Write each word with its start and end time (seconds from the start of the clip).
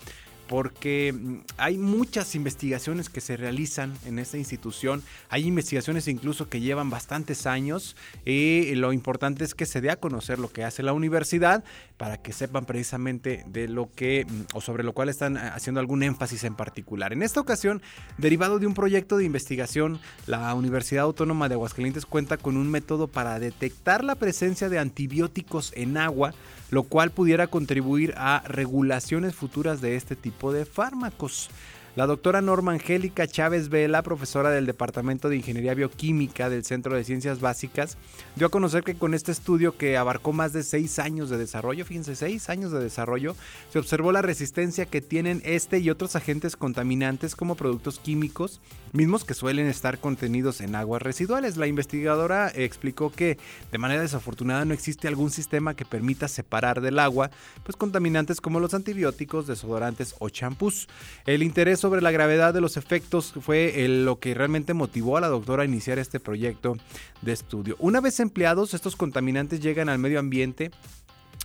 porque 0.48 1.12
mm, 1.12 1.36
hay 1.58 1.78
muchas 1.78 2.34
investigaciones 2.34 3.08
que 3.08 3.20
se 3.20 3.36
realizan 3.36 3.94
en 4.06 4.18
esta 4.18 4.38
institución, 4.38 5.02
hay 5.28 5.46
investigaciones 5.46 6.08
incluso 6.08 6.48
que 6.48 6.60
llevan 6.60 6.90
bastantes 6.90 7.46
años 7.46 7.96
y 8.24 8.74
lo 8.74 8.92
importante 8.92 9.44
es 9.44 9.54
que 9.54 9.66
se 9.66 9.80
dé 9.80 9.90
a 9.90 9.96
conocer 9.96 10.38
lo 10.38 10.50
que 10.50 10.64
hace 10.64 10.82
la 10.82 10.92
universidad 10.92 11.62
para 11.96 12.16
que 12.16 12.32
sepan 12.32 12.64
precisamente 12.64 13.44
de 13.46 13.68
lo 13.68 13.90
que 13.92 14.24
mm, 14.24 14.56
o 14.56 14.60
sobre 14.60 14.82
lo 14.82 14.92
cual 14.92 15.08
están 15.08 15.36
eh, 15.36 15.40
haciendo 15.54 15.80
algún 15.80 16.02
énfasis 16.02 16.44
en 16.44 16.54
particular. 16.54 17.12
En 17.12 17.22
esta 17.22 17.40
ocasión, 17.40 17.82
derivado 18.16 18.58
de 18.58 18.66
un 18.66 18.74
proyecto 18.74 19.18
de 19.18 19.24
investigación, 19.24 20.00
la 20.26 20.54
Universidad 20.54 21.04
Autónoma 21.04 21.48
de 21.48 21.54
Aguascalientes 21.54 22.06
cuenta 22.06 22.36
con 22.36 22.56
un 22.56 22.70
método 22.70 23.08
para 23.08 23.38
detectar 23.38 24.02
la 24.02 24.14
presencia 24.14 24.68
de 24.68 24.78
antibióticos 24.78 25.72
en 25.76 25.96
agua 25.96 26.34
lo 26.70 26.82
cual 26.82 27.10
pudiera 27.10 27.46
contribuir 27.46 28.14
a 28.16 28.42
regulaciones 28.46 29.34
futuras 29.34 29.80
de 29.80 29.96
este 29.96 30.16
tipo 30.16 30.52
de 30.52 30.64
fármacos. 30.64 31.50
La 31.98 32.06
doctora 32.06 32.40
Norma 32.40 32.70
Angélica 32.70 33.26
Chávez 33.26 33.70
Vela, 33.70 34.04
profesora 34.04 34.50
del 34.50 34.66
Departamento 34.66 35.28
de 35.28 35.34
Ingeniería 35.34 35.74
Bioquímica 35.74 36.48
del 36.48 36.64
Centro 36.64 36.94
de 36.94 37.02
Ciencias 37.02 37.40
Básicas, 37.40 37.98
dio 38.36 38.46
a 38.46 38.50
conocer 38.50 38.84
que 38.84 38.94
con 38.94 39.14
este 39.14 39.32
estudio 39.32 39.76
que 39.76 39.96
abarcó 39.96 40.32
más 40.32 40.52
de 40.52 40.62
seis 40.62 41.00
años 41.00 41.28
de 41.28 41.38
desarrollo, 41.38 41.84
fíjense, 41.84 42.14
seis 42.14 42.50
años 42.50 42.70
de 42.70 42.78
desarrollo, 42.78 43.34
se 43.72 43.80
observó 43.80 44.12
la 44.12 44.22
resistencia 44.22 44.86
que 44.86 45.00
tienen 45.00 45.42
este 45.44 45.80
y 45.80 45.90
otros 45.90 46.14
agentes 46.14 46.54
contaminantes 46.54 47.34
como 47.34 47.56
productos 47.56 47.98
químicos, 47.98 48.60
mismos 48.92 49.24
que 49.24 49.34
suelen 49.34 49.66
estar 49.66 49.98
contenidos 49.98 50.60
en 50.60 50.76
aguas 50.76 51.02
residuales. 51.02 51.56
La 51.56 51.66
investigadora 51.66 52.52
explicó 52.54 53.10
que 53.10 53.38
de 53.72 53.78
manera 53.78 54.02
desafortunada 54.02 54.64
no 54.64 54.72
existe 54.72 55.08
algún 55.08 55.32
sistema 55.32 55.74
que 55.74 55.84
permita 55.84 56.28
separar 56.28 56.80
del 56.80 57.00
agua 57.00 57.32
pues 57.64 57.74
contaminantes 57.74 58.40
como 58.40 58.60
los 58.60 58.72
antibióticos, 58.72 59.48
desodorantes 59.48 60.14
o 60.20 60.28
champús. 60.28 60.86
El 61.26 61.42
interés 61.42 61.80
sobre 61.88 62.02
la 62.02 62.10
gravedad 62.10 62.52
de 62.52 62.60
los 62.60 62.76
efectos 62.76 63.32
fue 63.40 63.88
lo 63.88 64.18
que 64.18 64.34
realmente 64.34 64.74
motivó 64.74 65.16
a 65.16 65.22
la 65.22 65.28
doctora 65.28 65.62
a 65.62 65.64
iniciar 65.64 65.98
este 65.98 66.20
proyecto 66.20 66.76
de 67.22 67.32
estudio. 67.32 67.76
Una 67.78 68.02
vez 68.02 68.20
empleados, 68.20 68.74
estos 68.74 68.94
contaminantes 68.94 69.60
llegan 69.60 69.88
al 69.88 69.98
medio 69.98 70.18
ambiente 70.18 70.70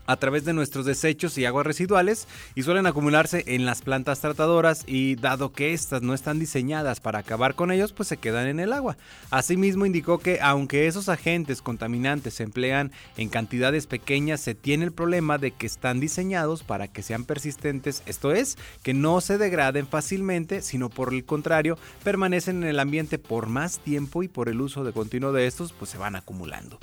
a 0.05 0.17
través 0.17 0.45
de 0.45 0.53
nuestros 0.53 0.85
desechos 0.85 1.37
y 1.37 1.45
aguas 1.45 1.65
residuales 1.65 2.27
y 2.55 2.63
suelen 2.63 2.85
acumularse 2.85 3.43
en 3.47 3.65
las 3.65 3.81
plantas 3.81 4.19
tratadoras 4.19 4.83
y 4.87 5.15
dado 5.15 5.53
que 5.53 5.73
estas 5.73 6.01
no 6.01 6.13
están 6.13 6.39
diseñadas 6.39 6.99
para 6.99 7.19
acabar 7.19 7.55
con 7.55 7.71
ellos, 7.71 7.93
pues 7.93 8.09
se 8.09 8.17
quedan 8.17 8.47
en 8.47 8.59
el 8.59 8.73
agua. 8.73 8.97
Asimismo 9.31 9.85
indicó 9.85 10.19
que 10.19 10.39
aunque 10.41 10.87
esos 10.87 11.09
agentes 11.09 11.61
contaminantes 11.61 12.35
se 12.35 12.43
emplean 12.43 12.91
en 13.17 13.29
cantidades 13.29 13.87
pequeñas, 13.87 14.41
se 14.41 14.55
tiene 14.55 14.85
el 14.85 14.91
problema 14.91 15.37
de 15.37 15.51
que 15.51 15.65
están 15.65 15.99
diseñados 15.99 16.63
para 16.63 16.87
que 16.87 17.03
sean 17.03 17.25
persistentes, 17.25 18.03
esto 18.05 18.33
es, 18.33 18.57
que 18.81 18.93
no 18.93 19.21
se 19.21 19.37
degraden 19.37 19.87
fácilmente, 19.87 20.61
sino 20.61 20.89
por 20.89 21.13
el 21.13 21.23
contrario, 21.23 21.77
permanecen 22.03 22.63
en 22.63 22.69
el 22.69 22.79
ambiente 22.79 23.19
por 23.19 23.47
más 23.47 23.79
tiempo 23.79 24.23
y 24.23 24.27
por 24.27 24.49
el 24.49 24.61
uso 24.61 24.83
de 24.83 24.91
continuo 24.91 25.31
de 25.31 25.47
estos, 25.47 25.73
pues 25.73 25.91
se 25.91 25.97
van 25.97 26.15
acumulando. 26.15 26.79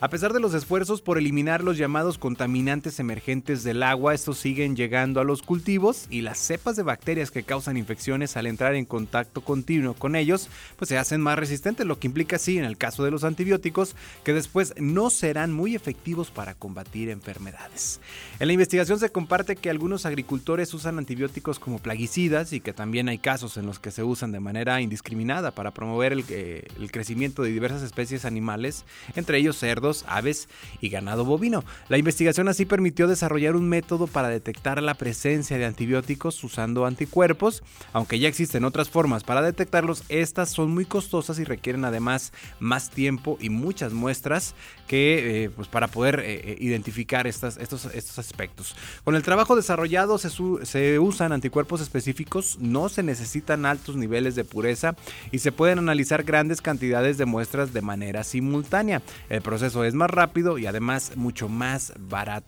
A 0.00 0.08
pesar 0.08 0.32
de 0.32 0.40
los 0.40 0.54
esfuerzos 0.54 1.00
por 1.00 1.18
eliminar 1.18 1.62
los 1.62 1.78
llamados 1.78 2.18
contaminantes, 2.18 2.63
emergentes 2.68 3.62
del 3.62 3.82
agua, 3.82 4.14
estos 4.14 4.38
siguen 4.38 4.76
llegando 4.76 5.20
a 5.20 5.24
los 5.24 5.42
cultivos 5.42 6.06
y 6.10 6.22
las 6.22 6.38
cepas 6.38 6.76
de 6.76 6.82
bacterias 6.82 7.30
que 7.30 7.42
causan 7.42 7.76
infecciones 7.76 8.36
al 8.36 8.46
entrar 8.46 8.74
en 8.74 8.84
contacto 8.84 9.42
continuo 9.42 9.94
con 9.94 10.16
ellos, 10.16 10.48
pues 10.76 10.88
se 10.88 10.98
hacen 10.98 11.20
más 11.20 11.38
resistentes, 11.38 11.86
lo 11.86 11.98
que 11.98 12.06
implica 12.06 12.36
así 12.36 12.58
en 12.58 12.64
el 12.64 12.76
caso 12.76 13.04
de 13.04 13.10
los 13.10 13.24
antibióticos 13.24 13.96
que 14.24 14.32
después 14.32 14.74
no 14.78 15.10
serán 15.10 15.52
muy 15.52 15.74
efectivos 15.74 16.30
para 16.30 16.54
combatir 16.54 17.10
enfermedades. 17.10 18.00
En 18.40 18.46
la 18.46 18.52
investigación 18.54 18.98
se 18.98 19.10
comparte 19.10 19.56
que 19.56 19.70
algunos 19.70 20.06
agricultores 20.06 20.72
usan 20.74 20.98
antibióticos 20.98 21.58
como 21.58 21.78
plaguicidas 21.78 22.52
y 22.52 22.60
que 22.60 22.72
también 22.72 23.08
hay 23.08 23.18
casos 23.18 23.56
en 23.56 23.66
los 23.66 23.78
que 23.78 23.90
se 23.90 24.02
usan 24.02 24.32
de 24.32 24.40
manera 24.40 24.80
indiscriminada 24.80 25.50
para 25.50 25.72
promover 25.72 26.12
el, 26.12 26.24
eh, 26.30 26.66
el 26.78 26.90
crecimiento 26.90 27.42
de 27.42 27.50
diversas 27.50 27.82
especies 27.82 28.24
animales, 28.24 28.84
entre 29.16 29.38
ellos 29.38 29.56
cerdos, 29.56 30.04
aves 30.08 30.48
y 30.80 30.88
ganado 30.88 31.24
bovino. 31.24 31.64
La 31.88 31.98
investigación 31.98 32.48
así 32.54 32.64
permitió 32.64 33.08
desarrollar 33.08 33.56
un 33.56 33.68
método 33.68 34.06
para 34.06 34.28
detectar 34.28 34.80
la 34.80 34.94
presencia 34.94 35.58
de 35.58 35.64
antibióticos 35.64 36.42
usando 36.44 36.86
anticuerpos. 36.86 37.64
Aunque 37.92 38.20
ya 38.20 38.28
existen 38.28 38.64
otras 38.64 38.88
formas 38.88 39.24
para 39.24 39.42
detectarlos, 39.42 40.04
estas 40.08 40.50
son 40.50 40.70
muy 40.70 40.84
costosas 40.84 41.40
y 41.40 41.44
requieren 41.44 41.84
además 41.84 42.32
más 42.60 42.90
tiempo 42.90 43.36
y 43.40 43.50
muchas 43.50 43.92
muestras 43.92 44.54
que, 44.86 45.44
eh, 45.44 45.50
pues 45.50 45.66
para 45.66 45.88
poder 45.88 46.20
eh, 46.20 46.52
eh, 46.52 46.56
identificar 46.60 47.26
estas, 47.26 47.56
estos, 47.56 47.86
estos 47.86 48.18
aspectos. 48.18 48.76
Con 49.02 49.16
el 49.16 49.22
trabajo 49.22 49.56
desarrollado 49.56 50.18
se, 50.18 50.30
se 50.62 50.98
usan 50.98 51.32
anticuerpos 51.32 51.80
específicos, 51.80 52.58
no 52.60 52.88
se 52.88 53.02
necesitan 53.02 53.66
altos 53.66 53.96
niveles 53.96 54.36
de 54.36 54.44
pureza 54.44 54.94
y 55.32 55.40
se 55.40 55.50
pueden 55.50 55.80
analizar 55.80 56.22
grandes 56.22 56.62
cantidades 56.62 57.18
de 57.18 57.24
muestras 57.24 57.72
de 57.72 57.82
manera 57.82 58.22
simultánea. 58.22 59.02
El 59.28 59.42
proceso 59.42 59.84
es 59.84 59.94
más 59.94 60.10
rápido 60.10 60.58
y 60.58 60.66
además 60.66 61.12
mucho 61.16 61.48
más 61.48 61.92
barato 61.98 62.43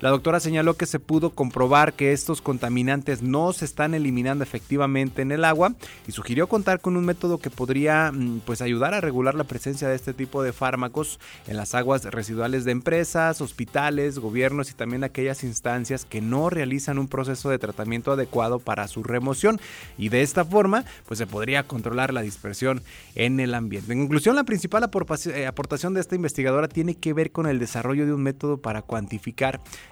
La 0.00 0.10
doctora 0.10 0.40
señaló 0.40 0.74
que 0.74 0.86
se 0.86 1.00
pudo 1.00 1.30
comprobar 1.30 1.94
que 1.94 2.12
estos 2.12 2.40
contaminantes 2.40 3.22
no 3.22 3.52
se 3.52 3.64
están 3.64 3.94
eliminando 3.94 4.44
efectivamente 4.44 5.22
en 5.22 5.32
el 5.32 5.44
agua 5.44 5.74
y 6.06 6.12
sugirió 6.12 6.46
contar 6.46 6.80
con 6.80 6.96
un 6.96 7.04
método 7.04 7.38
que 7.38 7.50
podría 7.50 8.12
mm, 8.12 8.40
pues 8.44 8.62
ayudar 8.62 8.94
a 8.94 9.00
regular 9.00 9.34
la 9.34 9.44
presencia 9.44 9.88
de 9.88 9.96
este 9.96 10.14
tipo 10.14 10.42
de 10.42 10.52
fármacos 10.52 11.18
en 11.46 11.56
las 11.56 11.74
aguas 11.74 12.04
residuales 12.04 12.64
de 12.64 12.72
empresas, 12.72 13.40
hospitales, 13.40 14.18
gobiernos 14.18 14.70
y 14.70 14.74
también 14.74 15.04
aquellas 15.04 15.42
instancias 15.42 16.04
que 16.04 16.20
no 16.20 16.48
realizan 16.48 16.98
un 16.98 17.08
proceso 17.08 17.50
de 17.50 17.58
tratamiento 17.58 18.12
adecuado 18.12 18.58
para 18.58 18.88
su 18.88 19.02
remoción 19.02 19.60
y 19.98 20.08
de 20.08 20.22
esta 20.22 20.44
forma 20.44 20.84
pues 21.06 21.18
se 21.18 21.26
podría 21.26 21.64
controlar 21.64 22.12
la 22.12 22.22
dispersión 22.22 22.82
en 23.14 23.40
el 23.40 23.54
ambiente. 23.54 23.92
En 23.92 23.98
conclusión, 23.98 24.36
la 24.36 24.44
principal 24.44 24.88
eh, 25.34 25.46
aportación 25.46 25.94
de 25.94 26.00
esta 26.00 26.14
investigadora 26.14 26.68
tiene 26.68 26.94
que 26.94 27.12
ver 27.12 27.32
con 27.32 27.46
el 27.46 27.58
desarrollo 27.58 28.06
de 28.06 28.12
un 28.12 28.22
método 28.22 28.58
para 28.58 28.82
cuantificar 28.82 29.39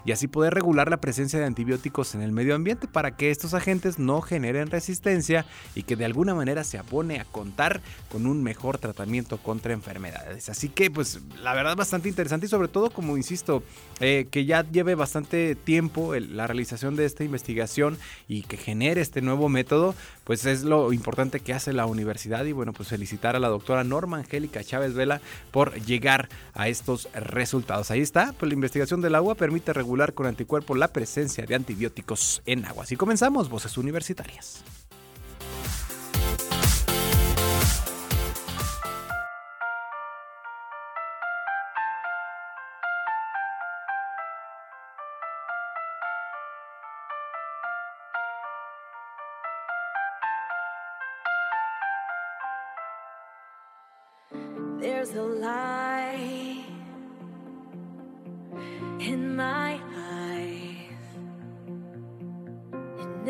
y 0.05 0.11
así 0.11 0.27
poder 0.27 0.53
regular 0.53 0.89
la 0.89 1.01
presencia 1.01 1.39
de 1.39 1.45
antibióticos 1.45 2.15
en 2.15 2.21
el 2.21 2.31
medio 2.31 2.55
ambiente 2.55 2.87
para 2.87 3.15
que 3.15 3.31
estos 3.31 3.53
agentes 3.53 3.99
no 3.99 4.21
generen 4.21 4.69
resistencia 4.69 5.45
y 5.75 5.83
que 5.83 5.95
de 5.95 6.05
alguna 6.05 6.35
manera 6.35 6.63
se 6.63 6.77
apone 6.77 7.19
a 7.19 7.25
contar 7.25 7.81
con 8.11 8.25
un 8.25 8.43
mejor 8.43 8.77
tratamiento 8.77 9.37
contra 9.37 9.73
enfermedades. 9.73 10.49
Así 10.49 10.69
que 10.69 10.91
pues 10.91 11.19
la 11.41 11.53
verdad 11.53 11.75
bastante 11.75 12.09
interesante 12.09 12.45
y 12.45 12.49
sobre 12.49 12.67
todo 12.67 12.89
como 12.89 13.17
insisto, 13.17 13.63
eh, 13.99 14.27
que 14.29 14.45
ya 14.45 14.69
lleve 14.69 14.95
bastante 14.95 15.55
tiempo 15.55 16.13
la 16.15 16.47
realización 16.47 16.95
de 16.95 17.05
esta 17.05 17.23
investigación 17.23 17.97
y 18.27 18.43
que 18.43 18.57
genere 18.57 19.01
este 19.01 19.21
nuevo 19.21 19.49
método, 19.49 19.95
pues 20.29 20.45
es 20.45 20.61
lo 20.61 20.93
importante 20.93 21.39
que 21.39 21.55
hace 21.55 21.73
la 21.73 21.87
universidad 21.87 22.45
y 22.45 22.51
bueno, 22.51 22.71
pues 22.71 22.89
felicitar 22.89 23.35
a 23.35 23.39
la 23.39 23.47
doctora 23.47 23.83
Norma 23.83 24.17
Angélica 24.17 24.63
Chávez 24.63 24.93
Vela 24.93 25.21
por 25.49 25.73
llegar 25.81 26.29
a 26.53 26.67
estos 26.67 27.09
resultados. 27.15 27.89
Ahí 27.89 28.01
está, 28.01 28.33
pues 28.33 28.47
la 28.47 28.53
investigación 28.53 29.01
del 29.01 29.15
agua 29.15 29.33
permite 29.33 29.73
regular 29.73 30.13
con 30.13 30.27
anticuerpo 30.27 30.75
la 30.75 30.89
presencia 30.89 31.47
de 31.47 31.55
antibióticos 31.55 32.43
en 32.45 32.63
agua. 32.65 32.83
Así 32.83 32.95
comenzamos, 32.95 33.49
voces 33.49 33.75
universitarias. 33.75 34.63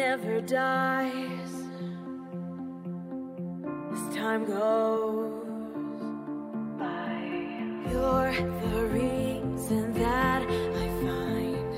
Never 0.09 0.41
dies 0.41 1.53
as 3.93 4.15
time 4.15 4.43
goes 4.43 5.43
by. 6.79 7.13
You're 7.91 8.33
the 8.65 8.79
reason 9.01 9.93
that 9.93 10.41
I 10.83 10.87
find 11.03 11.69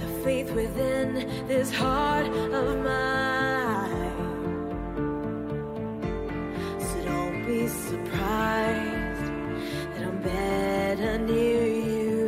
the 0.00 0.08
faith 0.22 0.52
within 0.52 1.08
this 1.48 1.72
heart 1.74 2.28
of 2.60 2.78
mine. 2.78 4.18
So 6.86 6.96
don't 7.10 7.44
be 7.44 7.66
surprised 7.66 9.26
That 9.94 10.02
I'm 10.08 10.18
better 10.22 11.18
near 11.18 11.66
you. 11.90 12.22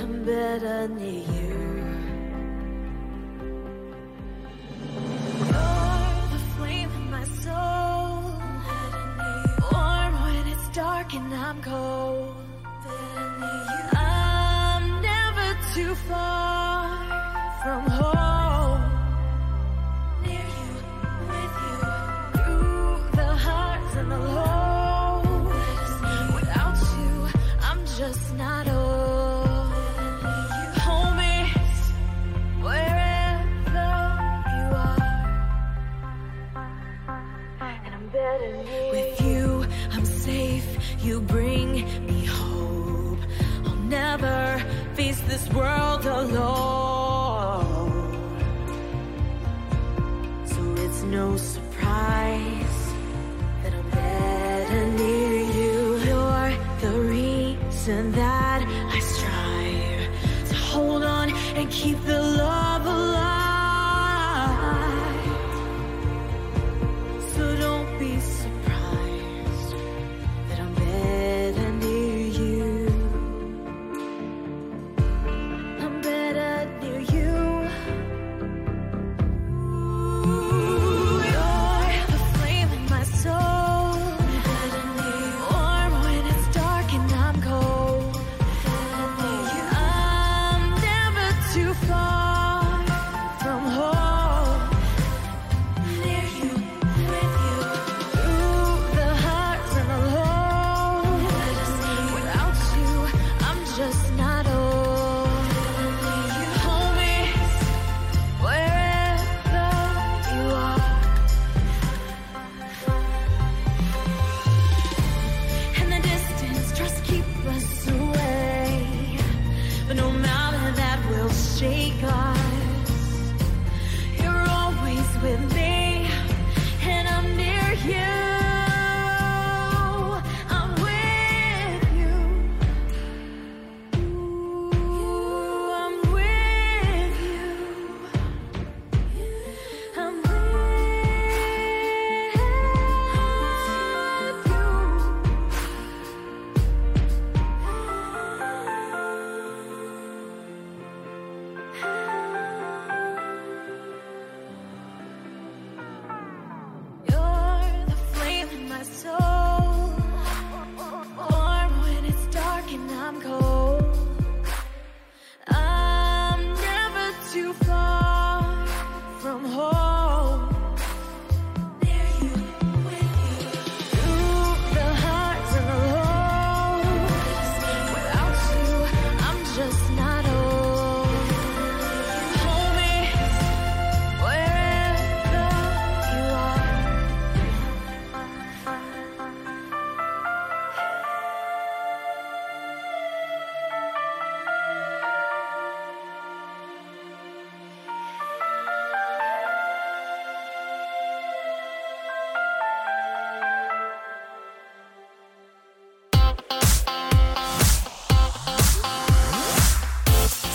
I'm 0.00 0.24
better 0.24 0.88
near 0.88 1.24
you. 1.24 1.27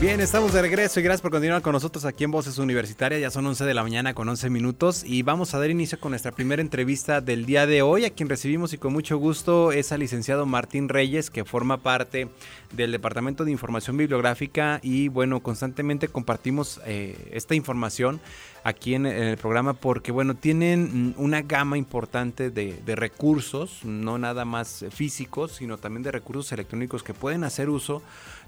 Bien, 0.00 0.18
estamos 0.22 0.54
de 0.54 0.62
regreso 0.62 0.98
y 0.98 1.02
gracias 1.02 1.20
por 1.20 1.30
continuar 1.30 1.60
con 1.60 1.74
nosotros 1.74 2.06
aquí 2.06 2.24
en 2.24 2.30
Voces 2.30 2.56
Universitarias. 2.56 3.20
Ya 3.20 3.30
son 3.30 3.46
11 3.46 3.66
de 3.66 3.74
la 3.74 3.82
mañana 3.82 4.14
con 4.14 4.26
11 4.30 4.48
minutos 4.48 5.04
y 5.04 5.20
vamos 5.22 5.52
a 5.52 5.58
dar 5.58 5.68
inicio 5.68 6.00
con 6.00 6.12
nuestra 6.12 6.32
primera 6.32 6.62
entrevista 6.62 7.20
del 7.20 7.44
día 7.44 7.66
de 7.66 7.82
hoy. 7.82 8.06
A 8.06 8.10
quien 8.10 8.30
recibimos 8.30 8.72
y 8.72 8.78
con 8.78 8.94
mucho 8.94 9.18
gusto 9.18 9.72
es 9.72 9.92
al 9.92 10.00
licenciado 10.00 10.46
Martín 10.46 10.88
Reyes, 10.88 11.28
que 11.28 11.44
forma 11.44 11.76
parte 11.76 12.30
del 12.72 12.92
Departamento 12.92 13.44
de 13.44 13.50
Información 13.50 13.98
Bibliográfica 13.98 14.80
y 14.82 15.08
bueno, 15.08 15.40
constantemente 15.40 16.08
compartimos 16.08 16.80
eh, 16.86 17.28
esta 17.32 17.54
información 17.54 18.22
aquí 18.64 18.94
en, 18.94 19.04
el 19.04 19.36
programa 19.36 19.74
porque 19.74 20.12
bueno, 20.12 20.34
tienen 20.34 21.14
una 21.18 21.42
gama 21.42 21.76
importante 21.76 22.50
de, 22.50 22.80
de 22.86 22.96
recursos, 22.96 23.84
no 23.84 24.16
nada 24.16 24.46
más 24.46 24.84
físicos, 24.90 25.52
sino 25.52 25.76
también 25.76 26.02
de 26.02 26.10
recursos 26.10 26.52
electrónicos 26.52 27.02
que 27.02 27.12
pueden 27.12 27.44
hacer 27.44 27.68
uso 27.68 28.02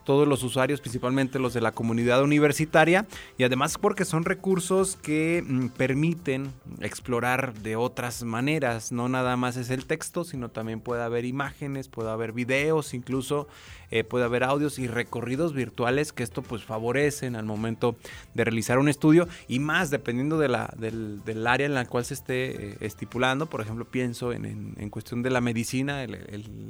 todos 0.04 0.26
los 0.26 0.42
usuarios, 0.42 0.80
principalmente 0.80 1.38
los 1.38 1.54
de 1.54 1.60
la 1.60 1.72
comunidad 1.72 2.22
universitaria, 2.22 3.06
y 3.38 3.44
además 3.44 3.78
porque 3.78 4.04
son 4.04 4.24
recursos 4.24 4.96
que 4.96 5.44
mm, 5.46 5.68
permiten 5.68 6.52
explorar 6.80 7.54
de 7.54 7.76
otras 7.76 8.22
maneras, 8.22 8.92
no 8.92 9.08
nada 9.08 9.36
más 9.36 9.56
es 9.56 9.70
el 9.70 9.86
texto, 9.86 10.24
sino 10.24 10.48
también 10.50 10.80
puede 10.80 11.02
haber 11.02 11.24
imágenes, 11.24 11.88
puede 11.88 12.10
haber 12.10 12.32
videos, 12.32 12.94
incluso 12.94 13.48
eh, 13.92 14.04
puede 14.04 14.24
haber 14.24 14.42
audios 14.42 14.78
y 14.78 14.86
recorridos 14.86 15.52
virtuales 15.52 16.14
que 16.14 16.22
esto 16.22 16.40
pues 16.40 16.64
favorecen 16.64 17.36
al 17.36 17.44
momento 17.44 17.94
de 18.32 18.42
realizar 18.42 18.78
un 18.78 18.88
estudio 18.88 19.28
y 19.48 19.58
más 19.58 19.90
dependiendo 19.90 20.38
de 20.38 20.48
la, 20.48 20.72
del, 20.78 21.46
área 21.46 21.66
en 21.66 21.74
la 21.74 21.84
cual 21.84 22.06
se 22.06 22.14
esté 22.14 22.70
eh, 22.70 22.76
estipulando, 22.80 23.50
por 23.50 23.60
ejemplo 23.60 23.84
pienso 23.84 24.32
en, 24.32 24.46
en, 24.78 24.88
cuestión 24.88 25.22
de 25.22 25.28
la 25.28 25.42
medicina, 25.42 26.06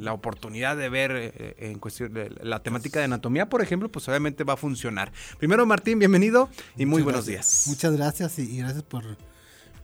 la 0.01 0.13
oportunidad 0.13 0.77
de 0.77 0.89
ver 0.89 1.13
eh, 1.15 1.55
en 1.59 1.79
cuestión 1.79 2.13
de 2.13 2.29
la 2.43 2.61
temática 2.61 2.99
de 2.99 3.05
anatomía, 3.05 3.49
por 3.49 3.63
ejemplo, 3.63 3.89
pues 3.89 4.09
obviamente 4.09 4.43
va 4.43 4.55
a 4.55 4.57
funcionar. 4.57 5.13
Primero 5.39 5.65
Martín, 5.65 6.01
bienvenido 6.01 6.49
y 6.77 6.87
muy 6.87 7.03
buenos 7.03 7.27
días. 7.27 7.67
Muchas 7.69 7.97
gracias 7.97 8.37
y, 8.41 8.57
gracias 8.57 8.83
por, 8.83 9.05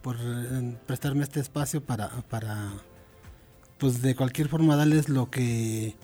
por 0.03 0.17
prestarme 0.87 1.23
este 1.23 1.39
espacio 1.39 1.85
para, 1.85 2.09
para, 2.23 2.73
pues 3.79 4.03
de 4.03 4.17
cualquier 4.17 4.49
forma 4.49 4.75
darles 4.75 5.09
lo 5.09 5.31
que 5.31 5.95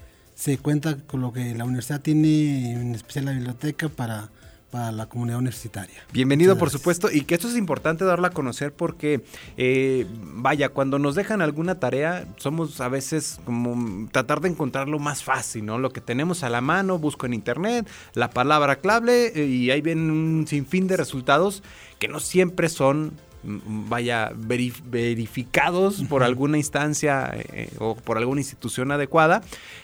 se 0.44 0.58
cuenta 0.58 0.98
con 1.06 1.22
lo 1.22 1.32
que 1.32 1.54
la 1.54 1.64
universidad 1.64 2.02
tiene, 2.02 2.72
en 2.72 2.94
especial 2.94 3.24
la 3.24 3.32
biblioteca, 3.32 3.88
para, 3.88 4.28
para 4.70 4.92
la 4.92 5.06
comunidad 5.06 5.38
universitaria. 5.38 6.02
Bienvenido, 6.12 6.58
por 6.58 6.68
supuesto, 6.68 7.10
y 7.10 7.22
que 7.22 7.36
esto 7.36 7.48
es 7.48 7.56
importante 7.56 8.04
darlo 8.04 8.26
a 8.26 8.30
conocer 8.30 8.70
porque, 8.70 9.24
eh, 9.56 10.06
vaya, 10.10 10.68
cuando 10.68 10.98
nos 10.98 11.14
dejan 11.14 11.40
alguna 11.40 11.80
tarea, 11.80 12.26
somos 12.36 12.78
a 12.82 12.88
veces 12.88 13.40
como 13.46 14.06
tratar 14.12 14.42
de 14.42 14.50
encontrarlo 14.50 14.98
más 14.98 15.24
fácil, 15.24 15.64
¿no? 15.64 15.78
Lo 15.78 15.94
que 15.94 16.02
tenemos 16.02 16.42
a 16.42 16.50
la 16.50 16.60
mano, 16.60 16.98
busco 16.98 17.24
en 17.24 17.32
internet, 17.32 17.88
la 18.12 18.28
palabra 18.28 18.76
clave 18.76 19.32
eh, 19.34 19.46
y 19.46 19.70
ahí 19.70 19.80
vienen 19.80 20.10
un 20.10 20.46
sinfín 20.46 20.88
de 20.88 20.98
resultados 20.98 21.62
que 21.98 22.06
no 22.06 22.20
siempre 22.20 22.68
son 22.68 23.14
vaya 23.44 24.32
verificados 24.34 26.02
por 26.08 26.22
alguna 26.22 26.56
instancia 26.56 27.30
eh, 27.34 27.70
o 27.78 27.94
por 27.94 28.18
alguna 28.18 28.40
institución 28.40 28.90
adecuada 28.90 29.42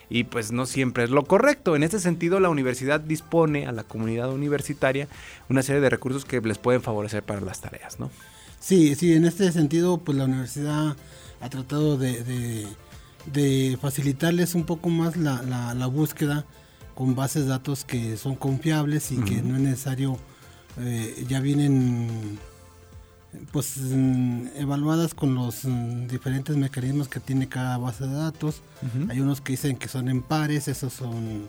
y 0.09 0.25
pues 0.25 0.50
no 0.50 0.67
siempre 0.67 1.05
es 1.05 1.11
lo 1.11 1.25
correcto. 1.25 1.76
En 1.76 1.83
este 1.83 2.00
sentido, 2.00 2.40
la 2.40 2.49
universidad 2.49 3.00
dispone 3.00 3.67
a 3.67 3.73
la 3.73 3.85
comunidad 3.85 4.33
universitaria 4.33 5.09
una 5.49 5.62
serie 5.62 5.81
de 5.81 5.90
recursos 5.90 6.25
que 6.25 6.40
les 6.40 6.59
pueden 6.59 6.83
favorecer 6.83 7.23
para 7.23 7.40
las 7.40 7.61
tareas, 7.61 8.00
¿no? 8.00 8.11
Sí, 8.59 8.95
sí, 8.95 9.14
en 9.14 9.25
este 9.25 9.50
sentido, 9.52 9.99
pues 9.99 10.19
la 10.19 10.25
universidad 10.25 10.97
ha 11.40 11.49
tratado 11.49 11.97
de, 11.97 12.67
facilitarles 13.81 14.55
un 14.55 14.64
poco 14.64 14.90
más 14.90 15.17
la, 15.17 15.87
búsqueda 15.87 16.45
con 16.95 17.14
bases 17.14 17.45
de 17.45 17.50
datos 17.50 17.85
que 17.85 18.17
son 18.17 18.35
confiables 18.35 19.12
y 19.12 19.17
que 19.17 19.40
no 19.43 19.57
es 19.57 19.62
necesario, 19.62 20.19
eh, 20.79 21.25
ya 21.26 21.40
vienen 21.40 22.38
pues 23.52 23.76
mm, 23.78 24.49
evaluadas 24.56 25.14
con 25.14 25.34
los 25.34 25.64
mm, 25.64 26.06
diferentes 26.06 26.56
mecanismos 26.56 27.08
que 27.08 27.20
tiene 27.20 27.49
cada 27.49 27.78
base 27.78 28.06
de 28.06 28.14
datos. 28.14 28.62
Hay 29.08 29.20
unos 29.20 29.40
que 29.40 29.52
dicen 29.52 29.76
que 29.76 29.88
son 29.88 30.08
en 30.08 30.22
pares, 30.22 30.68
esos 30.68 30.92
son 30.92 31.49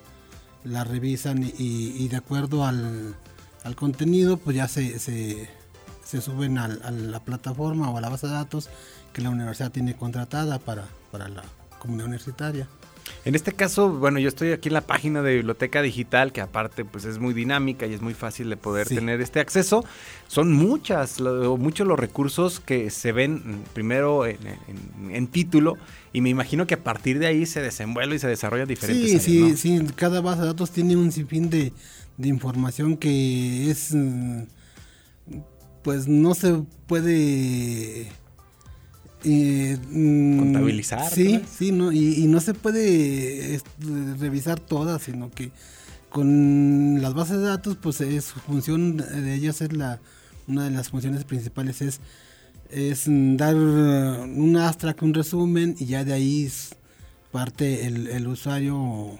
la 0.63 0.83
revisan 0.83 1.43
y, 1.43 2.07
de 2.07 2.17
acuerdo 2.17 2.65
al, 2.65 3.15
contenido 3.75 4.37
pues 4.37 4.55
ya 4.55 4.67
se, 4.67 4.99
se, 4.99 5.49
suben 6.21 6.57
a 6.57 6.67
la 6.67 7.19
plataforma 7.21 7.89
o 7.89 7.97
a 7.97 8.01
la 8.01 8.09
base 8.09 8.27
de 8.27 8.33
datos 8.33 8.69
que 9.13 9.21
la 9.21 9.29
universidad 9.29 9.71
tiene 9.71 9.95
contratada 9.95 10.59
para, 10.59 10.85
para 11.11 11.29
la 11.29 11.43
comunidad 11.79 12.07
universitaria. 12.07 12.67
En 13.23 13.35
este 13.35 13.51
caso, 13.51 13.89
bueno, 13.89 14.17
yo 14.19 14.27
estoy 14.27 14.51
aquí 14.51 14.69
en 14.69 14.73
la 14.73 14.81
página 14.81 15.21
de 15.21 15.35
Biblioteca 15.35 15.81
Digital, 15.81 16.31
que 16.31 16.41
aparte 16.41 16.85
pues 16.85 17.05
es 17.05 17.19
muy 17.19 17.33
dinámica 17.33 17.85
y 17.85 17.93
es 17.93 18.01
muy 18.01 18.15
fácil 18.15 18.49
de 18.49 18.57
poder 18.57 18.87
tener 18.87 19.21
este 19.21 19.39
acceso. 19.39 19.85
Son 20.27 20.51
muchas, 20.51 21.19
muchos 21.19 21.87
los 21.87 21.99
recursos 21.99 22.59
que 22.59 22.89
se 22.89 23.11
ven 23.11 23.35
mm, 23.35 23.63
primero 23.73 24.25
en, 24.25 25.27
título 25.27 25.77
y 26.13 26.21
me 26.21 26.29
imagino 26.29 26.65
que 26.65 26.73
a 26.73 26.83
partir 26.83 27.19
de 27.19 27.27
ahí 27.27 27.45
se 27.45 27.61
desenvuelve 27.61 28.15
y 28.15 28.19
se 28.19 28.27
desarrolla 28.27 28.65
diferentes. 28.65 29.21
Sí, 29.21 29.53
sí, 29.53 29.57
sí. 29.57 29.85
Cada 29.95 30.21
base 30.21 30.41
de 30.41 30.47
datos 30.47 30.71
tiene 30.71 30.95
un 30.95 31.11
sinfín 31.11 31.49
de, 31.49 31.73
de 32.17 32.27
información 32.27 32.97
que 32.97 33.69
es, 33.69 33.93
mm, 33.93 34.43
pues 35.83 36.07
no 36.07 36.33
se 36.33 36.63
puede 36.87 38.11
Mm, 39.23 40.39
Contabilizar. 40.39 41.11
Sí, 41.11 41.41
sí, 41.57 41.71
no, 41.71 41.91
y, 41.91 42.25
no 42.27 42.39
se 42.39 42.53
puede 42.53 43.59
revisar 44.19 44.59
todas, 44.59 45.03
sino 45.03 45.29
que 45.31 45.51
con 46.09 47.01
las 47.01 47.13
bases 47.13 47.37
de 47.37 47.43
datos, 47.43 47.77
pues 47.81 48.01
es, 48.01 48.25
su 48.25 48.39
función 48.39 48.97
de 48.97 49.33
ellas 49.33 49.61
es 49.61 49.73
la, 49.73 49.99
una 50.47 50.65
de 50.65 50.71
las 50.71 50.89
funciones 50.89 51.23
principales 51.23 51.81
es, 51.81 52.01
es 52.69 53.03
dar 53.07 53.55
un 53.55 54.57
abstract, 54.57 55.01
un 55.03 55.13
resumen, 55.13 55.75
y 55.79 55.85
ya 55.85 56.03
de 56.03 56.13
ahí 56.13 56.49
parte 57.31 57.87
el, 57.87 58.27
usuario 58.27 59.17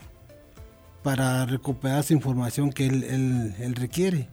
para 1.04 1.46
recuperar 1.46 2.04
su 2.04 2.14
información 2.14 2.72
que 2.72 2.88
él, 2.88 3.76
requiere. 3.76 4.28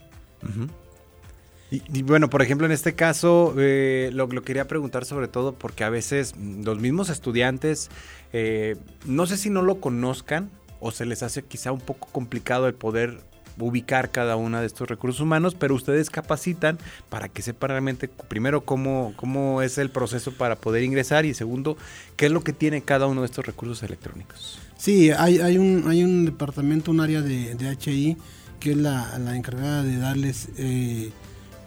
Y, 1.71 2.03
bueno, 2.03 2.31
por 2.31 2.41
ejemplo, 2.41 2.67
en 2.67 2.73
este 2.73 2.95
caso, 2.95 3.55
eh, 3.59 4.11
lo, 4.15 4.27
lo, 4.27 4.43
quería 4.43 4.67
preguntar 4.67 5.05
sobre 5.05 5.29
todo 5.29 5.53
porque 5.53 5.85
a 5.85 5.91
veces 5.91 6.35
los 6.39 6.81
mismos 6.81 7.11
estudiantes, 7.11 7.91
eh, 8.33 8.77
no 9.05 9.27
sé 9.27 9.37
si 9.37 9.51
no 9.51 9.61
lo 9.61 9.79
conozcan 9.79 10.51
o 10.81 10.93
se 10.93 11.05
les 11.05 11.23
hace 11.23 11.43
quizá 11.43 11.71
un 11.73 11.81
poco 11.81 12.09
complicado 12.11 12.69
el 12.69 12.75
poder 12.75 13.21
ubicar 13.59 14.11
cada 14.11 14.37
uno 14.37 14.61
de 14.61 14.67
estos 14.67 14.89
recursos 14.89 15.21
humanos, 15.21 15.55
pero 15.55 15.75
ustedes 15.75 16.11
capacitan 16.11 16.79
para 17.11 17.29
que 17.29 17.43
sepan 17.43 17.71
realmente, 17.71 18.09
primero, 18.09 18.63
cómo, 18.63 19.13
cómo 19.17 19.61
es 19.61 19.79
el 19.79 19.91
proceso 19.91 20.33
para 20.33 20.57
poder 20.57 20.83
ingresar 20.85 21.27
y 21.27 21.35
segundo, 21.35 21.77
qué 22.17 22.27
es 22.27 22.33
lo 22.33 22.43
que 22.43 22.53
tiene 22.53 22.83
cada 22.83 23.07
uno 23.07 23.23
de 23.23 23.27
estos 23.27 23.45
recursos 23.45 23.83
electrónicos. 23.83 24.59
Sí, 24.77 25.11
hay, 25.11 25.41
hay, 25.41 25.59
un, 25.59 25.85
hay 25.89 26.05
un 26.05 26.25
departamento, 26.25 26.91
un 26.91 27.01
área 27.01 27.21
de, 27.21 27.55
de 27.57 27.77
HI 27.77 28.17
que 28.61 28.71
es 28.71 28.77
la, 28.77 29.19
la 29.19 29.37
encargada 29.37 29.83
de 29.83 29.99
darles... 29.99 30.49
Eh, 30.57 31.11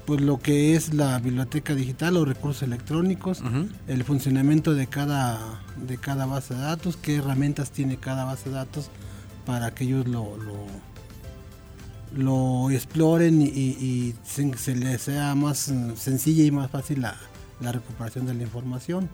pues 0.06 0.22
lo 0.22 0.40
que 0.40 0.76
es 0.76 0.94
la 0.94 1.20
biblioteca 1.20 1.76
digital 1.76 2.18
o 2.18 2.26
recursos 2.26 2.64
electrónicos, 2.64 3.44
el 3.88 4.04
funcionamiento 4.04 4.74
de 4.74 4.88
cada, 4.88 5.62
de 5.88 5.98
cada 5.98 6.26
base 6.26 6.54
de 6.54 6.62
datos, 6.62 6.98
qué 6.98 7.18
herramientas 7.18 7.72
tiene 7.72 7.98
cada 7.98 8.26
base 8.26 8.50
de 8.50 8.56
datos 8.56 8.90
para 9.46 9.74
que 9.74 9.86
ellos 9.86 10.08
lo, 10.08 10.38
lo, 12.16 12.72
exploren 12.72 13.42
y, 13.42 14.14
se, 14.26 14.76
les 14.76 15.02
sea 15.02 15.36
más 15.36 15.72
sencilla 15.96 16.44
y 16.44 16.52
más 16.52 16.72
fácil 16.72 17.02
la, 17.02 17.18
recuperación 17.72 18.26
de 18.26 18.34
la 18.34 18.44
información. 18.44 19.10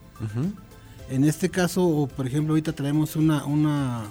En 1.10 1.24
este 1.24 1.50
caso, 1.50 2.10
por 2.15 2.27
ejemplo, 2.27 2.53
ahorita 2.53 2.74
traemos 2.74 3.15
una, 3.15 3.46
una, 3.46 4.03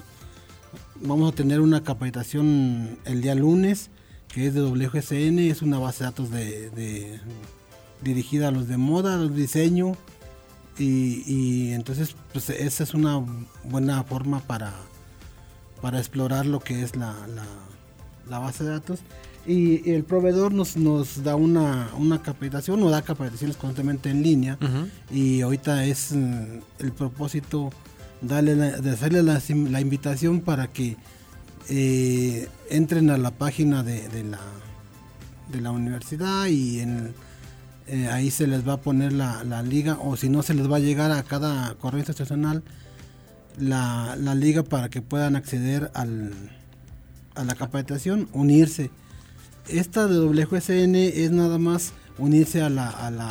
vamos 1.01 1.33
a 1.33 1.35
tener 1.35 1.61
una 1.61 1.83
capacitación 1.83 2.99
el 3.05 3.23
día 3.23 3.35
lunes 3.35 3.91
que 4.29 4.47
es 4.47 4.55
de 4.55 4.63
WGSN, 4.63 5.39
es 5.39 5.63
una 5.63 5.79
base 5.79 6.05
de 6.05 6.11
datos 6.11 6.31
de, 6.31 7.21
dirigida 8.03 8.49
a 8.49 8.51
los 8.51 8.69
de 8.69 8.77
moda, 8.77 9.15
a 9.15 9.17
los 9.17 9.35
de 9.35 9.43
diseño, 9.43 9.97
y, 10.79 11.73
entonces 11.73 12.15
pues 12.33 12.51
esa 12.51 12.85
es 12.85 12.93
una 12.93 13.25
buena 13.65 14.03
forma 14.05 14.41
para, 14.41 14.75
para 15.81 15.99
explorar 15.99 16.45
lo 16.45 16.61
que 16.61 16.83
es 16.83 16.97
la, 16.97 17.15
base 18.29 18.65
de 18.65 18.71
datos. 18.71 19.01
Y, 19.47 19.91
el 19.91 20.05
proveedor 20.05 20.53
nos, 20.53 20.77
nos 20.77 21.23
da 21.23 21.37
una, 21.37 21.89
una 21.97 22.21
capacitación, 22.21 22.81
nos 22.81 22.91
da 22.91 23.03
capacitaciones 23.03 23.57
constantemente 23.57 24.11
en 24.11 24.23
línea, 24.23 24.59
y 25.11 25.41
ahorita 25.41 25.85
es 25.85 26.13
mm, 26.13 26.61
el 26.81 26.93
propósito 26.93 27.71
darle 28.21 28.55
de 28.55 28.91
hacerle 28.91 29.23
la 29.23 29.81
invitación 29.81 30.41
para 30.41 30.67
que 30.69 30.97
eh, 31.69 32.49
entren 32.71 33.11
a 33.11 33.19
la 33.19 33.31
página 33.31 33.83
de, 33.83 34.09
la, 34.25 34.39
de 35.53 35.61
la 35.61 35.71
universidad 35.71 36.47
y 36.47 36.81
en, 36.81 37.15
eh, 37.87 38.09
ahí 38.09 38.31
se 38.31 38.47
les 38.47 38.67
va 38.67 38.75
a 38.75 38.77
poner 38.81 39.13
la, 39.13 39.43
la, 39.45 39.63
liga 39.63 39.99
o 40.01 40.17
si 40.17 40.29
no 40.29 40.43
se 40.43 40.55
les 40.55 40.71
va 40.71 40.77
a 40.77 40.81
llegar 40.81 41.11
a 41.13 41.23
cada 41.23 41.75
correo 41.75 41.99
institucional 42.01 42.63
la, 43.59 44.17
la 44.21 44.35
liga 44.35 44.63
para 44.63 44.89
que 44.89 45.03
puedan 45.03 45.35
acceder 45.37 45.91
al, 45.95 46.33
a 47.35 47.45
la 47.45 47.55
capacitación, 47.55 48.29
unirse. 48.33 48.91
Esta 49.69 50.07
de 50.07 50.19
WSN 50.21 50.95
es 50.95 51.31
nada 51.33 51.59
más 51.59 51.93
unirse 52.19 52.63
a 52.63 52.71
la 52.71 52.89
a 52.89 53.11
la 53.11 53.29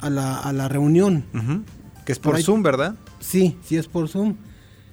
a 0.00 0.10
la, 0.10 0.38
a 0.38 0.52
la 0.52 0.68
reunión. 0.68 1.24
Que 2.04 2.12
es 2.12 2.18
por, 2.18 2.36
ahí- 2.36 2.42
Zoom, 2.42 2.62
¿verdad? 2.62 2.94
Sí, 3.20 3.58
sí 3.64 3.76
es 3.76 3.86
por 3.86 4.08
Zoom. 4.08 4.36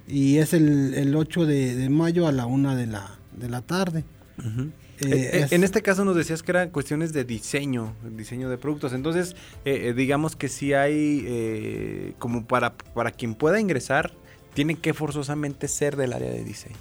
Y 0.07 0.37
es 0.37 0.53
el, 0.53 0.93
el 0.93 1.15
8 1.15 1.45
de, 1.45 1.75
de 1.75 1.89
mayo 1.89 2.27
a 2.27 2.31
la 2.31 2.45
1 2.45 2.75
de 2.75 2.87
la, 2.87 3.17
de 3.35 3.49
la 3.49 3.61
tarde. 3.61 4.03
Eh, 4.39 4.71
Eh, 4.99 5.05
eh, 5.11 5.39
es- 5.43 5.51
en 5.51 5.63
este 5.63 5.81
caso 5.83 6.03
nos 6.05 6.15
decías 6.15 6.41
que 6.41 6.51
eran 6.51 6.69
cuestiones 6.71 7.13
de 7.13 7.23
diseño, 7.23 7.93
diseño 8.15 8.49
de 8.49 8.57
productos. 8.57 8.93
Entonces, 8.93 9.35
eh, 9.65 9.93
digamos 9.95 10.35
que 10.35 10.47
si 10.47 10.73
hay, 10.73 11.23
eh, 11.27 12.13
como 12.17 12.45
para, 12.45 12.73
para 12.75 13.11
quien 13.11 13.35
pueda 13.35 13.59
ingresar, 13.59 14.11
tiene 14.55 14.73
que 14.75 14.93
forzosamente 14.95 15.67
ser 15.67 15.95
del 15.97 16.13
área 16.13 16.31
de 16.31 16.43
diseño. 16.43 16.77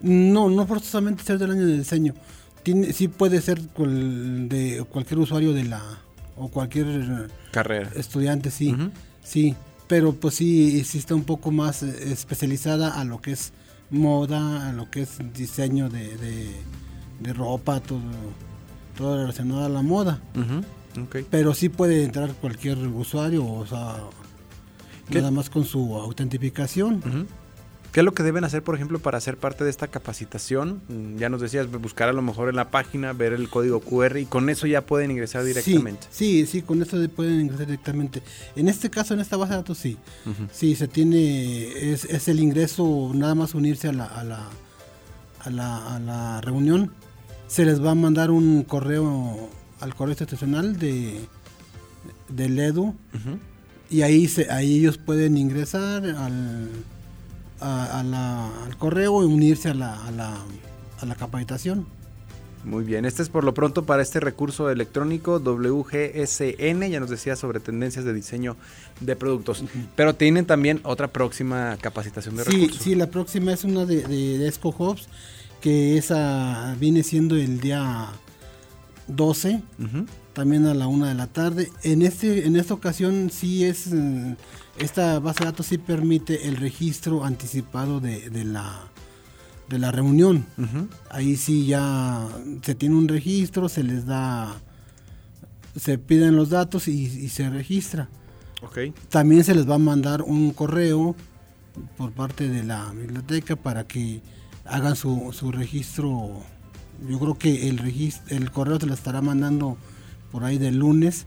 No, 0.00 0.48
no 0.48 0.64
forzosamente 0.66 1.24
ser 1.24 1.38
del 1.38 1.50
año 1.50 1.66
de 1.66 1.78
diseño. 1.78 2.14
Tiene, 2.62 2.92
sí 2.92 3.08
puede 3.08 3.40
ser 3.40 3.60
cual- 3.74 4.48
de 4.48 4.84
cualquier 4.88 5.18
usuario 5.18 5.52
de 5.52 5.64
la 5.64 5.82
o 6.36 6.48
cualquier 6.50 7.28
Carrera. 7.50 7.90
estudiante, 7.96 8.50
sí, 8.52 8.76
sí. 9.24 9.56
Pero 9.88 10.12
pues 10.12 10.34
sí, 10.34 10.84
sí 10.84 10.98
está 10.98 11.14
un 11.14 11.24
poco 11.24 11.50
más 11.50 11.82
eh, 11.82 12.12
especializada 12.12 13.00
a 13.00 13.04
lo 13.04 13.20
que 13.20 13.32
es 13.32 13.52
moda, 13.90 14.68
a 14.68 14.72
lo 14.72 14.90
que 14.90 15.02
es 15.02 15.18
diseño 15.34 15.88
de, 15.88 16.16
de, 16.18 16.50
de 17.20 17.32
ropa, 17.32 17.80
todo, 17.80 18.00
todo 18.96 19.16
relacionado 19.16 19.64
a 19.64 19.68
la 19.68 19.82
moda. 19.82 20.20
Pero 21.30 21.54
sí 21.54 21.68
puede 21.68 22.04
entrar 22.04 22.32
cualquier 22.34 22.78
usuario, 22.78 23.46
o 23.46 23.66
sea, 23.66 23.96
¿Qué? 25.08 25.18
nada 25.18 25.30
más 25.30 25.48
con 25.48 25.64
su 25.64 25.94
autentificación. 25.96 27.26
¿Qué 27.92 28.00
es 28.00 28.04
lo 28.04 28.12
que 28.12 28.22
deben 28.22 28.44
hacer, 28.44 28.62
por 28.62 28.74
ejemplo, 28.74 28.98
para 28.98 29.18
ser 29.20 29.38
parte 29.38 29.64
de 29.64 29.70
esta 29.70 29.88
capacitación? 29.88 30.82
Mm, 30.88 31.16
Ya 31.16 31.28
nos 31.30 31.40
decías, 31.40 31.70
buscar 31.70 32.08
a 32.08 32.12
lo 32.12 32.20
mejor 32.22 32.48
en 32.50 32.56
la 32.56 32.70
página, 32.70 33.12
ver 33.14 33.32
el 33.32 33.48
código 33.48 33.80
QR 33.80 34.18
y 34.20 34.26
con 34.26 34.50
eso 34.50 34.66
ya 34.66 34.82
pueden 34.82 35.10
ingresar 35.10 35.42
directamente. 35.44 36.06
Sí, 36.10 36.42
sí, 36.44 36.46
sí, 36.46 36.62
con 36.62 36.82
esto 36.82 36.98
de- 36.98 37.08
pueden 37.08 37.40
ingresar 37.40 37.66
directamente. 37.66 38.22
En 38.56 38.68
este 38.68 38.90
caso, 38.90 39.14
en 39.14 39.20
esta 39.20 39.36
base 39.38 39.52
de 39.52 39.56
datos, 39.56 39.78
sí. 39.78 39.96
Sí, 40.52 40.76
se 40.76 40.86
tiene, 40.86 41.92
es, 41.92 42.04
es 42.04 42.28
el 42.28 42.40
ingreso, 42.40 43.10
nada 43.14 43.34
más 43.34 43.54
unirse 43.54 43.88
a 43.88 43.92
la, 43.92 44.04
a 44.04 44.22
la, 44.22 44.48
a 45.40 45.50
la, 45.50 45.96
a 45.96 45.98
la 45.98 46.40
reunión. 46.42 46.92
Se 47.46 47.64
les 47.64 47.82
va 47.82 47.92
a 47.92 47.94
mandar 47.94 48.30
un 48.30 48.64
correo 48.64 49.48
al 49.80 49.94
correo 49.94 50.12
institucional 50.12 50.78
de 50.78 51.20
del 52.28 52.58
EDU 52.58 52.94
y 53.90 54.02
ahí 54.02 54.28
se, 54.28 54.50
ahí 54.50 54.80
ellos 54.80 54.98
pueden 54.98 55.36
ingresar 55.38 56.04
al, 56.04 56.68
a, 57.60 58.00
a 58.00 58.02
la- 58.02 58.64
al 58.64 58.76
correo 58.76 59.22
y 59.22 59.26
unirse 59.26 59.68
a 59.70 59.74
la, 59.74 60.04
a 60.06 60.10
la, 60.10 60.36
a 61.00 61.06
la 61.06 61.14
capacitación. 61.14 61.86
Muy 62.64 62.82
bien, 62.84 63.04
este 63.04 63.22
es 63.22 63.28
por 63.28 63.44
lo 63.44 63.54
pronto 63.54 63.84
para 63.86 64.02
este 64.02 64.18
recurso 64.20 64.68
electrónico 64.68 65.38
WGSN, 65.38 66.90
ya 66.90 66.98
nos 67.00 67.08
decía 67.08 67.36
sobre 67.36 67.60
tendencias 67.60 68.04
de 68.04 68.12
diseño 68.12 68.56
de 69.00 69.14
productos, 69.16 69.62
pero 69.94 70.14
tienen 70.16 70.44
también 70.44 70.80
otra 70.82 71.06
próxima 71.08 71.76
capacitación 71.80 72.36
de 72.36 72.44
Sí, 72.44 72.50
recursos. 72.50 72.82
sí, 72.82 72.94
la 72.96 73.06
próxima 73.06 73.52
es 73.52 73.62
una 73.64 73.86
de, 73.86 74.02
de, 74.02 74.38
de 74.38 74.48
Esco 74.48 74.70
Hobbs, 74.76 75.08
que 75.60 75.96
esa 75.96 76.74
viene 76.80 77.04
siendo 77.04 77.36
el 77.36 77.60
día 77.60 78.08
12, 79.06 79.62
Ujú. 79.78 80.06
También 80.38 80.66
a 80.66 80.74
la 80.74 80.86
una 80.86 81.08
de 81.08 81.16
la 81.16 81.26
tarde. 81.26 81.68
En 81.82 82.00
este, 82.00 82.46
en 82.46 82.54
esta 82.54 82.72
ocasión 82.72 83.28
sí 83.28 83.64
es, 83.64 83.88
mm, 83.88 84.34
esta 84.78 85.18
base 85.18 85.40
de 85.40 85.46
datos 85.46 85.66
sí 85.66 85.78
permite 85.78 86.46
el 86.46 86.54
registro 86.58 87.24
anticipado 87.24 87.98
de, 87.98 88.30
de 88.30 88.44
la 88.44 88.88
de 89.68 89.80
la 89.80 89.90
reunión. 89.90 90.46
Ahí 91.10 91.34
sí 91.34 91.66
ya 91.66 92.24
se 92.62 92.76
tiene 92.76 92.94
un 92.94 93.08
registro, 93.08 93.68
se 93.68 93.82
les 93.82 94.06
da, 94.06 94.54
se 95.74 95.98
piden 95.98 96.36
los 96.36 96.50
datos 96.50 96.86
y, 96.86 96.92
y 96.92 97.28
se 97.30 97.50
registra. 97.50 98.08
Ok. 98.62 98.78
También 99.08 99.42
se 99.42 99.56
les 99.56 99.68
va 99.68 99.74
a 99.74 99.78
mandar 99.78 100.22
un 100.22 100.52
correo 100.52 101.16
por 101.96 102.12
parte 102.12 102.48
de 102.48 102.62
la 102.62 102.92
biblioteca 102.92 103.56
para 103.56 103.88
que 103.88 104.22
hagan 104.64 104.94
su, 104.94 105.32
su 105.32 105.50
registro. 105.50 106.30
Yo 107.08 107.18
creo 107.18 107.36
que 107.36 107.68
el 107.68 107.78
registro, 107.78 108.36
el 108.36 108.52
correo 108.52 108.78
se 108.78 108.86
lo 108.86 108.94
estará 108.94 109.20
mandando 109.20 109.76
por 110.30 110.44
ahí 110.44 110.58
del 110.58 110.78
lunes 110.78 111.26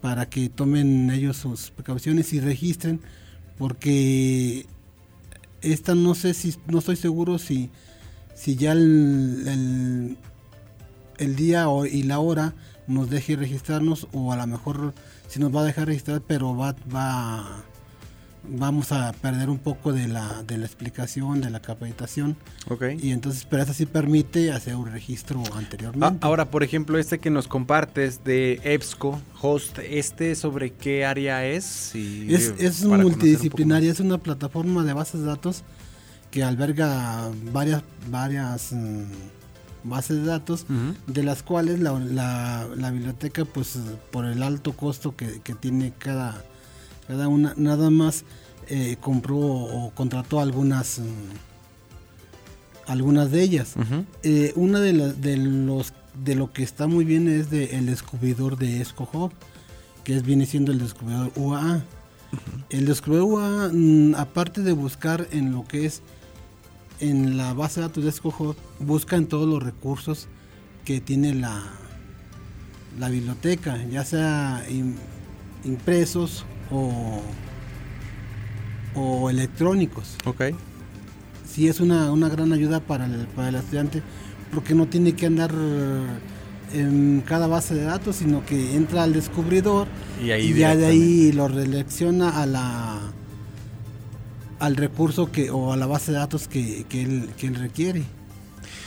para 0.00 0.28
que 0.28 0.48
tomen 0.48 1.10
ellos 1.10 1.36
sus 1.36 1.70
precauciones 1.70 2.32
y 2.32 2.40
registren 2.40 3.00
porque 3.58 4.66
esta 5.60 5.94
no 5.94 6.14
sé 6.14 6.34
si 6.34 6.56
no 6.66 6.78
estoy 6.78 6.96
seguro 6.96 7.38
si 7.38 7.70
si 8.34 8.56
ya 8.56 8.72
el, 8.72 9.44
el, 9.46 10.16
el 11.18 11.36
día 11.36 11.66
y 11.90 12.02
la 12.02 12.18
hora 12.18 12.54
nos 12.86 13.10
deje 13.10 13.36
registrarnos 13.36 14.08
o 14.12 14.32
a 14.32 14.36
lo 14.36 14.46
mejor 14.46 14.94
si 15.28 15.38
nos 15.38 15.54
va 15.54 15.60
a 15.60 15.64
dejar 15.64 15.86
registrar 15.86 16.22
pero 16.26 16.56
va 16.56 16.74
va 16.94 17.64
vamos 18.44 18.90
a 18.92 19.12
perder 19.12 19.48
un 19.50 19.58
poco 19.58 19.92
de 19.92 20.08
la 20.08 20.42
de 20.42 20.58
la 20.58 20.66
explicación 20.66 21.40
de 21.40 21.50
la 21.50 21.60
capacitación 21.60 22.36
Ok. 22.68 22.84
y 23.00 23.12
entonces 23.12 23.46
pero 23.48 23.62
esta 23.62 23.72
sí 23.74 23.86
permite 23.86 24.50
hacer 24.52 24.74
un 24.74 24.90
registro 24.90 25.42
anteriormente 25.54 26.18
Ah, 26.22 26.26
ahora, 26.26 26.50
por 26.50 26.62
ejemplo, 26.64 26.98
este 26.98 27.18
que 27.20 27.30
nos 27.30 27.46
compartes 27.46 28.24
de 28.24 28.60
EBSCO, 28.64 29.20
host, 29.40 29.78
¿este 29.78 30.34
sobre 30.34 30.72
qué 30.72 31.04
área 31.04 31.46
es? 31.46 31.94
Y, 31.94 32.34
Es, 32.34 32.48
es 32.58 32.80
conocer 32.80 32.88
un 32.88 33.02
multidisciplinaria, 33.02 33.90
es 33.92 34.00
una 34.00 34.18
plataforma 34.18 34.82
de 34.84 34.92
bases 34.92 35.20
de 35.20 35.26
datos 35.26 35.62
que 36.32 36.42
alberga 36.42 37.30
varias, 37.52 37.82
varias 38.10 38.72
mm, 38.72 39.02
bases 39.84 40.16
de 40.18 40.24
datos, 40.24 40.64
más. 40.68 40.80
Ujú. 40.94 41.12
de 41.12 41.22
las 41.22 41.42
cuales 41.42 41.78
la, 41.80 41.92
la- 41.98 42.68
la 42.74 42.90
biblioteca, 42.90 43.44
pues 43.44 43.78
por 44.10 44.24
el 44.24 44.42
alto 44.42 44.72
costo 44.72 45.14
que, 45.14 45.40
que 45.42 45.54
tiene 45.54 45.92
cada, 45.98 46.42
cada 47.06 47.28
una, 47.28 47.54
nada 47.56 47.90
más 47.90 48.24
eh, 48.68 48.96
compró 49.00 49.38
o 49.38 49.90
contrató 49.94 50.40
algunas, 50.40 50.98
mm, 51.00 52.90
algunas 52.90 53.30
de 53.30 53.42
ellas. 53.42 53.74
Eh, 54.22 54.52
una 54.56 54.80
de, 54.80 54.92
las 54.92 55.20
de 55.20 55.36
los 55.36 55.92
de 56.24 56.34
lo 56.34 56.52
que 56.52 56.62
está 56.62 56.86
muy 56.86 57.04
bien 57.04 57.26
es 57.28 57.48
de 57.50 57.76
el 57.76 57.86
descubridor 57.86 58.58
de 58.58 58.80
ESCOHOB, 58.82 59.32
que 60.04 60.16
es, 60.16 60.22
viene 60.24 60.44
siendo 60.46 60.70
el 60.72 60.78
descubridor 60.78 61.32
UAA. 61.36 61.82
El 62.70 62.86
descubridor 62.86 63.24
UAA, 63.24 63.70
mm, 63.72 64.14
aparte 64.16 64.62
de 64.62 64.72
buscar 64.72 65.26
en 65.32 65.52
lo 65.52 65.64
que 65.66 65.86
es 65.86 66.02
en 67.00 67.36
la 67.36 67.52
base 67.52 67.80
de 67.80 67.86
datos 67.88 68.04
de 68.04 68.10
ESCOHOB, 68.10 68.54
busca 68.80 69.16
en 69.16 69.26
todos 69.26 69.48
los 69.48 69.62
recursos 69.62 70.28
que 70.84 71.00
tiene 71.00 71.34
la, 71.34 71.62
la 72.98 73.08
biblioteca, 73.08 73.82
ya 73.90 74.04
sea 74.04 74.64
im- 74.70 74.94
impresos 75.64 76.44
o, 76.72 77.22
o 78.94 79.30
electrónicos 79.30 80.16
Ok. 80.24 80.42
sí 81.46 81.68
es 81.68 81.80
una, 81.80 82.10
una 82.12 82.28
gran 82.28 82.52
ayuda 82.52 82.80
para 82.80 83.06
el, 83.06 83.26
para 83.28 83.48
el 83.50 83.54
estudiante 83.56 84.02
porque 84.52 84.74
no 84.74 84.86
tiene 84.86 85.14
que 85.14 85.26
andar 85.26 85.52
en 86.74 87.22
cada 87.26 87.46
base 87.46 87.74
de 87.74 87.84
datos, 87.84 88.16
sino 88.16 88.44
que 88.44 88.76
entra 88.76 89.02
al 89.02 89.12
descubridor 89.12 89.88
Y 90.22 90.30
ahí 90.30 90.50
y 90.50 90.54
ya 90.54 90.76
de 90.76 90.86
ahí 90.86 91.32
lo 91.32 91.48
relecciona 91.48 92.42
a 92.42 92.46
la 92.46 93.00
al 94.58 94.76
recurso 94.76 95.32
que 95.32 95.50
o 95.50 95.72
a 95.72 95.76
la 95.76 95.86
base 95.86 96.12
de 96.12 96.18
datos 96.18 96.48
que, 96.48 96.84
que 96.88 97.02
él, 97.02 97.30
que 97.36 97.48
él 97.48 97.56
requiere. 97.56 98.04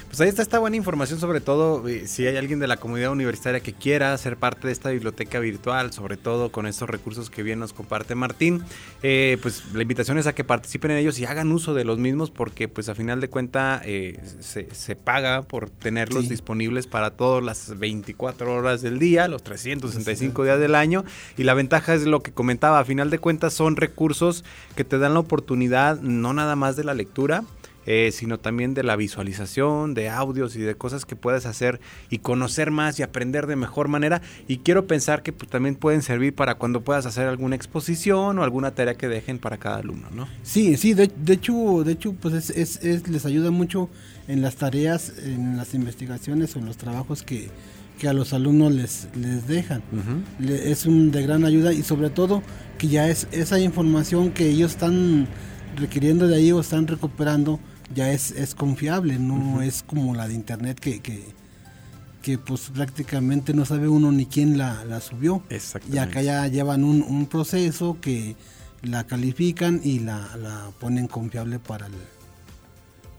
Pues 0.07 0.21
ahí 0.21 0.29
está 0.29 0.41
esta 0.43 0.59
buena 0.59 0.77
información, 0.77 1.19
sobre 1.19 1.41
todo 1.41 1.85
eh, 1.89 2.07
si 2.07 2.25
hay 2.25 2.37
alguien 2.37 2.59
de 2.59 2.67
la 2.67 2.77
comunidad 2.77 3.11
universitaria 3.11 3.59
que 3.59 3.73
quiera 3.73 4.17
ser 4.17 4.37
parte 4.37 4.67
de 4.67 4.71
esta 4.71 4.89
biblioteca 4.91 5.39
virtual, 5.39 5.91
sobre 5.91 6.15
todo 6.15 6.53
con 6.53 6.67
estos 6.67 6.89
recursos 6.89 7.29
que 7.29 7.43
bien 7.43 7.59
nos 7.59 7.73
comparte 7.73 8.15
Martín, 8.15 8.63
eh, 9.03 9.37
pues 9.41 9.63
la 9.73 9.81
invitación 9.81 10.17
es 10.17 10.25
a 10.25 10.33
que 10.33 10.45
participen 10.45 10.91
en 10.91 10.97
ellos 10.99 11.19
y 11.19 11.25
hagan 11.25 11.51
uso 11.51 11.73
de 11.73 11.83
los 11.83 11.99
mismos 11.99 12.31
porque 12.31 12.69
pues 12.69 12.87
a 12.87 12.95
final 12.95 13.19
de 13.19 13.27
cuenta 13.27 13.81
eh, 13.83 14.17
se, 14.39 14.73
se 14.73 14.95
paga 14.95 15.41
por 15.41 15.69
tenerlos 15.69 16.23
Sí. 16.23 16.29
disponibles 16.29 16.87
para 16.87 17.11
todas 17.11 17.43
las 17.43 17.77
24 17.77 18.53
horas 18.53 18.81
del 18.81 18.99
día, 18.99 19.27
los 19.27 19.43
365 19.43 20.45
días 20.45 20.59
del 20.61 20.75
año 20.75 21.03
y 21.35 21.43
la 21.43 21.53
ventaja 21.55 21.93
es 21.93 22.05
lo 22.05 22.21
que 22.21 22.31
comentaba, 22.31 22.79
a 22.79 22.85
final 22.85 23.09
de 23.09 23.19
cuentas 23.19 23.53
son 23.53 23.75
recursos 23.75 24.45
que 24.77 24.85
te 24.85 24.97
dan 24.97 25.13
la 25.13 25.19
oportunidad 25.19 25.99
no 25.99 26.31
nada 26.33 26.55
más 26.55 26.77
de 26.77 26.85
la 26.85 26.93
lectura, 26.93 27.43
eh, 27.85 28.11
sino 28.11 28.39
también 28.39 28.73
de 28.73 28.83
la 28.83 28.95
visualización, 28.95 29.93
de 29.93 30.09
audios 30.09 30.55
y 30.55 30.61
de 30.61 30.75
cosas 30.75 31.05
que 31.05 31.15
puedes 31.15 31.45
hacer 31.45 31.79
y 32.09 32.19
conocer 32.19 32.71
más 32.71 32.99
y 32.99 33.03
aprender 33.03 33.47
de 33.47 33.55
mejor 33.55 33.87
manera. 33.87 34.21
Y 34.47 34.57
quiero 34.57 34.87
pensar 34.87 35.21
que 35.21 35.31
pues, 35.33 35.49
también 35.49 35.75
pueden 35.75 36.01
servir 36.01 36.33
para 36.33 36.55
cuando 36.55 36.81
puedas 36.81 37.05
hacer 37.05 37.27
alguna 37.27 37.55
exposición 37.55 38.39
o 38.39 38.43
alguna 38.43 38.71
tarea 38.71 38.95
que 38.95 39.07
dejen 39.07 39.39
para 39.39 39.57
cada 39.57 39.77
alumno, 39.77 40.09
¿no? 40.11 40.27
Sí, 40.43 40.77
sí, 40.77 40.93
de, 40.93 41.11
hecho, 41.27 41.83
de 41.83 41.91
hecho, 41.91 42.13
pues 42.13 42.49
es, 42.49 42.83
es, 42.83 43.07
les 43.07 43.25
ayuda 43.25 43.51
mucho 43.51 43.89
en 44.27 44.41
las 44.41 44.55
tareas, 44.55 45.13
en 45.23 45.57
las 45.57 45.73
investigaciones 45.73 46.55
o 46.55 46.59
en 46.59 46.65
los 46.65 46.77
trabajos 46.77 47.21
que, 47.21 47.49
que 47.99 48.07
a 48.07 48.13
los 48.13 48.33
alumnos 48.33 48.73
les, 48.73 49.07
les 49.15 49.47
dejan. 49.47 49.83
es 50.39 50.85
un 50.85 51.11
de 51.11 51.21
gran 51.21 51.45
ayuda 51.45 51.73
y 51.73 51.83
sobre 51.83 52.09
todo 52.09 52.41
que 52.77 52.87
ya 52.87 53.07
es 53.09 53.27
esa 53.31 53.59
información 53.59 54.31
que 54.31 54.49
ellos 54.49 54.71
están 54.71 55.27
requiriendo 55.75 56.27
de 56.27 56.35
ahí 56.35 56.51
o 56.51 56.59
están 56.59 56.87
recuperando 56.87 57.59
ya 57.93 58.11
es, 58.11 58.31
es 58.31 58.55
confiable, 58.55 59.19
no 59.19 59.61
es 59.61 59.83
como 59.83 60.15
la 60.15 60.27
de 60.27 60.33
internet 60.33 60.79
que, 60.79 61.01
que, 61.01 62.37
pues 62.39 62.71
prácticamente 62.73 63.53
no 63.53 63.65
sabe 63.65 63.87
uno 63.87 64.11
ni 64.11 64.25
quién 64.25 64.57
la, 64.57 64.83
la 64.85 64.99
subió. 64.99 65.43
Y 65.91 65.97
acá 65.97 66.21
ya 66.21 66.47
llevan 66.47 66.83
un, 66.83 67.03
un, 67.03 67.27
proceso 67.27 67.97
que 68.01 68.35
la 68.81 69.05
califican 69.05 69.79
y 69.83 69.99
la, 69.99 70.35
la 70.37 70.71
ponen 70.79 71.07
confiable 71.07 71.59
para 71.59 71.85
el, 71.85 71.93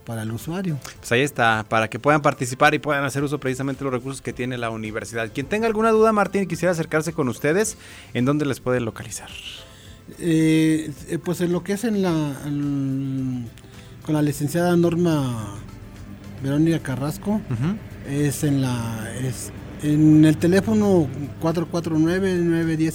para 0.05 0.23
el 0.23 0.33
usuario. 0.33 0.79
Pues 0.99 1.13
ahí 1.13 1.21
está, 1.21 1.65
para 1.69 1.89
que 1.89 1.99
puedan 1.99 2.23
participar 2.23 2.75
y 2.75 2.79
puedan 2.79 3.05
hacer 3.05 3.23
uso 3.23 3.39
precisamente 3.39 3.81
de 3.81 3.85
los 3.85 3.93
recursos 3.93 4.23
que 4.23 4.33
tiene 4.33 4.59
la 4.59 4.71
universidad. 4.71 5.31
Quien 5.33 5.47
tenga 5.47 5.67
alguna 5.67 5.91
duda, 5.91 6.13
Martín, 6.13 6.43
y 6.43 6.47
quisiera 6.47 6.73
acercarse 6.73 7.13
con 7.13 7.29
ustedes, 7.29 7.77
¿en 8.15 8.25
dónde 8.25 8.47
les 8.47 8.61
pueden 8.61 8.85
localizar? 8.85 9.29
Eh, 10.21 10.93
eh, 11.09 11.19
pues 11.19 11.41
en 11.41 11.53
lo 11.53 11.65
que 11.65 11.73
es 11.73 11.83
en 11.83 12.01
la 12.01 12.13
con 14.07 14.15
la 14.15 14.23
licenciada 14.23 14.75
Norma 14.77 15.57
Verónica 16.43 16.79
Carrasco 16.79 17.43
es 18.09 18.45
en 18.45 18.63
la 18.63 19.11
es 19.21 19.53
en 19.83 20.25
el 20.25 20.39
teléfono 20.39 21.09
449 21.41 22.39
910 22.39 22.95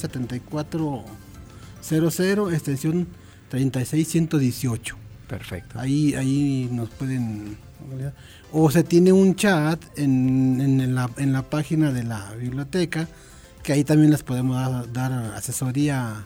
7400 1.82 2.54
extensión 2.54 3.08
36118 3.50 5.02
Perfecto. 5.32 5.80
Ahí, 5.80 6.14
ahí 6.16 6.68
nos 6.74 6.90
pueden... 6.90 7.58
O 8.52 8.70
se 8.70 8.84
tiene 8.84 9.14
un 9.14 9.36
chat 9.36 9.82
en, 9.98 10.60
en, 10.60 10.94
la, 10.94 11.10
en 11.16 11.32
la 11.32 11.44
página 11.44 11.94
de 11.94 12.04
la 12.04 12.34
biblioteca, 12.34 13.08
que 13.64 13.72
ahí 13.72 13.86
también 13.86 14.12
les 14.12 14.24
podemos 14.24 14.92
dar, 14.92 15.14
asesoría 15.34 16.26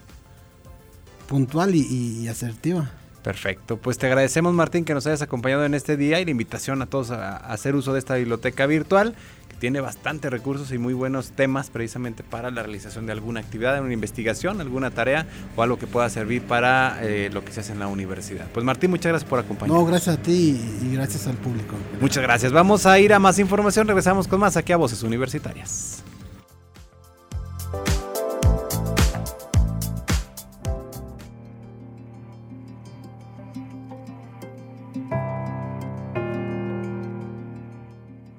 puntual 1.28 1.76
y, 1.76 2.28
asertiva. 2.28 2.90
Perfecto, 3.26 3.78
pues 3.78 3.98
te 3.98 4.06
agradecemos 4.06 4.54
Martín 4.54 4.86
que 4.86 4.94
nos 4.94 5.08
hayas 5.08 5.24
acompañado 5.24 5.66
en 5.66 5.74
este 5.74 5.98
día 5.98 6.20
y 6.20 6.26
la 6.26 6.30
invitación 6.30 6.84
a 6.84 6.86
todos 6.86 7.10
a 7.10 7.38
hacer 7.38 7.74
uso 7.74 7.92
de 7.92 7.98
esta 7.98 8.14
biblioteca 8.14 8.68
virtual 8.68 9.16
tiene 9.60 9.82
bastantes 9.82 10.30
recursos 10.30 10.72
y 10.72 10.78
muy 10.78 10.94
buenos 10.94 11.32
temas 11.32 11.72
precisamente 11.72 12.22
para 12.22 12.52
la 12.52 12.62
realización 12.62 13.08
de 13.08 13.14
alguna 13.14 13.40
actividad, 13.40 13.82
una 13.82 13.94
investigación, 13.94 14.62
alguna 14.62 14.92
tarea 14.92 15.26
o 15.56 15.64
algo 15.64 15.80
que 15.80 15.88
pueda 15.88 16.08
servir 16.12 16.44
para 16.44 17.00
eh, 17.02 17.32
lo 17.34 17.44
que 17.44 17.52
se 17.52 17.62
hace 17.62 17.72
en 17.72 17.80
la 17.80 17.88
universidad. 17.88 18.46
Pues 18.54 18.64
Martín, 18.64 18.92
muchas 18.92 19.10
gracias 19.10 19.28
por 19.28 19.40
acompañarnos. 19.40 19.84
No, 19.84 19.88
gracias 19.88 20.20
a 20.20 20.22
ti 20.22 20.62
y 20.84 20.94
gracias 20.94 21.26
al 21.26 21.38
público. 21.38 21.76
Muchas 22.00 22.22
gracias. 22.22 22.52
Vamos 22.52 22.86
a 22.86 23.00
ir 23.00 23.12
a 23.12 23.18
más 23.18 23.40
información, 23.40 23.88
regresamos 23.88 24.28
con 24.28 24.40
más 24.40 24.56
aquí 24.56 24.72
a 24.72 24.78
Voces 24.78 25.02
Universitarias. 25.02 26.04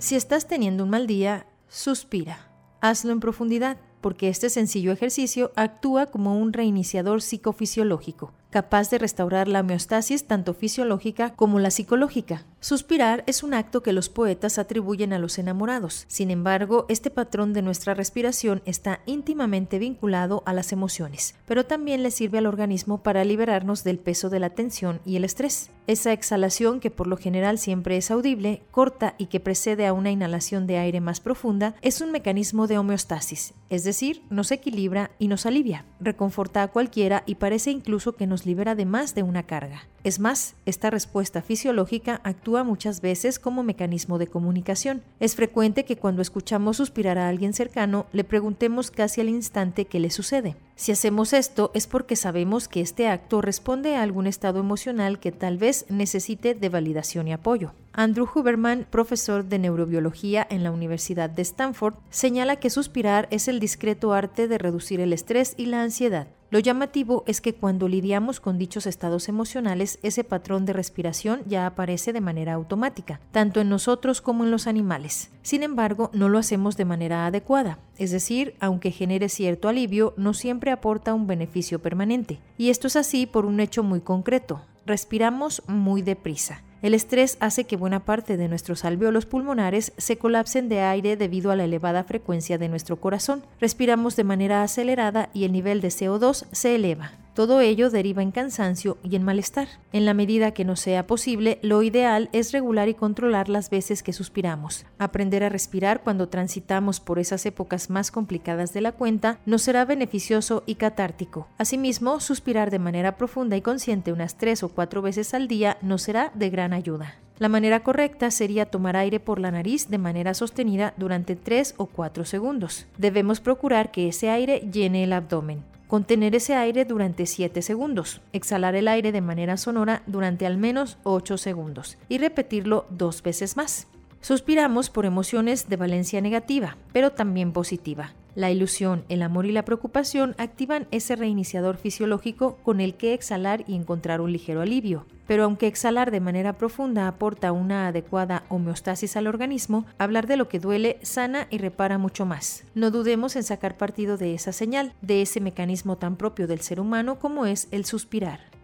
Si 0.06 0.14
estás 0.14 0.46
teniendo 0.46 0.84
un 0.84 0.90
mal 0.90 1.08
día, 1.08 1.48
suspira. 1.68 2.48
Hazlo 2.80 3.10
en 3.10 3.18
profundidad, 3.18 3.76
porque 4.00 4.28
este 4.28 4.50
sencillo 4.50 4.92
ejercicio 4.92 5.50
actúa 5.56 6.06
como 6.06 6.38
un 6.38 6.52
reiniciador 6.52 7.20
psicofisiológico 7.22 8.32
capaz 8.50 8.90
de 8.90 8.98
restaurar 8.98 9.48
la 9.48 9.60
homeostasis 9.60 10.26
tanto 10.26 10.54
fisiológica 10.54 11.34
como 11.34 11.58
la 11.58 11.70
psicológica. 11.70 12.44
Suspirar 12.60 13.22
es 13.26 13.42
un 13.42 13.54
acto 13.54 13.82
que 13.82 13.92
los 13.92 14.08
poetas 14.08 14.58
atribuyen 14.58 15.12
a 15.12 15.18
los 15.18 15.38
enamorados. 15.38 16.04
Sin 16.08 16.30
embargo, 16.30 16.86
este 16.88 17.10
patrón 17.10 17.52
de 17.52 17.62
nuestra 17.62 17.94
respiración 17.94 18.62
está 18.64 19.00
íntimamente 19.06 19.78
vinculado 19.78 20.42
a 20.46 20.52
las 20.52 20.72
emociones, 20.72 21.34
pero 21.46 21.66
también 21.66 22.02
le 22.02 22.10
sirve 22.10 22.38
al 22.38 22.46
organismo 22.46 23.02
para 23.02 23.24
liberarnos 23.24 23.84
del 23.84 23.98
peso 23.98 24.30
de 24.30 24.40
la 24.40 24.50
tensión 24.50 25.00
y 25.04 25.16
el 25.16 25.24
estrés. 25.24 25.70
Esa 25.86 26.12
exhalación, 26.12 26.80
que 26.80 26.90
por 26.90 27.06
lo 27.06 27.16
general 27.16 27.58
siempre 27.58 27.96
es 27.96 28.10
audible, 28.10 28.62
corta 28.72 29.14
y 29.18 29.26
que 29.26 29.38
precede 29.38 29.86
a 29.86 29.92
una 29.92 30.10
inhalación 30.10 30.66
de 30.66 30.78
aire 30.78 31.00
más 31.00 31.20
profunda, 31.20 31.76
es 31.82 32.00
un 32.00 32.10
mecanismo 32.10 32.66
de 32.66 32.78
homeostasis, 32.78 33.54
es 33.70 33.84
decir, 33.84 34.22
nos 34.28 34.50
equilibra 34.50 35.12
y 35.20 35.28
nos 35.28 35.46
alivia, 35.46 35.84
reconforta 36.00 36.64
a 36.64 36.68
cualquiera 36.68 37.22
y 37.26 37.36
parece 37.36 37.70
incluso 37.70 38.16
que 38.16 38.26
nos 38.26 38.45
libera 38.46 38.74
de 38.74 38.86
más 38.86 39.14
de 39.14 39.22
una 39.22 39.42
carga. 39.42 39.82
Es 40.04 40.20
más, 40.20 40.54
esta 40.66 40.88
respuesta 40.88 41.42
fisiológica 41.42 42.20
actúa 42.22 42.62
muchas 42.62 43.00
veces 43.00 43.38
como 43.38 43.64
mecanismo 43.64 44.18
de 44.18 44.28
comunicación. 44.28 45.02
Es 45.18 45.34
frecuente 45.34 45.84
que 45.84 45.96
cuando 45.96 46.22
escuchamos 46.22 46.76
suspirar 46.76 47.18
a 47.18 47.28
alguien 47.28 47.52
cercano 47.52 48.06
le 48.12 48.24
preguntemos 48.24 48.90
casi 48.90 49.20
al 49.20 49.28
instante 49.28 49.84
qué 49.84 49.98
le 49.98 50.10
sucede. 50.10 50.56
Si 50.76 50.92
hacemos 50.92 51.32
esto 51.32 51.70
es 51.74 51.86
porque 51.86 52.16
sabemos 52.16 52.68
que 52.68 52.82
este 52.82 53.08
acto 53.08 53.40
responde 53.40 53.96
a 53.96 54.02
algún 54.02 54.26
estado 54.26 54.60
emocional 54.60 55.18
que 55.18 55.32
tal 55.32 55.58
vez 55.58 55.86
necesite 55.88 56.54
de 56.54 56.68
validación 56.68 57.26
y 57.26 57.32
apoyo. 57.32 57.72
Andrew 57.92 58.28
Huberman, 58.32 58.86
profesor 58.90 59.46
de 59.46 59.58
neurobiología 59.58 60.46
en 60.50 60.62
la 60.62 60.70
Universidad 60.70 61.30
de 61.30 61.42
Stanford, 61.42 61.94
señala 62.10 62.56
que 62.56 62.68
suspirar 62.68 63.26
es 63.30 63.48
el 63.48 63.58
discreto 63.58 64.12
arte 64.12 64.48
de 64.48 64.58
reducir 64.58 65.00
el 65.00 65.14
estrés 65.14 65.54
y 65.56 65.66
la 65.66 65.82
ansiedad. 65.82 66.28
Lo 66.48 66.60
llamativo 66.60 67.24
es 67.26 67.40
que 67.40 67.54
cuando 67.54 67.88
lidiamos 67.88 68.38
con 68.38 68.56
dichos 68.56 68.86
estados 68.86 69.28
emocionales, 69.28 69.98
ese 70.02 70.22
patrón 70.22 70.64
de 70.64 70.72
respiración 70.72 71.42
ya 71.46 71.66
aparece 71.66 72.12
de 72.12 72.20
manera 72.20 72.52
automática, 72.52 73.20
tanto 73.32 73.60
en 73.60 73.68
nosotros 73.68 74.20
como 74.20 74.44
en 74.44 74.52
los 74.52 74.68
animales. 74.68 75.30
Sin 75.42 75.64
embargo, 75.64 76.10
no 76.12 76.28
lo 76.28 76.38
hacemos 76.38 76.76
de 76.76 76.84
manera 76.84 77.26
adecuada, 77.26 77.78
es 77.98 78.12
decir, 78.12 78.54
aunque 78.60 78.92
genere 78.92 79.28
cierto 79.28 79.68
alivio, 79.68 80.14
no 80.16 80.34
siempre 80.34 80.70
aporta 80.70 81.14
un 81.14 81.26
beneficio 81.26 81.80
permanente. 81.80 82.38
Y 82.58 82.70
esto 82.70 82.86
es 82.86 82.94
así 82.94 83.26
por 83.26 83.44
un 83.44 83.58
hecho 83.58 83.82
muy 83.82 84.00
concreto. 84.00 84.62
Respiramos 84.86 85.62
muy 85.66 86.02
deprisa. 86.02 86.62
El 86.86 86.94
estrés 86.94 87.36
hace 87.40 87.64
que 87.64 87.74
buena 87.74 88.04
parte 88.04 88.36
de 88.36 88.46
nuestros 88.46 88.84
alveolos 88.84 89.26
pulmonares 89.26 89.92
se 89.96 90.18
colapsen 90.18 90.68
de 90.68 90.82
aire 90.82 91.16
debido 91.16 91.50
a 91.50 91.56
la 91.56 91.64
elevada 91.64 92.04
frecuencia 92.04 92.58
de 92.58 92.68
nuestro 92.68 93.00
corazón. 93.00 93.42
Respiramos 93.60 94.14
de 94.14 94.22
manera 94.22 94.62
acelerada 94.62 95.28
y 95.34 95.46
el 95.46 95.50
nivel 95.50 95.80
de 95.80 95.88
CO2 95.88 96.46
se 96.52 96.76
eleva. 96.76 97.25
Todo 97.36 97.60
ello 97.60 97.90
deriva 97.90 98.22
en 98.22 98.30
cansancio 98.30 98.96
y 99.02 99.14
en 99.14 99.22
malestar. 99.22 99.68
En 99.92 100.06
la 100.06 100.14
medida 100.14 100.52
que 100.52 100.64
nos 100.64 100.80
sea 100.80 101.06
posible, 101.06 101.58
lo 101.60 101.82
ideal 101.82 102.30
es 102.32 102.50
regular 102.50 102.88
y 102.88 102.94
controlar 102.94 103.50
las 103.50 103.68
veces 103.68 104.02
que 104.02 104.14
suspiramos. 104.14 104.86
Aprender 104.98 105.44
a 105.44 105.50
respirar 105.50 106.02
cuando 106.02 106.30
transitamos 106.30 106.98
por 106.98 107.18
esas 107.18 107.44
épocas 107.44 107.90
más 107.90 108.10
complicadas 108.10 108.72
de 108.72 108.80
la 108.80 108.92
cuenta 108.92 109.38
nos 109.44 109.60
será 109.60 109.84
beneficioso 109.84 110.62
y 110.64 110.76
catártico. 110.76 111.46
Asimismo, 111.58 112.20
suspirar 112.20 112.70
de 112.70 112.78
manera 112.78 113.18
profunda 113.18 113.54
y 113.54 113.60
consciente 113.60 114.14
unas 114.14 114.38
tres 114.38 114.62
o 114.62 114.70
cuatro 114.70 115.02
veces 115.02 115.34
al 115.34 115.46
día 115.46 115.76
nos 115.82 116.00
será 116.00 116.32
de 116.34 116.48
gran 116.48 116.72
ayuda. 116.72 117.16
La 117.38 117.50
manera 117.50 117.80
correcta 117.80 118.30
sería 118.30 118.64
tomar 118.64 118.96
aire 118.96 119.20
por 119.20 119.40
la 119.40 119.50
nariz 119.50 119.90
de 119.90 119.98
manera 119.98 120.32
sostenida 120.32 120.94
durante 120.96 121.36
3 121.36 121.74
o 121.76 121.84
4 121.84 122.24
segundos. 122.24 122.86
Debemos 122.96 123.40
procurar 123.40 123.90
que 123.90 124.08
ese 124.08 124.30
aire 124.30 124.66
llene 124.72 125.04
el 125.04 125.12
abdomen. 125.12 125.75
Contener 125.88 126.34
ese 126.34 126.54
aire 126.54 126.84
durante 126.84 127.26
7 127.26 127.62
segundos. 127.62 128.20
Exhalar 128.32 128.74
el 128.74 128.88
aire 128.88 129.12
de 129.12 129.20
manera 129.20 129.56
sonora 129.56 130.02
durante 130.06 130.44
al 130.44 130.56
menos 130.56 130.98
8 131.04 131.38
segundos. 131.38 131.96
Y 132.08 132.18
repetirlo 132.18 132.86
dos 132.90 133.22
veces 133.22 133.56
más. 133.56 133.86
Suspiramos 134.20 134.90
por 134.90 135.06
emociones 135.06 135.68
de 135.68 135.76
valencia 135.76 136.20
negativa, 136.20 136.76
pero 136.92 137.12
también 137.12 137.52
positiva. 137.52 138.14
La 138.36 138.50
ilusión, 138.50 139.06
el 139.08 139.22
amor 139.22 139.46
y 139.46 139.52
la 139.52 139.64
preocupación 139.64 140.34
activan 140.36 140.86
ese 140.90 141.16
reiniciador 141.16 141.78
fisiológico 141.78 142.58
con 142.62 142.82
el 142.82 142.94
que 142.94 143.14
exhalar 143.14 143.64
y 143.66 143.74
encontrar 143.74 144.20
un 144.20 144.30
ligero 144.30 144.60
alivio. 144.60 145.06
Pero 145.26 145.44
aunque 145.44 145.66
exhalar 145.66 146.10
de 146.10 146.20
manera 146.20 146.52
profunda 146.52 147.08
aporta 147.08 147.50
una 147.52 147.88
adecuada 147.88 148.44
homeostasis 148.50 149.16
al 149.16 149.26
organismo, 149.26 149.86
hablar 149.96 150.26
de 150.26 150.36
lo 150.36 150.50
que 150.50 150.60
duele 150.60 150.98
sana 151.00 151.46
y 151.50 151.56
repara 151.56 151.96
mucho 151.96 152.26
más. 152.26 152.64
No 152.74 152.90
dudemos 152.90 153.36
en 153.36 153.42
sacar 153.42 153.78
partido 153.78 154.18
de 154.18 154.34
esa 154.34 154.52
señal, 154.52 154.92
de 155.00 155.22
ese 155.22 155.40
mecanismo 155.40 155.96
tan 155.96 156.16
propio 156.16 156.46
del 156.46 156.60
ser 156.60 156.78
humano 156.78 157.18
como 157.18 157.46
es 157.46 157.68
el 157.70 157.86
suspirar. 157.86 158.55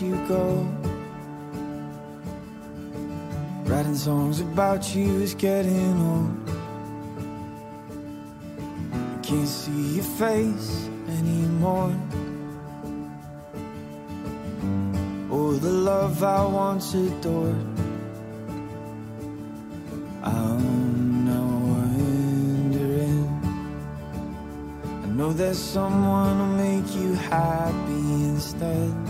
You 0.00 0.16
go. 0.26 0.66
Writing 3.64 3.94
songs 3.94 4.40
about 4.40 4.94
you 4.94 5.20
is 5.20 5.34
getting 5.34 6.00
old. 6.00 6.50
I 9.14 9.18
can't 9.22 9.46
see 9.46 9.96
your 9.96 10.04
face 10.04 10.88
anymore. 11.08 11.94
Oh, 15.30 15.52
the 15.52 15.70
love 15.70 16.22
I 16.24 16.46
once 16.46 16.94
adored. 16.94 17.66
I'm 20.22 21.26
wondering. 21.72 23.28
I 25.04 25.06
know 25.08 25.32
there's 25.32 25.58
someone 25.58 26.36
who'll 26.38 26.56
make 26.56 26.94
you 26.96 27.14
happy 27.14 28.24
instead. 28.32 29.09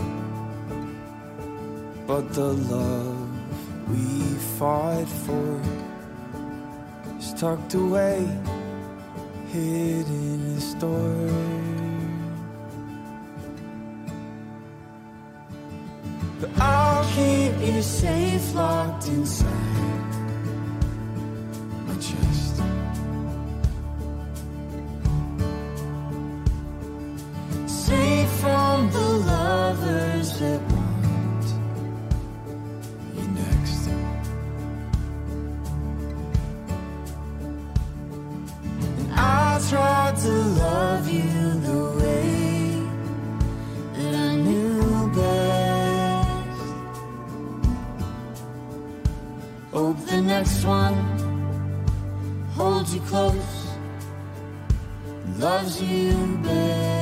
But 2.11 2.33
the 2.33 2.51
love 2.51 3.89
we 3.89 4.35
fought 4.59 5.07
for 5.07 5.61
is 7.17 7.33
tucked 7.35 7.73
away, 7.73 8.27
hidden 9.47 10.23
in 10.33 10.57
a 10.57 10.59
store. 10.59 11.31
But 16.41 16.49
I'll 16.59 17.05
keep 17.15 17.53
you 17.65 17.81
safe, 17.81 18.55
locked 18.55 19.07
inside 19.07 19.70
to 40.17 40.29
love 40.29 41.09
you 41.09 41.53
the 41.61 41.79
way 41.99 42.83
that 43.93 44.13
I 44.13 44.35
knew 44.35 45.07
best. 45.15 46.59
Hope 49.71 49.97
the 50.05 50.21
next 50.21 50.65
one 50.65 50.95
holds 52.55 52.93
you 52.93 53.01
close, 53.01 53.67
loves 55.39 55.81
you 55.81 56.37
better. 56.43 57.00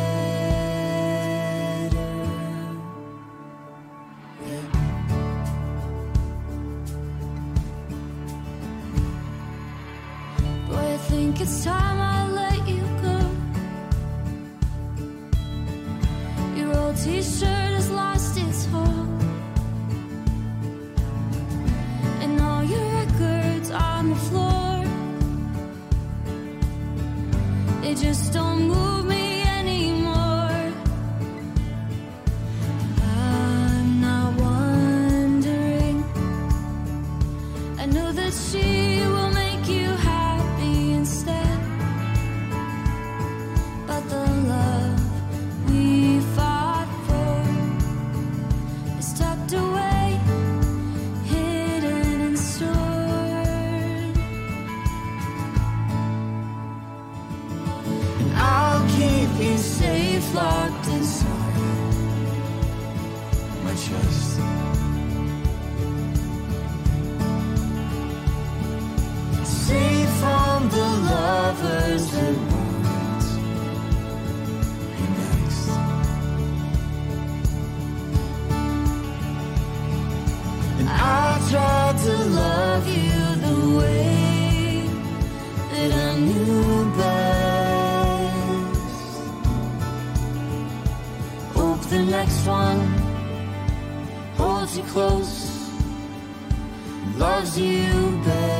The 91.89 91.99
next 92.03 92.45
one 92.45 92.79
holds 94.37 94.77
you 94.77 94.83
close, 94.83 95.71
loves 97.17 97.57
you 97.59 98.21
better. 98.23 98.58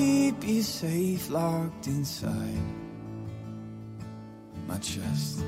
Keep 0.00 0.42
you 0.48 0.62
safe, 0.62 1.28
locked 1.28 1.86
inside 1.86 2.64
my 4.66 4.78
chest. 4.78 5.42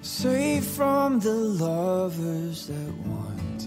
Safe 0.00 0.64
from 0.64 1.20
the 1.20 1.38
lovers 1.66 2.68
that 2.68 2.92
want 3.10 3.60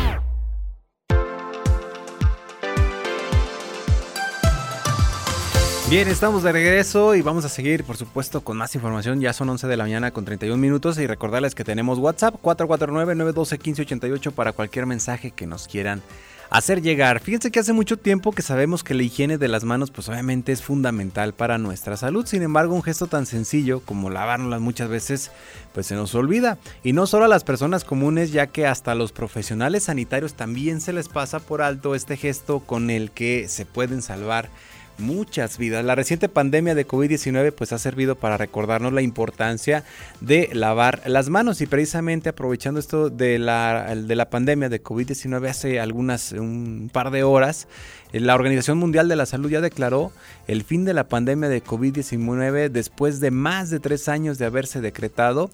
Bien, 5.93 6.07
estamos 6.07 6.41
de 6.41 6.51
regreso 6.51 7.13
y 7.13 7.21
vamos 7.21 7.45
a 7.45 7.49
seguir, 7.49 7.83
por 7.83 7.97
supuesto, 7.97 8.41
con 8.41 8.57
más 8.57 8.73
información. 8.73 9.21
Ya 9.21 9.31
son 9.31 9.47
11 9.49 9.67
de 9.67 9.77
la 9.77 9.83
mañana 9.83 10.09
con 10.09 10.25
31 10.25 10.57
minutos 10.59 10.97
y 10.97 11.05
recordarles 11.05 11.53
que 11.53 11.63
tenemos 11.63 11.99
WhatsApp 11.99 12.33
449-912-1588 12.41 14.31
para 14.31 14.53
cualquier 14.53 14.87
mensaje 14.87 15.29
que 15.29 15.45
nos 15.45 15.67
quieran 15.67 16.01
hacer 16.49 16.81
llegar. 16.81 17.19
Fíjense 17.19 17.51
que 17.51 17.59
hace 17.59 17.73
mucho 17.73 17.97
tiempo 17.97 18.31
que 18.31 18.41
sabemos 18.41 18.83
que 18.83 18.95
la 18.95 19.03
higiene 19.03 19.37
de 19.37 19.47
las 19.47 19.65
manos 19.65 19.91
pues 19.91 20.09
obviamente 20.09 20.51
es 20.51 20.63
fundamental 20.63 21.35
para 21.35 21.59
nuestra 21.59 21.95
salud. 21.95 22.25
Sin 22.25 22.41
embargo, 22.41 22.73
un 22.73 22.81
gesto 22.81 23.05
tan 23.05 23.27
sencillo 23.27 23.79
como 23.81 24.09
lavárnoslas 24.09 24.61
muchas 24.61 24.89
veces 24.89 25.29
pues 25.75 25.85
se 25.85 25.93
nos 25.93 26.15
olvida. 26.15 26.57
Y 26.83 26.93
no 26.93 27.05
solo 27.05 27.25
a 27.25 27.27
las 27.27 27.43
personas 27.43 27.83
comunes, 27.83 28.31
ya 28.31 28.47
que 28.47 28.65
hasta 28.65 28.93
a 28.93 28.95
los 28.95 29.11
profesionales 29.11 29.83
sanitarios 29.83 30.33
también 30.33 30.81
se 30.81 30.91
les 30.91 31.07
pasa 31.07 31.39
por 31.39 31.61
alto 31.61 31.93
este 31.93 32.17
gesto 32.17 32.61
con 32.61 32.89
el 32.89 33.11
que 33.11 33.47
se 33.47 33.67
pueden 33.67 34.01
salvar 34.01 34.49
muchas 34.97 35.57
vidas. 35.57 35.83
La 35.83 35.95
reciente 35.95 36.29
pandemia 36.29 36.75
de 36.75 36.87
COVID-19 36.87 37.53
pues 37.53 37.73
ha 37.73 37.79
servido 37.79 38.15
para 38.15 38.37
recordarnos 38.37 38.93
la 38.93 39.01
importancia 39.01 39.83
de 40.21 40.49
lavar 40.53 41.01
las 41.05 41.29
manos 41.29 41.61
y 41.61 41.65
precisamente 41.65 42.29
aprovechando 42.29 42.79
esto 42.79 43.09
de 43.09 43.39
la, 43.39 43.95
de 43.95 44.15
la 44.15 44.29
pandemia 44.29 44.69
de 44.69 44.83
COVID-19 44.83 45.49
hace 45.49 45.79
algunas 45.79 46.31
un 46.31 46.89
par 46.91 47.11
de 47.11 47.23
horas 47.23 47.67
la 48.13 48.35
Organización 48.35 48.77
Mundial 48.77 49.07
de 49.07 49.15
la 49.15 49.25
Salud 49.25 49.49
ya 49.49 49.59
declaró 49.59 50.11
el 50.47 50.63
fin 50.63 50.85
de 50.85 50.93
la 50.93 51.07
pandemia 51.07 51.49
de 51.49 51.63
COVID-19 51.63 52.69
después 52.69 53.19
de 53.19 53.31
más 53.31 53.71
de 53.71 53.79
tres 53.79 54.07
años 54.07 54.37
de 54.37 54.45
haberse 54.45 54.81
decretado 54.81 55.49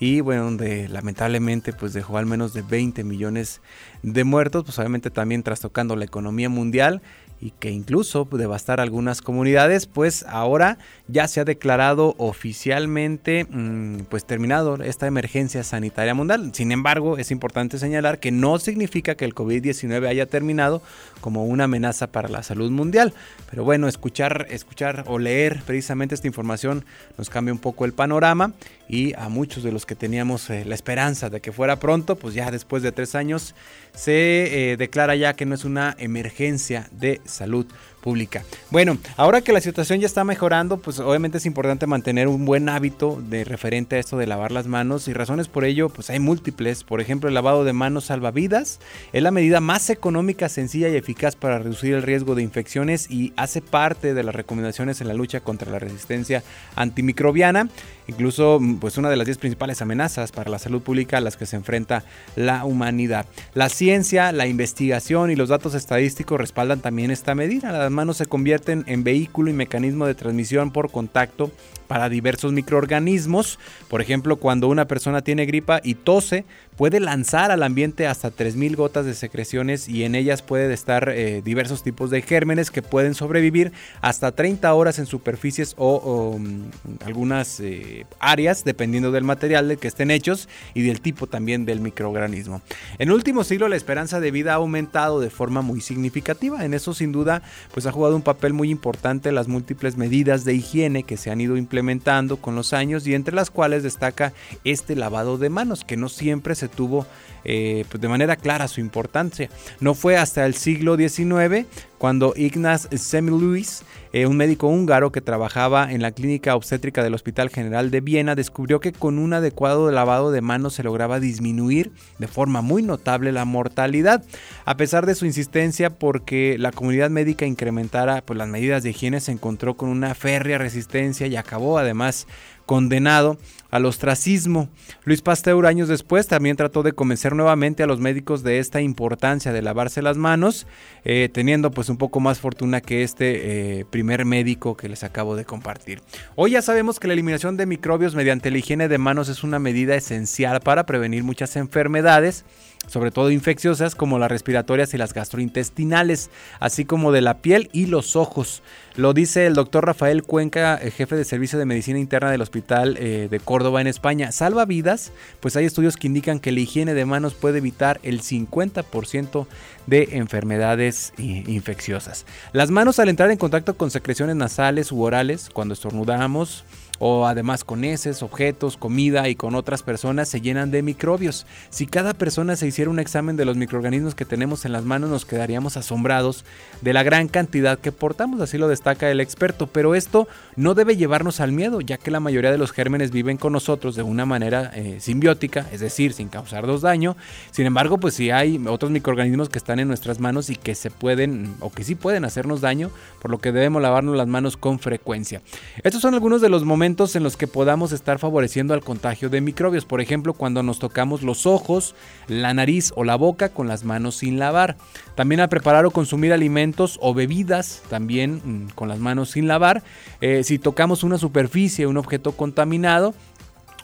y 0.00 0.20
bueno, 0.20 0.44
donde 0.44 0.88
lamentablemente 0.88 1.72
pues 1.72 1.92
dejó 1.92 2.16
al 2.16 2.24
menos 2.24 2.54
de 2.54 2.62
20 2.62 3.04
millones 3.04 3.60
de 4.02 4.24
muertos, 4.24 4.64
pues 4.64 4.78
obviamente 4.78 5.10
también 5.10 5.42
trastocando 5.42 5.96
la 5.96 6.04
economía 6.04 6.48
mundial 6.48 7.02
y 7.40 7.52
que 7.52 7.70
incluso 7.70 8.26
devastar 8.30 8.80
algunas 8.80 9.22
comunidades, 9.22 9.86
pues 9.86 10.24
ahora 10.28 10.78
ya 11.06 11.28
se 11.28 11.40
ha 11.40 11.44
declarado 11.44 12.14
oficialmente 12.18 13.46
mm, 13.48 14.04
pues 14.08 14.24
terminado 14.24 14.76
esta 14.82 15.06
emergencia 15.06 15.62
sanitaria 15.62 16.14
mundial. 16.14 16.50
Sin 16.52 16.72
embargo, 16.72 17.18
es 17.18 17.30
importante 17.30 17.78
señalar 17.78 18.18
que 18.18 18.30
no 18.30 18.58
significa 18.58 19.14
que 19.14 19.24
el 19.24 19.34
COVID-19 19.34 20.06
haya 20.08 20.26
terminado 20.26 20.82
como 21.20 21.44
una 21.44 21.64
amenaza 21.64 22.08
para 22.08 22.28
la 22.28 22.42
salud 22.42 22.70
mundial. 22.70 23.14
Pero 23.50 23.64
bueno, 23.64 23.88
escuchar, 23.88 24.46
escuchar 24.50 25.04
o 25.06 25.18
leer 25.18 25.62
precisamente 25.64 26.14
esta 26.14 26.26
información 26.26 26.84
nos 27.16 27.30
cambia 27.30 27.52
un 27.52 27.58
poco 27.58 27.84
el 27.84 27.92
panorama 27.92 28.52
y 28.88 29.14
a 29.14 29.28
muchos 29.28 29.62
de 29.62 29.72
los 29.72 29.86
que 29.86 29.94
teníamos 29.94 30.50
eh, 30.50 30.64
la 30.64 30.74
esperanza 30.74 31.30
de 31.30 31.40
que 31.40 31.52
fuera 31.52 31.78
pronto, 31.78 32.16
pues 32.16 32.34
ya 32.34 32.50
después 32.50 32.82
de 32.82 32.92
tres 32.92 33.14
años 33.14 33.54
se 33.94 34.72
eh, 34.72 34.76
declara 34.76 35.14
ya 35.16 35.34
que 35.34 35.46
no 35.46 35.54
es 35.54 35.64
una 35.64 35.94
emergencia 35.98 36.88
de 36.92 37.20
salud 37.28 37.66
pública. 38.00 38.44
Bueno, 38.70 38.98
ahora 39.16 39.40
que 39.40 39.52
la 39.52 39.60
situación 39.60 40.00
ya 40.00 40.06
está 40.06 40.24
mejorando, 40.24 40.78
pues 40.78 40.98
obviamente 40.98 41.38
es 41.38 41.46
importante 41.46 41.86
mantener 41.86 42.28
un 42.28 42.44
buen 42.44 42.68
hábito 42.68 43.22
de 43.28 43.44
referente 43.44 43.96
a 43.96 43.98
esto 43.98 44.16
de 44.16 44.26
lavar 44.26 44.52
las 44.52 44.66
manos 44.66 45.08
y 45.08 45.12
razones 45.12 45.48
por 45.48 45.64
ello, 45.64 45.88
pues 45.88 46.10
hay 46.10 46.18
múltiples. 46.20 46.84
Por 46.84 47.00
ejemplo, 47.00 47.28
el 47.28 47.34
lavado 47.34 47.64
de 47.64 47.72
manos 47.72 48.06
salva 48.06 48.30
vidas, 48.30 48.80
es 49.12 49.22
la 49.22 49.30
medida 49.30 49.60
más 49.60 49.90
económica, 49.90 50.48
sencilla 50.48 50.88
y 50.88 50.96
eficaz 50.96 51.36
para 51.36 51.58
reducir 51.58 51.94
el 51.94 52.02
riesgo 52.02 52.34
de 52.34 52.42
infecciones 52.42 53.10
y 53.10 53.32
hace 53.36 53.60
parte 53.60 54.14
de 54.14 54.22
las 54.22 54.34
recomendaciones 54.34 55.00
en 55.00 55.08
la 55.08 55.14
lucha 55.14 55.40
contra 55.40 55.70
la 55.70 55.78
resistencia 55.78 56.42
antimicrobiana. 56.76 57.68
Incluso, 58.06 58.58
pues 58.80 58.96
una 58.96 59.10
de 59.10 59.16
las 59.16 59.26
10 59.26 59.38
principales 59.38 59.82
amenazas 59.82 60.32
para 60.32 60.50
la 60.50 60.58
salud 60.58 60.80
pública 60.80 61.18
a 61.18 61.20
las 61.20 61.36
que 61.36 61.44
se 61.44 61.56
enfrenta 61.56 62.04
la 62.36 62.64
humanidad. 62.64 63.26
La 63.52 63.68
ciencia, 63.68 64.32
la 64.32 64.46
investigación 64.46 65.30
y 65.30 65.36
los 65.36 65.50
datos 65.50 65.74
estadísticos 65.74 66.40
respaldan 66.40 66.80
también 66.80 67.10
esta 67.10 67.34
medida. 67.34 67.87
Las 67.88 67.94
manos 67.94 68.18
se 68.18 68.26
convierten 68.26 68.84
en 68.86 69.02
vehículo 69.02 69.48
y 69.48 69.54
mecanismo 69.54 70.04
de 70.04 70.14
transmisión 70.14 70.72
por 70.72 70.90
contacto 70.90 71.50
para 71.86 72.10
diversos 72.10 72.52
microorganismos. 72.52 73.58
Por 73.88 74.02
ejemplo, 74.02 74.36
cuando 74.36 74.68
una 74.68 74.86
persona 74.86 75.22
tiene 75.22 75.46
gripa 75.46 75.80
y 75.82 75.94
tose, 75.94 76.44
puede 76.78 77.00
lanzar 77.00 77.50
al 77.50 77.64
ambiente 77.64 78.06
hasta 78.06 78.30
3.000 78.30 78.76
gotas 78.76 79.04
de 79.04 79.14
secreciones 79.14 79.88
y 79.88 80.04
en 80.04 80.14
ellas 80.14 80.42
pueden 80.42 80.70
estar 80.70 81.08
eh, 81.08 81.42
diversos 81.44 81.82
tipos 81.82 82.08
de 82.08 82.22
gérmenes 82.22 82.70
que 82.70 82.82
pueden 82.82 83.14
sobrevivir 83.14 83.72
hasta 84.00 84.30
30 84.30 84.72
horas 84.72 85.00
en 85.00 85.06
superficies 85.06 85.74
o, 85.76 86.38
mm, 86.38 87.04
algunas 87.04 87.58
eh, 87.58 88.06
áreas, 88.20 88.62
dependiendo 88.62 89.10
del 89.10 89.24
material 89.24 89.66
del 89.66 89.78
que 89.78 89.88
estén 89.88 90.12
hechos 90.12 90.48
y 90.72 90.82
del 90.82 91.00
tipo 91.00 91.26
también 91.26 91.64
del 91.64 91.80
microorganismo. 91.80 92.62
En 93.00 93.08
el 93.08 93.14
último 93.14 93.42
siglo 93.42 93.66
la 93.66 93.74
esperanza 93.74 94.20
de 94.20 94.30
vida 94.30 94.52
ha 94.52 94.56
aumentado 94.56 95.18
de 95.18 95.30
forma 95.30 95.62
muy 95.62 95.80
significativa. 95.80 96.64
En 96.64 96.74
eso 96.74 96.94
sin 96.94 97.10
duda 97.10 97.42
pues 97.74 97.86
ha 97.86 97.92
jugado 97.92 98.14
un 98.14 98.22
papel 98.22 98.52
muy 98.52 98.70
importante 98.70 99.32
las 99.32 99.48
múltiples 99.48 99.96
medidas 99.96 100.44
de 100.44 100.54
higiene 100.54 101.02
que 101.02 101.16
se 101.16 101.32
han 101.32 101.40
ido 101.40 101.56
implementando 101.56 102.36
con 102.36 102.54
los 102.54 102.72
años 102.72 103.04
y 103.04 103.14
entre 103.14 103.34
las 103.34 103.50
cuales 103.50 103.82
destaca 103.82 104.32
este 104.62 104.94
lavado 104.94 105.38
de 105.38 105.50
manos 105.50 105.82
que 105.82 105.96
no 105.96 106.08
siempre 106.08 106.54
se 106.54 106.67
tuvo 106.68 107.06
eh, 107.44 107.84
pues 107.88 108.00
de 108.00 108.08
manera 108.08 108.36
clara 108.36 108.68
su 108.68 108.80
importancia. 108.80 109.48
No 109.80 109.94
fue 109.94 110.16
hasta 110.16 110.44
el 110.44 110.54
siglo 110.54 110.96
XIX 110.96 111.66
cuando 111.96 112.34
Ignaz 112.36 112.88
Semmelweis, 112.94 113.84
eh, 114.12 114.26
un 114.26 114.36
médico 114.36 114.68
húngaro 114.68 115.12
que 115.12 115.20
trabajaba 115.20 115.92
en 115.92 116.02
la 116.02 116.12
clínica 116.12 116.54
obstétrica 116.54 117.02
del 117.02 117.14
Hospital 117.14 117.48
General 117.48 117.90
de 117.90 118.00
Viena, 118.00 118.34
descubrió 118.34 118.80
que 118.80 118.92
con 118.92 119.18
un 119.18 119.32
adecuado 119.32 119.90
lavado 119.90 120.30
de 120.30 120.40
manos 120.40 120.74
se 120.74 120.82
lograba 120.82 121.20
disminuir 121.20 121.90
de 122.18 122.28
forma 122.28 122.60
muy 122.60 122.82
notable 122.82 123.32
la 123.32 123.44
mortalidad. 123.44 124.22
A 124.64 124.76
pesar 124.76 125.06
de 125.06 125.14
su 125.14 125.26
insistencia 125.26 125.90
porque 125.90 126.56
la 126.58 126.70
comunidad 126.70 127.10
médica 127.10 127.46
incrementara 127.46 128.22
pues, 128.22 128.36
las 128.36 128.48
medidas 128.48 128.82
de 128.82 128.90
higiene, 128.90 129.20
se 129.20 129.32
encontró 129.32 129.76
con 129.76 129.88
una 129.88 130.14
férrea 130.14 130.58
resistencia 130.58 131.26
y 131.26 131.36
acabó 131.36 131.78
además 131.78 132.26
condenado 132.68 133.38
al 133.70 133.86
ostracismo. 133.86 134.68
Luis 135.04 135.22
Pasteur 135.22 135.64
años 135.64 135.88
después 135.88 136.26
también 136.28 136.54
trató 136.54 136.82
de 136.82 136.92
convencer 136.92 137.34
nuevamente 137.34 137.82
a 137.82 137.86
los 137.86 137.98
médicos 137.98 138.42
de 138.42 138.58
esta 138.58 138.82
importancia 138.82 139.54
de 139.54 139.62
lavarse 139.62 140.02
las 140.02 140.18
manos, 140.18 140.66
eh, 141.02 141.30
teniendo 141.32 141.70
pues 141.70 141.88
un 141.88 141.96
poco 141.96 142.20
más 142.20 142.40
fortuna 142.40 142.82
que 142.82 143.02
este 143.02 143.78
eh, 143.80 143.84
primer 143.88 144.26
médico 144.26 144.76
que 144.76 144.90
les 144.90 145.02
acabo 145.02 145.34
de 145.34 145.46
compartir. 145.46 146.02
Hoy 146.36 146.50
ya 146.52 146.62
sabemos 146.62 147.00
que 147.00 147.08
la 147.08 147.14
eliminación 147.14 147.56
de 147.56 147.64
microbios 147.64 148.14
mediante 148.14 148.50
la 148.50 148.58
higiene 148.58 148.88
de 148.88 148.98
manos 148.98 149.30
es 149.30 149.42
una 149.42 149.58
medida 149.58 149.94
esencial 149.94 150.60
para 150.60 150.84
prevenir 150.84 151.24
muchas 151.24 151.56
enfermedades 151.56 152.44
sobre 152.88 153.10
todo 153.10 153.30
infecciosas 153.30 153.94
como 153.94 154.18
las 154.18 154.30
respiratorias 154.30 154.92
y 154.94 154.98
las 154.98 155.14
gastrointestinales, 155.14 156.30
así 156.58 156.84
como 156.84 157.12
de 157.12 157.20
la 157.20 157.38
piel 157.38 157.70
y 157.72 157.86
los 157.86 158.16
ojos. 158.16 158.62
Lo 158.96 159.12
dice 159.12 159.46
el 159.46 159.54
doctor 159.54 159.86
Rafael 159.86 160.24
Cuenca, 160.24 160.76
eh, 160.82 160.90
jefe 160.90 161.14
de 161.14 161.24
servicio 161.24 161.58
de 161.58 161.66
medicina 161.66 162.00
interna 162.00 162.32
del 162.32 162.42
Hospital 162.42 162.96
eh, 162.98 163.28
de 163.30 163.40
Córdoba 163.40 163.80
en 163.80 163.86
España. 163.86 164.32
Salva 164.32 164.64
vidas, 164.64 165.12
pues 165.38 165.54
hay 165.54 165.66
estudios 165.66 165.96
que 165.96 166.08
indican 166.08 166.40
que 166.40 166.50
la 166.50 166.60
higiene 166.60 166.94
de 166.94 167.04
manos 167.04 167.34
puede 167.34 167.58
evitar 167.58 168.00
el 168.02 168.22
50% 168.22 169.46
de 169.86 170.08
enfermedades 170.12 171.12
eh, 171.18 171.44
infecciosas. 171.46 172.26
Las 172.52 172.70
manos 172.70 172.98
al 172.98 173.08
entrar 173.08 173.30
en 173.30 173.38
contacto 173.38 173.76
con 173.76 173.90
secreciones 173.90 174.34
nasales 174.34 174.90
u 174.90 175.02
orales, 175.02 175.48
cuando 175.52 175.74
estornudamos, 175.74 176.64
o 176.98 177.26
además 177.26 177.64
con 177.64 177.84
heces, 177.84 178.22
objetos, 178.22 178.76
comida 178.76 179.28
y 179.28 179.34
con 179.34 179.54
otras 179.54 179.82
personas 179.82 180.28
se 180.28 180.40
llenan 180.40 180.70
de 180.70 180.82
microbios. 180.82 181.46
Si 181.70 181.86
cada 181.86 182.14
persona 182.14 182.56
se 182.56 182.66
hiciera 182.66 182.90
un 182.90 182.98
examen 182.98 183.36
de 183.36 183.44
los 183.44 183.56
microorganismos 183.56 184.14
que 184.14 184.24
tenemos 184.24 184.64
en 184.64 184.72
las 184.72 184.84
manos 184.84 185.10
nos 185.10 185.24
quedaríamos 185.24 185.76
asombrados 185.76 186.44
de 186.80 186.92
la 186.92 187.02
gran 187.02 187.28
cantidad 187.28 187.78
que 187.78 187.92
portamos, 187.92 188.40
así 188.40 188.58
lo 188.58 188.68
destaca 188.68 189.10
el 189.10 189.20
experto, 189.20 189.66
pero 189.66 189.94
esto 189.94 190.28
no 190.56 190.74
debe 190.74 190.96
llevarnos 190.96 191.40
al 191.40 191.52
miedo, 191.52 191.80
ya 191.80 191.98
que 191.98 192.10
la 192.10 192.20
mayoría 192.20 192.50
de 192.50 192.58
los 192.58 192.72
gérmenes 192.72 193.10
viven 193.10 193.36
con 193.36 193.52
nosotros 193.52 193.94
de 193.94 194.02
una 194.02 194.26
manera 194.26 194.72
eh, 194.74 194.98
simbiótica, 195.00 195.66
es 195.72 195.80
decir, 195.80 196.12
sin 196.12 196.28
causarnos 196.28 196.82
daño. 196.82 197.16
Sin 197.52 197.66
embargo, 197.66 197.98
pues 197.98 198.14
si 198.14 198.30
hay 198.30 198.60
otros 198.66 198.90
microorganismos 198.90 199.48
que 199.48 199.58
están 199.58 199.78
en 199.78 199.88
nuestras 199.88 200.20
manos 200.20 200.50
y 200.50 200.56
que 200.56 200.74
se 200.74 200.90
pueden 200.90 201.54
o 201.60 201.70
que 201.70 201.84
sí 201.84 201.94
pueden 201.94 202.24
hacernos 202.24 202.60
daño, 202.60 202.90
por 203.20 203.30
lo 203.30 203.38
que 203.38 203.52
debemos 203.52 203.82
lavarnos 203.82 204.16
las 204.16 204.26
manos 204.26 204.56
con 204.56 204.78
frecuencia. 204.78 205.42
Estos 205.82 206.02
son 206.02 206.14
algunos 206.14 206.40
de 206.40 206.48
los 206.48 206.64
momentos 206.64 206.87
en 206.88 207.22
los 207.22 207.36
que 207.36 207.46
podamos 207.46 207.92
estar 207.92 208.18
favoreciendo 208.18 208.72
al 208.72 208.80
contagio 208.80 209.28
de 209.28 209.42
microbios. 209.42 209.84
Por 209.84 210.00
ejemplo, 210.00 210.32
cuando 210.32 210.62
nos 210.62 210.78
tocamos 210.78 211.22
los 211.22 211.44
ojos, 211.44 211.94
la 212.28 212.54
nariz 212.54 212.92
o 212.96 213.04
la 213.04 213.14
boca 213.14 213.50
con 213.50 213.68
las 213.68 213.84
manos 213.84 214.16
sin 214.16 214.38
lavar. 214.38 214.76
También 215.14 215.40
al 215.40 215.50
preparar 215.50 215.84
o 215.84 215.90
consumir 215.90 216.32
alimentos 216.32 216.98
o 217.02 217.12
bebidas, 217.12 217.82
también 217.90 218.40
mm, 218.42 218.70
con 218.74 218.88
las 218.88 219.00
manos 219.00 219.32
sin 219.32 219.48
lavar. 219.48 219.82
Eh, 220.22 220.44
si 220.44 220.58
tocamos 220.58 221.04
una 221.04 221.18
superficie, 221.18 221.86
un 221.86 221.98
objeto 221.98 222.32
contaminado, 222.32 223.14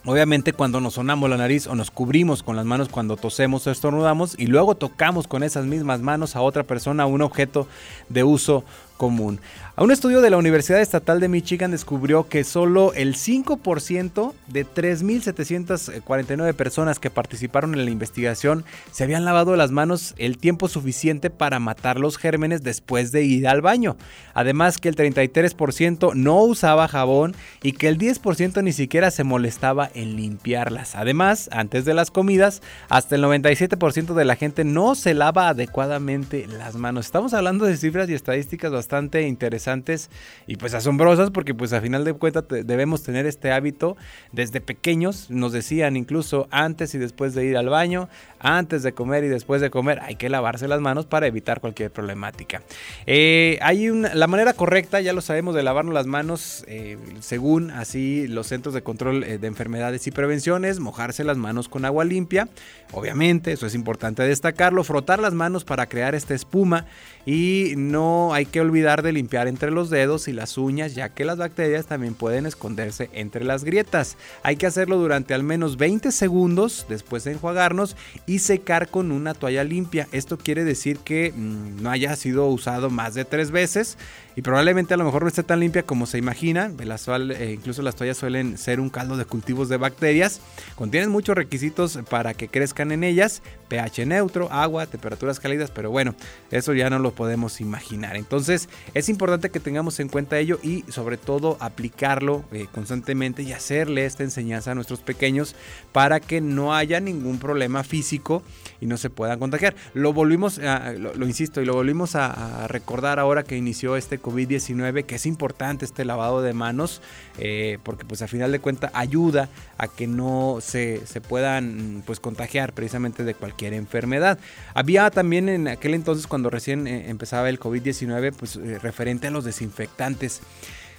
Obviamente 0.07 0.53
cuando 0.53 0.83
nos 0.83 0.95
sonamos 0.95 1.31
la 1.31 1.39
nariz 1.39 1.67
o 1.67 1.75
nos 1.75 1.91
cubrimos 1.91 2.43
con 2.43 2.57
las 2.57 2.67
manos 2.67 2.91
cuando 2.91 3.17
tosemos 3.17 3.67
o 3.67 3.71
estornudamos 3.71 4.35
y 4.39 4.49
luego 4.49 4.75
tocamos 4.75 5.27
con 5.27 5.43
esas 5.43 5.65
mismas 5.65 6.03
manos 6.03 6.37
a 6.37 6.43
otra 6.43 6.63
persona 6.63 7.07
un 7.07 7.23
objeto 7.23 7.67
de 8.11 8.23
uso 8.23 8.65
común. 9.05 9.39
A 9.77 9.83
un 9.83 9.91
estudio 9.91 10.23
de 10.23 10.31
la 10.31 10.39
Universidad 10.39 10.81
Estatal 10.81 11.21
de 11.21 11.29
Michigan 11.29 11.73
descubrió 11.73 12.27
que 12.27 12.43
solo 12.43 12.95
el 12.95 13.17
5% 13.17 14.33
de 14.47 14.65
3.749 14.65 16.55
personas 16.55 16.99
que 16.99 17.11
participaron 17.11 17.75
en 17.75 17.85
la 17.85 17.91
investigación 17.91 18.65
se 18.93 19.05
habían 19.05 19.27
lavado 19.27 19.57
las 19.57 19.73
manos 19.73 20.15
el 20.17 20.39
tiempo 20.39 20.69
suficiente 20.69 21.29
para 21.29 21.59
matar 21.59 21.99
los 21.99 22.17
gérmenes 22.17 22.63
después 22.63 23.13
de 23.13 23.25
ir 23.25 23.47
al 23.47 23.61
baño. 23.61 23.97
Además 24.33 24.79
que 24.79 24.89
el 24.89 24.97
33% 24.97 26.15
no 26.15 26.41
usaba 26.45 26.89
jabón 26.89 27.35
y 27.63 27.73
que 27.73 27.89
el 27.89 27.99
10% 27.99 28.63
ni 28.63 28.73
siquiera 28.73 29.11
se 29.11 29.25
molestaba 29.25 29.91
en 29.93 30.17
limpiarlas. 30.17 30.95
Además, 30.95 31.51
antes 31.53 31.85
de 31.85 31.93
las 31.93 32.11
comidas, 32.11 32.63
hasta 32.89 33.17
el 33.17 33.25
97% 33.25 34.15
de 34.15 34.25
la 34.25 34.37
gente 34.37 34.65
no 34.65 34.95
se 34.95 35.13
lava 35.13 35.49
adecuadamente 35.49 36.47
las 36.47 36.77
manos. 36.77 37.05
Estamos 37.05 37.35
hablando 37.35 37.67
de 37.67 37.77
cifras 37.77 38.09
y 38.09 38.15
estadísticas 38.15 38.73
bastante 38.73 38.94
interesantes 39.03 40.11
y 40.47 40.57
pues 40.57 40.75
asombrosas 40.75 41.31
porque 41.31 41.55
pues 41.55 41.73
a 41.73 41.81
final 41.81 42.05
de 42.05 42.13
cuentas 42.15 42.45
debemos 42.49 43.03
tener 43.03 43.27
este 43.27 43.53
hábito 43.53 43.97
desde 44.33 44.61
pequeños. 44.61 45.31
Nos 45.31 45.53
decían 45.53 45.97
incluso 45.97 46.49
antes 46.51 46.95
y 46.95 46.99
después 46.99 47.35
de 47.35 47.45
ir 47.45 47.57
al 47.57 47.69
baño, 47.69 48.09
antes 48.39 48.83
de 48.83 48.93
comer 48.93 49.25
y 49.25 49.29
después 49.29 49.61
de 49.61 49.71
comer 49.71 50.01
hay 50.03 50.17
que 50.17 50.29
lavarse 50.29 50.69
las 50.69 50.81
manos 50.81 51.07
para 51.07 51.27
evitar 51.27 51.61
cualquier 51.61 51.91
problemática. 51.91 52.63
Eh, 53.07 53.59
hay 53.63 53.89
una, 53.89 54.15
la 54.15 54.27
manera 54.27 54.53
correcta, 54.53 55.01
ya 55.01 55.13
lo 55.13 55.21
sabemos, 55.21 55.55
de 55.55 55.63
lavarnos 55.63 55.95
las 55.95 56.07
manos 56.07 56.65
eh, 56.69 56.99
según 57.21 57.71
así 57.71 58.27
los 58.29 58.47
centros 58.47 58.75
de 58.75 58.83
control 58.83 59.25
eh, 59.25 59.39
de 59.39 59.47
enfermedades 59.47 60.07
y 60.07 60.11
prevenciones, 60.11 60.81
mojarse 60.81 61.25
las 61.25 61.37
manos 61.37 61.69
con 61.69 61.85
agua 61.85 62.05
limpia, 62.05 62.49
obviamente, 62.93 63.53
eso 63.53 63.67
es 63.67 63.75
importante 63.75 64.23
destacarlo, 64.23 64.85
frotar 64.85 65.19
las 65.19 65.35
manos 65.35 65.65
para 65.65 65.87
crear 65.87 66.15
esta 66.15 66.35
espuma 66.35 66.87
y 67.27 67.75
no 67.77 68.35
hay 68.35 68.47
que 68.47 68.61
olvidar 68.61 69.03
de 69.03 69.13
limpiar 69.13 69.49
entre 69.49 69.71
los 69.71 69.91
dedos 69.91 70.29
y 70.29 70.33
las 70.33 70.59
uñas 70.59 70.95
ya 70.95 71.09
que 71.09 71.25
las 71.25 71.39
bacterias 71.39 71.87
también 71.87 72.15
pueden 72.15 72.47
esconderse 72.47 73.11
entre 73.13 73.45
las 73.45 73.65
grietas. 73.65 74.17
Hay 74.43 74.57
que 74.57 74.67
hacerlo 74.67 74.99
durante 74.99 75.35
al 75.35 75.43
menos 75.43 75.77
20 75.77 76.13
segundos 76.13 76.87
después 76.89 77.25
de 77.25 77.33
enjuagarnos 77.33 77.97
y 78.27 78.41
secar 78.41 78.89
con 78.89 79.13
una 79.13 79.35
toalla 79.35 79.65
limpia. 79.65 80.09
Esto 80.13 80.39
quiere 80.39 80.65
decir 80.65 80.99
que 80.99 81.33
mm, 81.35 81.83
no 81.83 81.91
haya 81.91 82.15
sido 82.17 82.47
usado 82.49 82.91
más 82.91 83.15
de 83.15 83.25
tres 83.25 83.51
veces 83.51 83.97
y 84.37 84.43
probablemente 84.43 84.95
a 84.95 84.97
lo 84.97 85.05
mejor 85.05 85.23
no 85.23 85.29
esté 85.29 85.43
tan 85.43 85.61
limpia 85.61 85.85
como 85.85 86.07
se 86.07 86.19
imagina. 86.19 86.71
Eh, 86.79 87.53
incluso 87.55 87.83
las 87.83 87.95
toallas 87.95 88.17
suelen 88.17 88.59
ser 88.59 88.81
un 88.81 88.91
caldo 88.91 89.17
de 89.17 89.25
cultivos 89.25 89.69
de 89.69 89.77
bacterias. 89.77 90.41
Contienen 90.75 91.11
muchos 91.11 91.37
requisitos 91.37 91.99
para 92.09 92.35
que 92.35 92.49
crezcan 92.49 92.93
en 92.93 93.05
ellas. 93.05 93.43
pH 93.69 94.07
neutro, 94.07 94.51
agua, 94.51 94.87
temperaturas 94.87 95.41
cálidas, 95.41 95.71
pero 95.71 95.91
bueno, 95.91 96.15
eso 96.51 96.75
ya 96.75 96.91
no 96.91 96.99
lo 96.99 97.13
podemos 97.13 97.61
imaginar. 97.61 98.17
Entonces 98.17 98.69
es 98.93 99.09
importante 99.09 99.51
que 99.51 99.61
tengamos 99.61 100.01
en 100.01 100.09
cuenta 100.09 100.39
ello 100.39 100.59
y 100.63 100.85
sobre 100.89 101.17
todo 101.17 101.57
aplicarlo 101.61 102.45
eh, 102.53 102.67
constantemente 102.73 103.43
y 103.43 103.53
hacerle 103.53 104.05
esta 104.05 104.25
enseñanza 104.25 104.73
a 104.73 104.75
nuestros 104.75 105.01
pequeños 105.01 105.55
para 105.93 106.21
que 106.21 106.41
no 106.41 106.75
haya 106.75 107.01
ningún 107.01 107.39
problema 107.39 107.85
físico 107.85 108.43
y 108.81 108.87
no 108.87 108.97
se 108.97 109.11
puedan 109.11 109.39
contagiar. 109.39 109.75
Lo 109.95 110.13
volvimos, 110.13 110.59
lo, 110.59 111.27
insisto, 111.27 111.63
y 111.63 111.65
lo 111.65 111.75
volvimos 111.75 112.15
a, 112.15 112.67
recordar 112.69 113.19
ahora 113.19 113.45
que 113.45 113.57
inició 113.57 113.97
este 113.97 114.19
COVID-19, 114.25 115.05
que 115.05 115.17
es 115.17 115.27
importante 115.27 115.85
este 115.85 116.05
lavado 116.05 116.43
de 116.43 116.55
manos, 116.55 117.03
eh, 117.39 117.79
porque 117.83 118.05
pues 118.05 118.23
a 118.23 118.27
final 118.27 118.51
de 118.51 118.59
cuentas 118.59 118.91
ayuda 118.95 119.51
a 119.77 119.87
que 119.89 120.07
no 120.07 120.59
se, 120.61 121.03
puedan 121.29 122.03
pues 122.07 122.19
contagiar 122.21 122.73
precisamente 122.73 123.23
de 123.23 123.35
cualquier 123.35 123.75
enfermedad. 123.75 124.39
Había 124.73 125.11
también 125.11 125.49
en 125.49 125.69
aquel 125.69 125.95
entonces 125.95 126.27
cuando 126.27 126.49
recién 126.51 126.87
eh, 126.87 127.11
empezaba 127.11 127.49
el 127.49 127.61
COVID-19, 127.61 128.33
pues 128.33 128.57
eh, 128.57 128.79
referente 128.81 129.27
a 129.27 129.31
los 129.31 129.45
desinfectantes. 129.45 130.41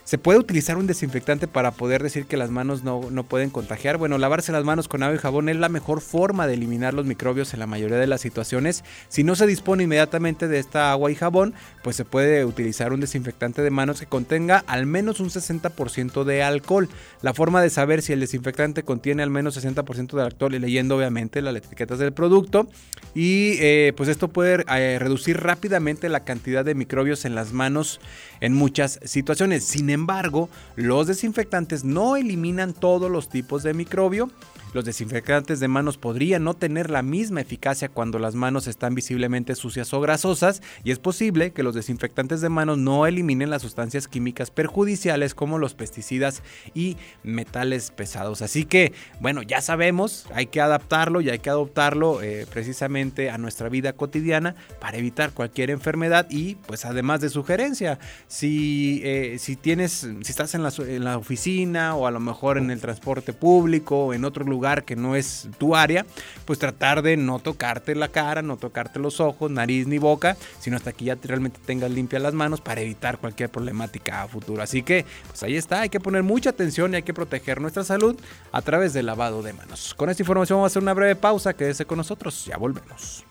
¿Se 0.05 0.19
puede 0.19 0.37
utilizar 0.37 0.77
un 0.77 0.85
desinfectante 0.85 1.47
para 1.47 1.71
poder 1.71 2.03
decir 2.03 2.27
que 2.27 2.37
las 2.37 2.51
manos 2.51 2.83
no, 2.83 3.01
pueden 3.23 3.49
contagiar? 3.49 3.97
Bueno, 3.97 4.19
lavarse 4.19 4.51
las 4.51 4.63
manos 4.63 4.87
con 4.87 5.01
agua 5.01 5.15
y 5.15 5.17
jabón 5.17 5.49
es 5.49 5.55
la 5.55 5.67
mejor 5.67 5.99
forma 5.99 6.45
de 6.45 6.53
eliminar 6.53 6.93
los 6.93 7.07
microbios 7.07 7.55
en 7.55 7.59
la 7.59 7.65
mayoría 7.65 7.97
de 7.97 8.05
las 8.05 8.21
situaciones. 8.21 8.83
Si 9.09 9.23
no 9.23 9.35
se 9.35 9.47
dispone 9.47 9.85
inmediatamente 9.85 10.47
de 10.47 10.59
esta 10.59 10.91
agua 10.91 11.11
y 11.11 11.15
jabón, 11.15 11.55
pues 11.81 11.95
se 11.95 12.05
puede 12.05 12.45
utilizar 12.45 12.93
un 12.93 12.99
desinfectante 12.99 13.63
de 13.63 13.71
manos 13.71 13.99
que 13.99 14.05
contenga 14.05 14.63
al 14.67 14.85
menos 14.85 15.19
un 15.19 15.31
60% 15.31 16.23
de 16.23 16.43
alcohol. 16.43 16.87
La 17.23 17.33
forma 17.33 17.63
de 17.63 17.71
saber 17.71 18.03
si 18.03 18.13
el 18.13 18.19
desinfectante 18.19 18.83
contiene 18.83 19.23
al 19.23 19.31
menos 19.31 19.57
60% 19.57 20.15
de 20.15 20.21
alcohol 20.21 20.53
y 20.53 20.59
leyendo 20.59 20.97
obviamente 20.97 21.41
las 21.41 21.55
etiquetas 21.55 21.97
del 21.97 22.13
producto. 22.13 22.67
Y 23.15 23.57
eh, 23.59 23.93
pues 23.97 24.09
esto 24.09 24.27
puede 24.27 24.63
eh, 24.71 24.99
reducir 24.99 25.39
rápidamente 25.39 26.09
la 26.09 26.25
cantidad 26.25 26.63
de 26.63 26.75
microbios 26.75 27.25
en 27.25 27.33
las 27.33 27.53
manos 27.53 27.99
en 28.39 28.53
muchas 28.53 28.99
situaciones. 29.03 29.63
Sin 29.63 29.94
embargo, 29.95 30.49
los 30.75 31.07
desinfectantes 31.07 31.83
no 31.83 32.15
eliminan 32.15 32.73
todos 32.73 33.09
los 33.09 33.29
tipos 33.29 33.63
de 33.63 33.73
microbio 33.73 34.29
los 34.75 34.83
desinfectantes 34.83 35.61
de 35.61 35.69
manos 35.69 35.97
podrían 35.97 36.43
no 36.43 36.53
tener 36.53 36.89
la 36.89 37.01
misma 37.01 37.39
eficacia 37.39 37.87
cuando 37.87 38.19
las 38.19 38.35
manos 38.35 38.67
están 38.67 38.93
visiblemente 38.93 39.55
sucias 39.55 39.93
o 39.93 40.01
grasosas 40.01 40.61
y 40.83 40.91
es 40.91 40.99
posible 40.99 41.51
que 41.51 41.63
los 41.63 41.75
desinfectantes 41.75 42.41
de 42.41 42.49
manos 42.49 42.77
no 42.77 43.07
eliminen 43.07 43.49
las 43.49 43.61
sustancias 43.61 44.09
químicas 44.09 44.51
perjudiciales 44.51 45.33
como 45.33 45.59
los 45.59 45.75
pesticidas 45.75 46.43
y 46.73 46.97
metales 47.23 47.91
pesados. 47.91 48.41
Así 48.41 48.65
que, 48.65 48.91
bueno, 49.21 49.43
ya 49.43 49.61
sabemos, 49.61 50.25
hay 50.33 50.47
que 50.47 50.59
adaptarlo 50.59 51.21
y 51.21 51.29
hay 51.29 51.39
que 51.39 51.49
adoptarlo 51.49 52.21
eh, 52.21 52.45
precisamente 52.51 53.29
a 53.29 53.37
nuestra 53.37 53.69
vida 53.69 53.93
cotidiana 53.93 54.55
para 54.81 54.97
evitar 54.97 55.31
cualquier 55.31 55.69
enfermedad 55.69 56.27
y 56.29 56.55
pues 56.55 56.83
además 56.83 57.21
de 57.21 57.29
sugerencia, 57.29 57.97
si, 58.27 58.99
eh, 59.05 59.37
si 59.39 59.55
tienes, 59.55 60.05
si 60.21 60.29
estás 60.29 60.53
en 60.53 60.63
la, 60.63 60.73
en 60.79 61.05
la 61.05 61.17
oficina 61.17 61.95
o 61.95 62.07
a 62.07 62.11
lo 62.11 62.19
mejor 62.19 62.57
en 62.57 62.71
el 62.71 62.81
transporte 62.81 63.31
público 63.31 64.07
o 64.07 64.13
en 64.13 64.25
otro 64.25 64.43
lugar, 64.43 64.64
que 64.83 64.95
no 64.95 65.15
es 65.15 65.47
tu 65.57 65.75
área, 65.75 66.05
pues 66.45 66.59
tratar 66.59 67.01
de 67.01 67.17
no 67.17 67.39
tocarte 67.39 67.95
la 67.95 68.07
cara, 68.07 68.41
no 68.41 68.57
tocarte 68.57 68.99
los 68.99 69.19
ojos, 69.19 69.51
nariz 69.51 69.87
ni 69.87 69.97
boca, 69.97 70.37
sino 70.59 70.77
hasta 70.77 70.91
que 70.91 71.05
ya 71.05 71.17
realmente 71.21 71.59
tengas 71.65 71.91
limpias 71.91 72.21
las 72.21 72.33
manos 72.33 72.61
para 72.61 72.81
evitar 72.81 73.19
cualquier 73.19 73.49
problemática 73.49 74.23
a 74.23 74.27
futuro. 74.27 74.63
Así 74.63 74.81
que, 74.81 75.05
pues 75.27 75.43
ahí 75.43 75.55
está, 75.55 75.81
hay 75.81 75.89
que 75.89 75.99
poner 75.99 76.23
mucha 76.23 76.49
atención 76.49 76.93
y 76.93 76.97
hay 76.97 77.03
que 77.03 77.13
proteger 77.13 77.61
nuestra 77.61 77.83
salud 77.83 78.15
a 78.51 78.61
través 78.61 78.93
del 78.93 79.05
lavado 79.05 79.41
de 79.43 79.53
manos. 79.53 79.93
Con 79.93 80.09
esta 80.09 80.23
información 80.23 80.57
vamos 80.57 80.71
a 80.71 80.71
hacer 80.73 80.81
una 80.81 80.93
breve 80.93 81.15
pausa, 81.15 81.53
quédese 81.53 81.85
con 81.85 81.97
nosotros, 81.97 82.45
ya 82.45 82.57
volvemos. 82.57 83.23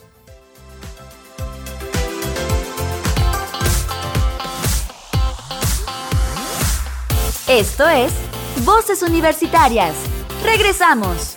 Esto 7.46 7.86
es 7.88 8.12
Voces 8.64 9.02
Universitarias 9.02 9.94
Regresamos. 10.42 11.36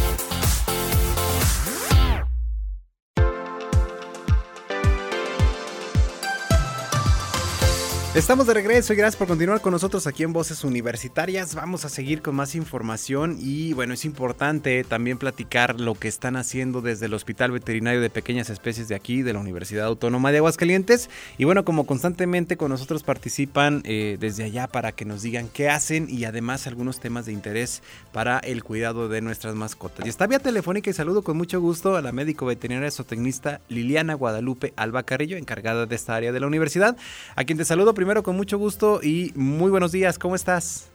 Estamos 8.13 8.45
de 8.45 8.53
regreso 8.53 8.91
y 8.91 8.97
gracias 8.97 9.15
por 9.15 9.29
continuar 9.29 9.61
con 9.61 9.71
nosotros 9.71 10.05
aquí 10.05 10.23
en 10.23 10.33
Voces 10.33 10.65
Universitarias. 10.65 11.55
Vamos 11.55 11.85
a 11.85 11.89
seguir 11.89 12.21
con 12.21 12.35
más 12.35 12.55
información 12.55 13.37
y 13.39 13.71
bueno, 13.71 13.93
es 13.93 14.03
importante 14.03 14.83
también 14.83 15.17
platicar 15.17 15.79
lo 15.79 15.95
que 15.95 16.09
están 16.09 16.35
haciendo 16.35 16.81
desde 16.81 17.05
el 17.05 17.13
Hospital 17.13 17.51
Veterinario 17.51 18.01
de 18.01 18.09
Pequeñas 18.09 18.49
Especies 18.49 18.89
de 18.89 18.95
aquí, 18.95 19.21
de 19.21 19.31
la 19.31 19.39
Universidad 19.39 19.85
Autónoma 19.85 20.33
de 20.33 20.39
Aguascalientes. 20.39 21.09
Y 21.37 21.45
bueno, 21.45 21.63
como 21.63 21.85
constantemente 21.85 22.57
con 22.57 22.69
nosotros 22.69 23.03
participan 23.03 23.81
eh, 23.85 24.17
desde 24.19 24.43
allá 24.43 24.67
para 24.67 24.91
que 24.91 25.05
nos 25.05 25.21
digan 25.21 25.47
qué 25.47 25.69
hacen 25.69 26.07
y 26.09 26.25
además 26.25 26.67
algunos 26.67 26.99
temas 26.99 27.25
de 27.27 27.31
interés 27.31 27.81
para 28.11 28.39
el 28.39 28.65
cuidado 28.65 29.07
de 29.07 29.21
nuestras 29.21 29.55
mascotas. 29.55 30.05
Y 30.05 30.09
está 30.09 30.27
vía 30.27 30.39
telefónica 30.39 30.89
y 30.89 30.93
saludo 30.93 31.21
con 31.21 31.37
mucho 31.37 31.61
gusto 31.61 31.95
a 31.95 32.01
la 32.01 32.11
médico 32.11 32.45
veterinaria 32.45 32.91
zootecnista 32.91 33.61
Liliana 33.69 34.15
Guadalupe 34.15 34.73
Alba 34.75 35.03
Carrillo, 35.03 35.37
encargada 35.37 35.85
de 35.85 35.95
esta 35.95 36.13
área 36.13 36.33
de 36.33 36.41
la 36.41 36.47
universidad, 36.47 36.97
a 37.37 37.45
quien 37.45 37.57
te 37.57 37.63
saludo 37.63 37.93
primero 38.01 38.23
con 38.23 38.35
mucho 38.35 38.57
gusto 38.57 38.99
y 39.03 39.31
muy 39.35 39.69
buenos 39.69 39.91
días, 39.91 40.17
¿cómo 40.17 40.33
estás? 40.33 40.87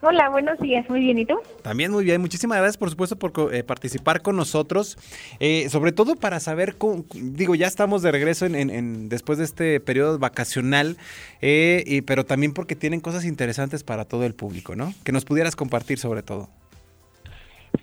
Hola, 0.00 0.30
buenos 0.30 0.58
días, 0.58 0.88
muy 0.88 1.00
bien, 1.00 1.18
¿y 1.18 1.26
tú? 1.26 1.34
También 1.60 1.92
muy 1.92 2.02
bien, 2.02 2.18
muchísimas 2.22 2.56
gracias 2.56 2.78
por 2.78 2.88
supuesto 2.88 3.16
por 3.16 3.54
eh, 3.54 3.62
participar 3.62 4.22
con 4.22 4.36
nosotros, 4.36 4.96
eh, 5.38 5.68
sobre 5.68 5.92
todo 5.92 6.16
para 6.16 6.40
saber, 6.40 6.76
cómo- 6.76 7.04
digo, 7.14 7.54
ya 7.54 7.66
estamos 7.66 8.00
de 8.00 8.10
regreso 8.10 8.46
en, 8.46 8.54
en- 8.54 8.70
en- 8.70 9.08
después 9.10 9.36
de 9.36 9.44
este 9.44 9.80
periodo 9.80 10.18
vacacional, 10.18 10.96
eh, 11.42 11.84
y- 11.86 12.00
pero 12.00 12.24
también 12.24 12.54
porque 12.54 12.74
tienen 12.74 13.00
cosas 13.00 13.26
interesantes 13.26 13.84
para 13.84 14.06
todo 14.06 14.24
el 14.24 14.32
público, 14.34 14.74
¿no? 14.74 14.94
Que 15.04 15.12
nos 15.12 15.26
pudieras 15.26 15.56
compartir 15.56 15.98
sobre 15.98 16.22
todo. 16.22 16.48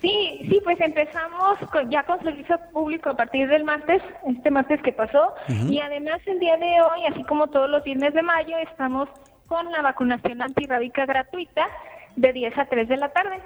Sí, 0.04 0.38
sí, 0.50 0.60
pues 0.62 0.78
empezamos 0.82 1.58
con- 1.72 1.90
ya 1.90 2.02
con 2.04 2.22
servicio 2.22 2.60
público 2.74 3.08
a 3.08 3.16
partir 3.16 3.48
del 3.48 3.64
martes, 3.64 4.02
este 4.28 4.50
martes 4.50 4.82
que 4.82 4.92
pasó, 4.92 5.32
y 5.48 5.80
además 5.80 6.20
el 6.26 6.38
día 6.40 6.58
de 6.58 6.82
hoy, 6.82 7.06
así 7.10 7.24
como 7.24 7.46
todos 7.46 7.70
los 7.70 7.82
viernes 7.84 8.12
de 8.12 8.20
mayo, 8.22 8.54
estamos 8.70 9.08
con 9.46 9.72
la 9.72 9.80
vacunación 9.80 10.42
antirrábica 10.42 11.06
gratuita 11.06 11.66
de 12.16 12.34
10 12.34 12.58
a 12.58 12.66
3 12.66 12.86
de 12.86 12.98
la 12.98 13.14
tarde. 13.14 13.40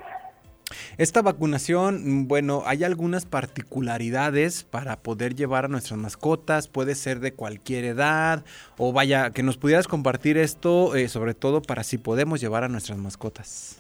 Esta 0.97 1.23
vacunación, 1.23 2.27
bueno, 2.27 2.65
hay 2.67 2.83
algunas 2.83 3.25
particularidades 3.25 4.65
para 4.65 4.97
poder 4.97 5.37
llevar 5.37 5.65
a 5.67 5.69
nuestras 5.69 5.99
mascotas, 6.01 6.67
puede 6.67 6.97
ser 6.97 7.21
de 7.21 7.35
cualquier 7.35 7.85
edad, 7.85 8.45
o 8.79 8.93
vaya, 8.93 9.31
que 9.31 9.45
nos 9.45 9.59
pudieras 9.59 9.87
compartir 9.87 10.37
esto, 10.37 10.97
eh, 10.97 11.09
sobre 11.09 11.35
todo 11.35 11.63
para 11.63 11.85
si 11.85 11.99
podemos 11.99 12.41
llevar 12.41 12.65
a 12.65 12.69
nuestras 12.69 12.99
mascotas. 12.99 13.78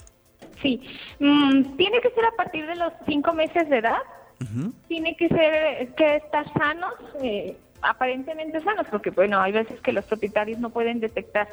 Sí, 0.63 0.81
mm, 1.19 1.77
tiene 1.77 2.01
que 2.01 2.11
ser 2.11 2.25
a 2.25 2.37
partir 2.37 2.67
de 2.67 2.77
los 2.77 2.93
5 3.07 3.33
meses 3.33 3.69
de 3.69 3.79
edad, 3.79 3.99
tiene 4.87 5.17
que 5.17 5.29
ser 5.29 5.95
que 5.95 6.17
estar 6.17 6.51
sanos, 6.53 6.95
eh, 7.23 7.57
aparentemente 7.83 8.61
sanos, 8.61 8.87
porque 8.91 9.11
bueno, 9.11 9.41
hay 9.41 9.53
veces 9.53 9.81
que 9.81 9.93
los 9.93 10.05
propietarios 10.05 10.59
no 10.61 10.71
pueden 10.71 11.01
detectar 11.01 11.49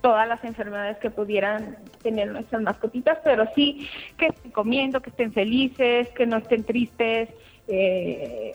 todas 0.00 0.26
las 0.26 0.42
enfermedades 0.44 0.96
que 0.98 1.10
pudieran 1.10 1.76
tener 2.02 2.32
nuestras 2.32 2.62
mascotitas, 2.62 3.18
pero 3.22 3.44
sí 3.54 3.88
que 4.16 4.26
estén 4.26 4.50
comiendo, 4.50 5.00
que 5.00 5.10
estén 5.10 5.32
felices, 5.32 6.08
que 6.10 6.26
no 6.26 6.38
estén 6.38 6.64
tristes, 6.64 7.28
eh, 7.68 8.54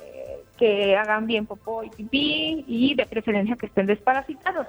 que 0.57 0.95
hagan 0.95 1.27
bien 1.27 1.45
popó 1.45 1.83
y 1.83 1.89
pipí 1.89 2.65
y 2.67 2.95
de 2.95 3.05
preferencia 3.05 3.55
que 3.55 3.67
estén 3.67 3.85
desparasitados. 3.85 4.67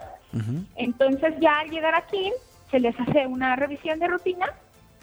Entonces 0.76 1.34
ya 1.40 1.60
al 1.60 1.70
llegar 1.70 1.94
aquí 1.94 2.30
se 2.70 2.80
les 2.80 2.98
hace 3.00 3.26
una 3.26 3.56
revisión 3.56 3.98
de 3.98 4.08
rutina 4.08 4.52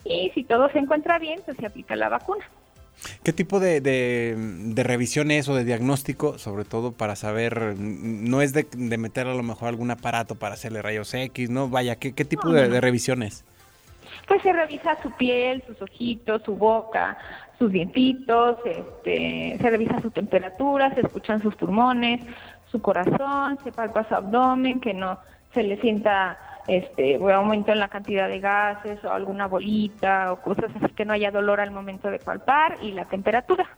y 0.06 0.32
si 0.34 0.44
todo 0.44 0.70
se 0.70 0.80
encuentra 0.80 1.20
bien, 1.20 1.40
pues 1.46 1.58
se 1.58 1.66
aplica 1.66 1.96
la 1.96 2.10
vacuna. 2.10 2.46
¿Qué 3.24 3.34
tipo 3.34 3.60
de, 3.60 3.82
de, 3.82 4.36
de 4.38 4.84
revisión 4.84 5.32
es 5.32 5.50
o 5.50 5.56
de 5.56 5.66
diagnóstico, 5.66 6.38
sobre 6.38 6.64
todo 6.64 6.92
para 6.92 7.16
saber, 7.16 7.76
no 7.78 8.42
es 8.42 8.54
de, 8.54 8.68
de 8.72 8.98
meter 8.98 9.28
a 9.28 9.34
lo 9.34 9.44
mejor 9.44 9.70
algún 9.70 9.92
aparato 9.92 10.36
para 10.36 10.54
hacerle 10.54 10.82
rayos 10.82 11.14
X, 11.14 11.50
¿no? 11.50 11.70
Vaya, 11.70 11.96
¿qué, 11.96 12.14
qué 12.14 12.24
tipo 12.24 12.48
No, 12.48 12.54
de, 12.54 12.70
no? 12.70 13.26
Pues 14.28 14.42
se 14.42 14.54
revisa 14.54 15.02
su 15.02 15.12
piel, 15.12 15.64
sus 15.68 15.82
ojitos, 15.82 16.44
su 16.44 16.56
boca, 16.56 17.18
sus 17.58 17.72
dientitos, 17.72 18.58
este, 18.66 19.58
se 19.60 19.70
revisa 19.70 20.00
su 20.02 20.12
temperatura, 20.12 20.94
se 20.94 21.02
escuchan 21.02 21.42
sus 21.42 21.56
pulmones, 21.56 22.22
su 22.72 22.82
corazón, 22.82 23.58
se 23.64 23.72
palpa 23.72 24.08
su 24.08 24.16
abdomen, 24.16 24.80
que 24.80 24.94
no 24.94 25.20
se 25.54 25.64
le 25.64 25.80
sienta 25.82 26.38
este 26.68 27.16
aumento 27.16 27.72
en 27.72 27.80
la 27.80 27.90
cantidad 27.90 28.28
de 28.28 28.40
gases 28.40 29.04
o 29.04 29.12
alguna 29.12 29.48
bolita 29.48 30.32
o 30.32 30.42
cosas 30.42 30.72
así 30.76 30.94
que 30.94 31.06
no 31.06 31.14
haya 31.14 31.32
dolor 31.32 31.60
al 31.60 31.72
momento 31.72 32.10
de 32.10 32.20
palpar 32.20 32.78
y 32.82 32.92
la 32.92 33.06
temperatura. 33.06 33.70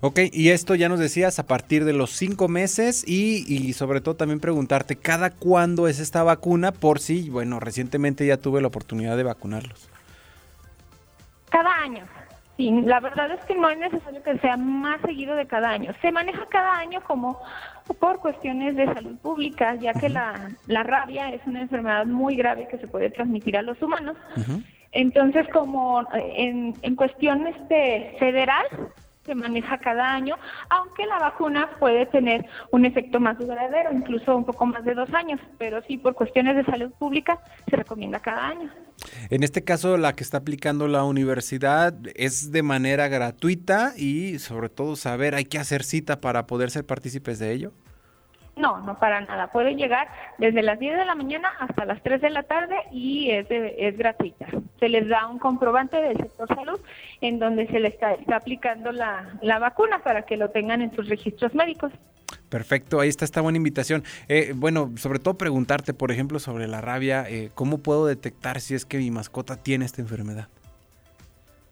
Ok, 0.00 0.20
y 0.32 0.50
esto 0.50 0.76
ya 0.76 0.88
nos 0.88 1.00
decías 1.00 1.40
a 1.40 1.46
partir 1.46 1.84
de 1.84 1.92
los 1.92 2.10
cinco 2.10 2.46
meses 2.46 3.02
y, 3.06 3.44
y 3.52 3.72
sobre 3.72 4.00
todo 4.00 4.14
también 4.14 4.38
preguntarte 4.38 4.94
cada 4.94 5.30
cuándo 5.30 5.88
es 5.88 5.98
esta 5.98 6.22
vacuna 6.22 6.70
por 6.70 7.00
si, 7.00 7.30
bueno, 7.30 7.58
recientemente 7.58 8.24
ya 8.24 8.36
tuve 8.36 8.60
la 8.60 8.68
oportunidad 8.68 9.16
de 9.16 9.24
vacunarlos. 9.24 9.88
Cada 11.50 11.82
año. 11.82 12.06
Sí, 12.58 12.72
la 12.84 12.98
verdad 12.98 13.30
es 13.30 13.44
que 13.44 13.54
no 13.54 13.70
es 13.70 13.78
necesario 13.78 14.20
que 14.20 14.36
sea 14.38 14.56
más 14.56 15.00
seguido 15.02 15.36
de 15.36 15.46
cada 15.46 15.70
año. 15.70 15.92
Se 16.02 16.10
maneja 16.10 16.44
cada 16.50 16.76
año 16.76 17.00
como 17.06 17.40
por 18.00 18.18
cuestiones 18.18 18.74
de 18.74 18.92
salud 18.92 19.16
pública, 19.18 19.76
ya 19.76 19.92
que 19.94 20.08
la, 20.08 20.50
la 20.66 20.82
rabia 20.82 21.30
es 21.30 21.40
una 21.46 21.60
enfermedad 21.60 22.04
muy 22.06 22.34
grave 22.34 22.66
que 22.66 22.78
se 22.78 22.88
puede 22.88 23.10
transmitir 23.10 23.56
a 23.56 23.62
los 23.62 23.80
humanos. 23.80 24.16
Entonces, 24.90 25.46
como 25.52 26.04
en, 26.12 26.74
en 26.82 26.96
cuestión 26.96 27.46
este, 27.46 28.16
federal, 28.18 28.66
se 29.28 29.34
maneja 29.34 29.78
cada 29.78 30.14
año, 30.14 30.36
aunque 30.70 31.04
la 31.06 31.18
vacuna 31.18 31.68
puede 31.78 32.06
tener 32.06 32.46
un 32.72 32.86
efecto 32.86 33.20
más 33.20 33.38
duradero, 33.38 33.92
incluso 33.92 34.34
un 34.34 34.44
poco 34.44 34.64
más 34.64 34.82
de 34.84 34.94
dos 34.94 35.12
años, 35.12 35.38
pero 35.58 35.82
sí, 35.86 35.98
por 35.98 36.14
cuestiones 36.14 36.56
de 36.56 36.64
salud 36.64 36.90
pública, 36.98 37.38
se 37.68 37.76
recomienda 37.76 38.20
cada 38.20 38.48
año. 38.48 38.70
En 39.28 39.42
este 39.42 39.62
caso, 39.62 39.98
la 39.98 40.14
que 40.14 40.24
está 40.24 40.38
aplicando 40.38 40.88
la 40.88 41.04
universidad 41.04 41.94
es 42.14 42.50
de 42.50 42.62
manera 42.62 43.08
gratuita 43.08 43.92
y 43.96 44.38
sobre 44.38 44.70
todo 44.70 44.96
saber, 44.96 45.34
hay 45.34 45.44
que 45.44 45.58
hacer 45.58 45.84
cita 45.84 46.22
para 46.22 46.46
poder 46.46 46.70
ser 46.70 46.86
partícipes 46.86 47.38
de 47.38 47.52
ello. 47.52 47.72
No, 48.58 48.78
no 48.80 48.98
para 48.98 49.20
nada. 49.20 49.46
Puede 49.52 49.74
llegar 49.76 50.08
desde 50.38 50.62
las 50.62 50.78
10 50.78 50.96
de 50.98 51.04
la 51.04 51.14
mañana 51.14 51.50
hasta 51.60 51.84
las 51.84 52.02
3 52.02 52.20
de 52.20 52.30
la 52.30 52.42
tarde 52.42 52.76
y 52.92 53.30
es, 53.30 53.48
de- 53.48 53.76
es 53.78 53.96
gratuita. 53.96 54.46
Se 54.80 54.88
les 54.88 55.08
da 55.08 55.26
un 55.28 55.38
comprobante 55.38 55.96
del 56.00 56.16
sector 56.16 56.48
salud 56.54 56.80
en 57.20 57.38
donde 57.38 57.66
se 57.68 57.78
les 57.80 57.94
está, 57.94 58.12
está 58.14 58.36
aplicando 58.36 58.92
la, 58.92 59.38
la 59.42 59.58
vacuna 59.58 60.00
para 60.00 60.22
que 60.22 60.36
lo 60.36 60.50
tengan 60.50 60.82
en 60.82 60.94
sus 60.94 61.08
registros 61.08 61.54
médicos. 61.54 61.92
Perfecto, 62.48 62.98
ahí 63.00 63.08
está 63.08 63.24
esta 63.24 63.40
buena 63.42 63.58
invitación. 63.58 64.02
Eh, 64.28 64.52
bueno, 64.56 64.90
sobre 64.96 65.18
todo 65.18 65.34
preguntarte, 65.34 65.94
por 65.94 66.10
ejemplo, 66.10 66.38
sobre 66.38 66.66
la 66.66 66.80
rabia, 66.80 67.26
eh, 67.28 67.50
¿cómo 67.54 67.78
puedo 67.78 68.06
detectar 68.06 68.60
si 68.60 68.74
es 68.74 68.84
que 68.84 68.98
mi 68.98 69.10
mascota 69.10 69.56
tiene 69.56 69.84
esta 69.84 70.00
enfermedad? 70.00 70.48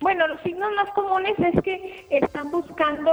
Bueno, 0.01 0.27
los 0.29 0.41
signos 0.43 0.71
más 0.77 0.91
comunes 0.91 1.33
es 1.39 1.63
que 1.63 2.07
están 2.11 2.51
buscando 2.51 3.13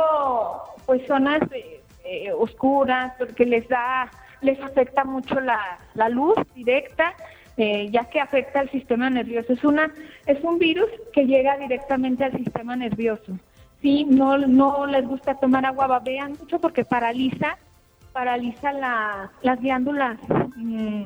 pues 0.86 1.02
zonas 1.08 1.42
eh, 1.54 1.82
eh, 2.04 2.32
oscuras 2.32 3.14
porque 3.18 3.46
les 3.46 3.68
da, 3.68 4.10
les 4.42 4.60
afecta 4.62 5.04
mucho 5.04 5.40
la, 5.40 5.78
la 5.94 6.10
luz 6.10 6.36
directa, 6.56 7.14
eh, 7.58 7.90
ya 7.92 8.06
que 8.06 8.20
afecta 8.20 8.60
al 8.60 8.70
sistema 8.72 9.10
nervioso. 9.10 9.54
Es 9.54 9.64
una, 9.64 9.94
es 10.26 10.44
un 10.44 10.60
virus 10.60 10.90
que 11.14 11.26
llega 11.26 11.58
directamente 11.58 12.24
al 12.24 12.34
sistema 12.34 12.76
nervioso. 12.76 13.38
Sí, 13.82 14.06
no, 14.06 14.38
no 14.38 14.86
les 14.86 15.06
gusta 15.08 15.36
tomar 15.36 15.66
agua, 15.66 15.88
babean 15.88 16.38
mucho 16.40 16.60
porque 16.60 16.86
paraliza, 16.86 17.58
paraliza 18.12 18.72
la, 18.74 19.32
las 19.42 19.60
glándulas 19.62 20.18
mm, 20.56 21.04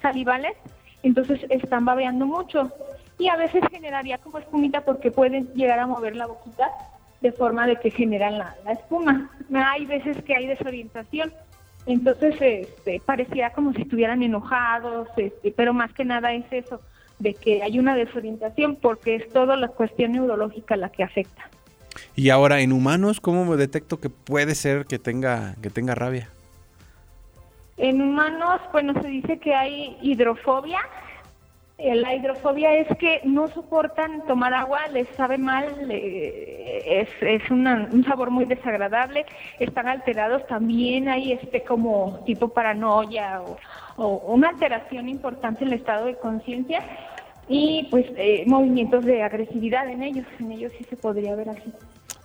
salivales, 0.00 0.56
entonces 1.02 1.44
están 1.50 1.84
babeando 1.84 2.26
mucho 2.26 2.70
y 3.18 3.28
a 3.28 3.36
veces 3.36 3.62
generaría 3.70 4.18
como 4.18 4.38
espumita 4.38 4.82
porque 4.82 5.10
pueden 5.10 5.52
llegar 5.54 5.78
a 5.78 5.86
mover 5.86 6.16
la 6.16 6.26
boquita 6.26 6.70
de 7.20 7.32
forma 7.32 7.66
de 7.66 7.76
que 7.76 7.90
generan 7.90 8.38
la, 8.38 8.54
la 8.64 8.72
espuma. 8.72 9.30
Hay 9.52 9.86
veces 9.86 10.22
que 10.24 10.34
hay 10.34 10.46
desorientación, 10.46 11.32
entonces 11.86 12.34
este, 12.40 13.00
parecía 13.04 13.50
como 13.50 13.72
si 13.72 13.82
estuvieran 13.82 14.22
enojados, 14.22 15.08
este, 15.16 15.52
pero 15.52 15.72
más 15.72 15.92
que 15.92 16.04
nada 16.04 16.32
es 16.32 16.44
eso, 16.50 16.80
de 17.18 17.34
que 17.34 17.62
hay 17.62 17.78
una 17.78 17.94
desorientación 17.94 18.76
porque 18.76 19.16
es 19.16 19.28
toda 19.30 19.56
la 19.56 19.68
cuestión 19.68 20.12
neurológica 20.12 20.76
la 20.76 20.90
que 20.90 21.02
afecta. 21.02 21.48
Y 22.14 22.30
ahora 22.30 22.60
en 22.60 22.72
humanos, 22.72 23.20
¿cómo 23.20 23.44
me 23.44 23.56
detecto 23.56 24.00
que 24.00 24.10
puede 24.10 24.54
ser 24.54 24.86
que 24.86 24.98
tenga, 24.98 25.54
que 25.62 25.70
tenga 25.70 25.94
rabia? 25.94 26.28
En 27.78 28.00
humanos, 28.02 28.60
bueno, 28.72 28.94
se 29.00 29.08
dice 29.08 29.38
que 29.38 29.54
hay 29.54 29.96
hidrofobia. 30.02 30.78
Eh, 31.78 31.94
La 31.94 32.14
hidrofobia 32.14 32.74
es 32.74 32.88
que 32.96 33.20
no 33.24 33.48
soportan 33.48 34.26
tomar 34.26 34.54
agua, 34.54 34.86
les 34.92 35.06
sabe 35.08 35.36
mal, 35.36 35.66
eh, 35.90 36.82
es, 36.86 37.08
es 37.20 37.50
un 37.50 38.02
sabor 38.08 38.30
muy 38.30 38.46
desagradable, 38.46 39.26
están 39.58 39.86
alterados 39.86 40.46
también, 40.46 41.08
hay 41.08 41.32
este 41.32 41.64
como 41.64 42.20
tipo 42.24 42.48
paranoia 42.48 43.42
o, 43.42 43.58
o 43.98 44.32
una 44.32 44.48
alteración 44.48 45.10
importante 45.10 45.64
en 45.64 45.72
el 45.72 45.78
estado 45.78 46.06
de 46.06 46.16
conciencia 46.16 46.82
y 47.46 47.86
pues 47.90 48.06
eh, 48.16 48.44
movimientos 48.46 49.04
de 49.04 49.22
agresividad 49.22 49.86
en 49.90 50.02
ellos, 50.02 50.26
en 50.40 50.52
ellos 50.52 50.72
sí 50.78 50.84
se 50.84 50.96
podría 50.96 51.36
ver 51.36 51.50
así. 51.50 51.72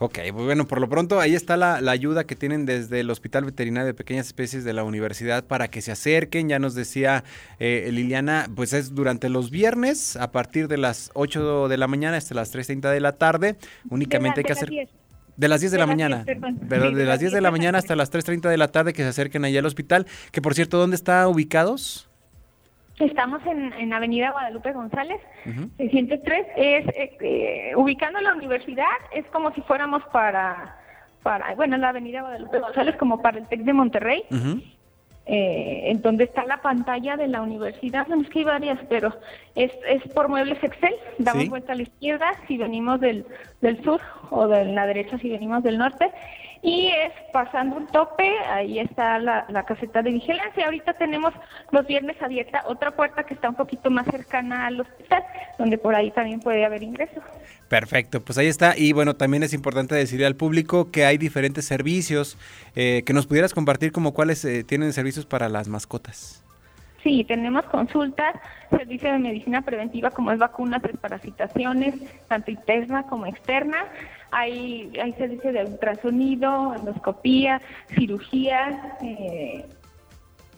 Ok, 0.03 0.17
pues 0.33 0.45
bueno, 0.45 0.65
por 0.65 0.81
lo 0.81 0.89
pronto 0.89 1.19
ahí 1.19 1.35
está 1.35 1.57
la, 1.57 1.79
la 1.79 1.91
ayuda 1.91 2.23
que 2.23 2.35
tienen 2.35 2.65
desde 2.65 3.01
el 3.01 3.11
Hospital 3.11 3.45
Veterinario 3.45 3.85
de 3.85 3.93
Pequeñas 3.93 4.25
Especies 4.25 4.63
de 4.63 4.73
la 4.73 4.83
universidad 4.83 5.45
para 5.45 5.67
que 5.67 5.79
se 5.83 5.91
acerquen. 5.91 6.49
Ya 6.49 6.57
nos 6.57 6.73
decía 6.73 7.23
eh, 7.59 7.87
Liliana, 7.91 8.49
pues 8.55 8.73
es 8.73 8.95
durante 8.95 9.29
los 9.29 9.51
viernes 9.51 10.15
a 10.15 10.31
partir 10.31 10.67
de 10.67 10.79
las 10.79 11.11
8 11.13 11.67
de 11.67 11.77
la 11.77 11.85
mañana 11.85 12.17
hasta 12.17 12.33
las 12.33 12.51
3.30 12.51 12.91
de 12.91 12.99
la 12.99 13.11
tarde. 13.11 13.57
Únicamente 13.91 14.39
hay 14.39 14.43
que 14.43 14.53
hacer... 14.53 14.69
10. 14.69 14.89
De 15.37 15.47
las 15.47 15.59
10 15.61 15.71
de, 15.71 15.77
De 15.77 15.79
la 15.81 15.85
mañana. 15.85 16.23
10, 16.23 16.25
perdón. 16.25 16.59
Pero 16.67 16.89
Sí, 16.89 16.95
de 16.95 17.05
las 17.05 17.19
10 17.19 17.31
de 17.33 17.41
la 17.41 17.51
mañana 17.51 17.77
hasta 17.77 17.95
las 17.95 18.11
3.30 18.11 18.49
de 18.49 18.57
la 18.57 18.69
tarde 18.69 18.93
que 18.93 19.03
se 19.03 19.09
acerquen 19.09 19.45
allá 19.45 19.59
al 19.59 19.67
hospital. 19.67 20.07
Que 20.31 20.41
por 20.41 20.55
cierto, 20.55 20.79
¿dónde 20.79 20.95
está 20.95 21.27
ubicados? 21.27 22.09
Estamos 23.05 23.41
en, 23.47 23.73
en 23.73 23.93
Avenida 23.93 24.31
Guadalupe 24.31 24.71
González, 24.73 25.19
Ujú. 25.45 25.69
603. 25.77 26.45
Es, 26.55 26.87
eh, 26.89 27.17
eh, 27.21 27.73
ubicando 27.75 28.19
la 28.21 28.33
universidad, 28.33 28.85
es 29.13 29.25
como 29.27 29.51
si 29.53 29.61
fuéramos 29.61 30.03
para, 30.11 30.77
para, 31.23 31.55
bueno, 31.55 31.77
la 31.77 31.89
Avenida 31.89 32.21
Guadalupe 32.21 32.59
González, 32.59 32.95
como 32.97 33.21
para 33.21 33.39
el 33.39 33.47
TEC 33.47 33.61
de 33.61 33.73
Monterrey, 33.73 34.23
eh, 35.25 35.83
en 35.85 36.01
donde 36.01 36.25
está 36.25 36.45
la 36.45 36.61
pantalla 36.61 37.17
de 37.17 37.27
la 37.27 37.41
universidad. 37.41 38.05
Bueno, 38.07 38.23
es 38.23 38.29
que 38.29 38.39
hay 38.39 38.45
varias, 38.45 38.79
pero 38.89 39.13
es, 39.55 39.71
es 39.87 40.01
por 40.13 40.29
Muebles 40.29 40.63
Excel. 40.63 40.93
Damos 41.17 41.43
Sí. 41.43 41.49
vuelta 41.49 41.73
a 41.73 41.75
la 41.75 41.83
izquierda 41.83 42.33
si 42.47 42.57
venimos 42.57 42.99
del, 43.01 43.25
del 43.61 43.83
sur 43.83 43.99
o 44.29 44.47
de 44.47 44.65
la 44.65 44.85
derecha 44.85 45.17
si 45.19 45.29
venimos 45.29 45.63
del 45.63 45.77
norte. 45.77 46.11
Y 46.63 46.89
es 46.89 47.11
pasando 47.33 47.75
un 47.75 47.87
tope, 47.87 48.37
ahí 48.47 48.77
está 48.79 49.17
la, 49.17 49.45
la 49.49 49.63
caseta 49.63 50.03
de 50.03 50.11
vigilancia. 50.11 50.65
Ahorita 50.65 50.93
tenemos 50.93 51.33
los 51.71 51.87
viernes 51.87 52.21
abierta 52.21 52.63
otra 52.67 52.91
puerta 52.91 53.23
que 53.23 53.33
está 53.33 53.49
un 53.49 53.55
poquito 53.55 53.89
más 53.89 54.05
cercana 54.05 54.67
al 54.67 54.79
hospital, 54.79 55.23
donde 55.57 55.79
por 55.79 55.95
ahí 55.95 56.11
también 56.11 56.39
puede 56.39 56.63
haber 56.63 56.83
ingreso. 56.83 57.19
Perfecto, 57.67 58.21
pues 58.21 58.37
ahí 58.37 58.47
está. 58.47 58.77
Y 58.77 58.93
bueno, 58.93 59.15
también 59.15 59.41
es 59.43 59.53
importante 59.53 59.95
decirle 59.95 60.25
al 60.25 60.35
público 60.35 60.91
que 60.91 61.05
hay 61.05 61.17
diferentes 61.17 61.65
servicios 61.65 62.37
eh, 62.75 63.01
que 63.05 63.13
nos 63.13 63.25
pudieras 63.25 63.53
compartir 63.53 63.91
como 63.91 64.13
cuáles 64.13 64.45
eh, 64.45 64.63
tienen 64.63 64.93
servicios 64.93 65.25
para 65.25 65.49
las 65.49 65.67
mascotas. 65.67 66.43
Sí, 67.01 67.23
tenemos 67.23 67.63
consultas, 67.65 68.35
servicio 68.69 69.11
de 69.11 69.17
medicina 69.17 69.63
preventiva 69.63 70.11
como 70.11 70.31
es 70.31 70.37
vacunas, 70.37 70.83
desparasitaciones, 70.83 71.95
tanto 72.27 72.51
interna 72.51 73.03
como 73.03 73.25
externa. 73.25 73.85
Hay, 74.31 74.91
hay 75.01 75.13
servicio 75.13 75.51
de 75.51 75.65
ultrasonido, 75.65 76.73
endoscopía, 76.75 77.61
cirugía, 77.95 78.97
eh, 79.01 79.65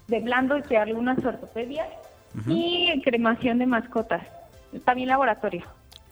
de 0.08 0.20
blando 0.20 0.60
y 0.70 0.76
algunas 0.76 1.24
ortopedias 1.24 1.88
y 2.48 3.02
cremación 3.04 3.60
de 3.60 3.66
mascotas. 3.66 4.22
También 4.86 5.10
laboratorio. 5.10 5.64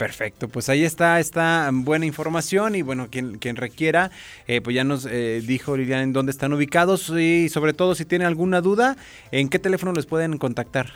Perfecto, 0.02 0.48
pues 0.50 0.68
ahí 0.68 0.84
está 0.84 1.20
esta 1.20 1.70
buena 1.72 2.08
información 2.08 2.74
y 2.76 2.82
bueno, 2.82 3.10
quien, 3.12 3.38
quien 3.38 3.56
requiera, 3.56 4.10
eh, 4.48 4.60
pues 4.60 4.76
ya 4.76 4.84
nos 4.84 5.06
eh, 5.06 5.42
dijo 5.46 5.78
Liliana 5.78 6.02
en 6.02 6.12
dónde 6.12 6.32
están 6.32 6.54
ubicados 6.54 7.10
y 7.10 7.50
sobre 7.50 7.74
todo 7.74 7.94
si 7.94 8.06
tienen 8.06 8.28
alguna 8.28 8.62
duda, 8.62 8.96
¿en 9.32 9.48
qué 9.48 9.60
teléfono 9.60 9.94
les 9.94 10.08
pueden 10.08 10.40
contactar? 10.40 10.88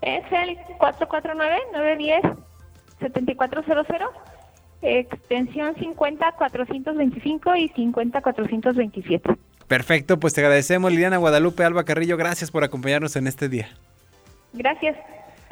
Es 0.00 0.24
el 0.32 0.56
449-910-7400, 3.00 4.10
extensión 4.82 5.74
50-425 5.76 7.58
y 7.58 7.68
50-427. 7.70 9.36
Perfecto, 9.68 10.20
pues 10.20 10.34
te 10.34 10.42
agradecemos 10.42 10.90
Liliana 10.90 11.16
Guadalupe 11.16 11.64
Alba 11.64 11.84
Carrillo, 11.84 12.16
gracias 12.16 12.50
por 12.50 12.64
acompañarnos 12.64 13.16
en 13.16 13.26
este 13.26 13.48
día. 13.48 13.68
Gracias. 14.52 14.96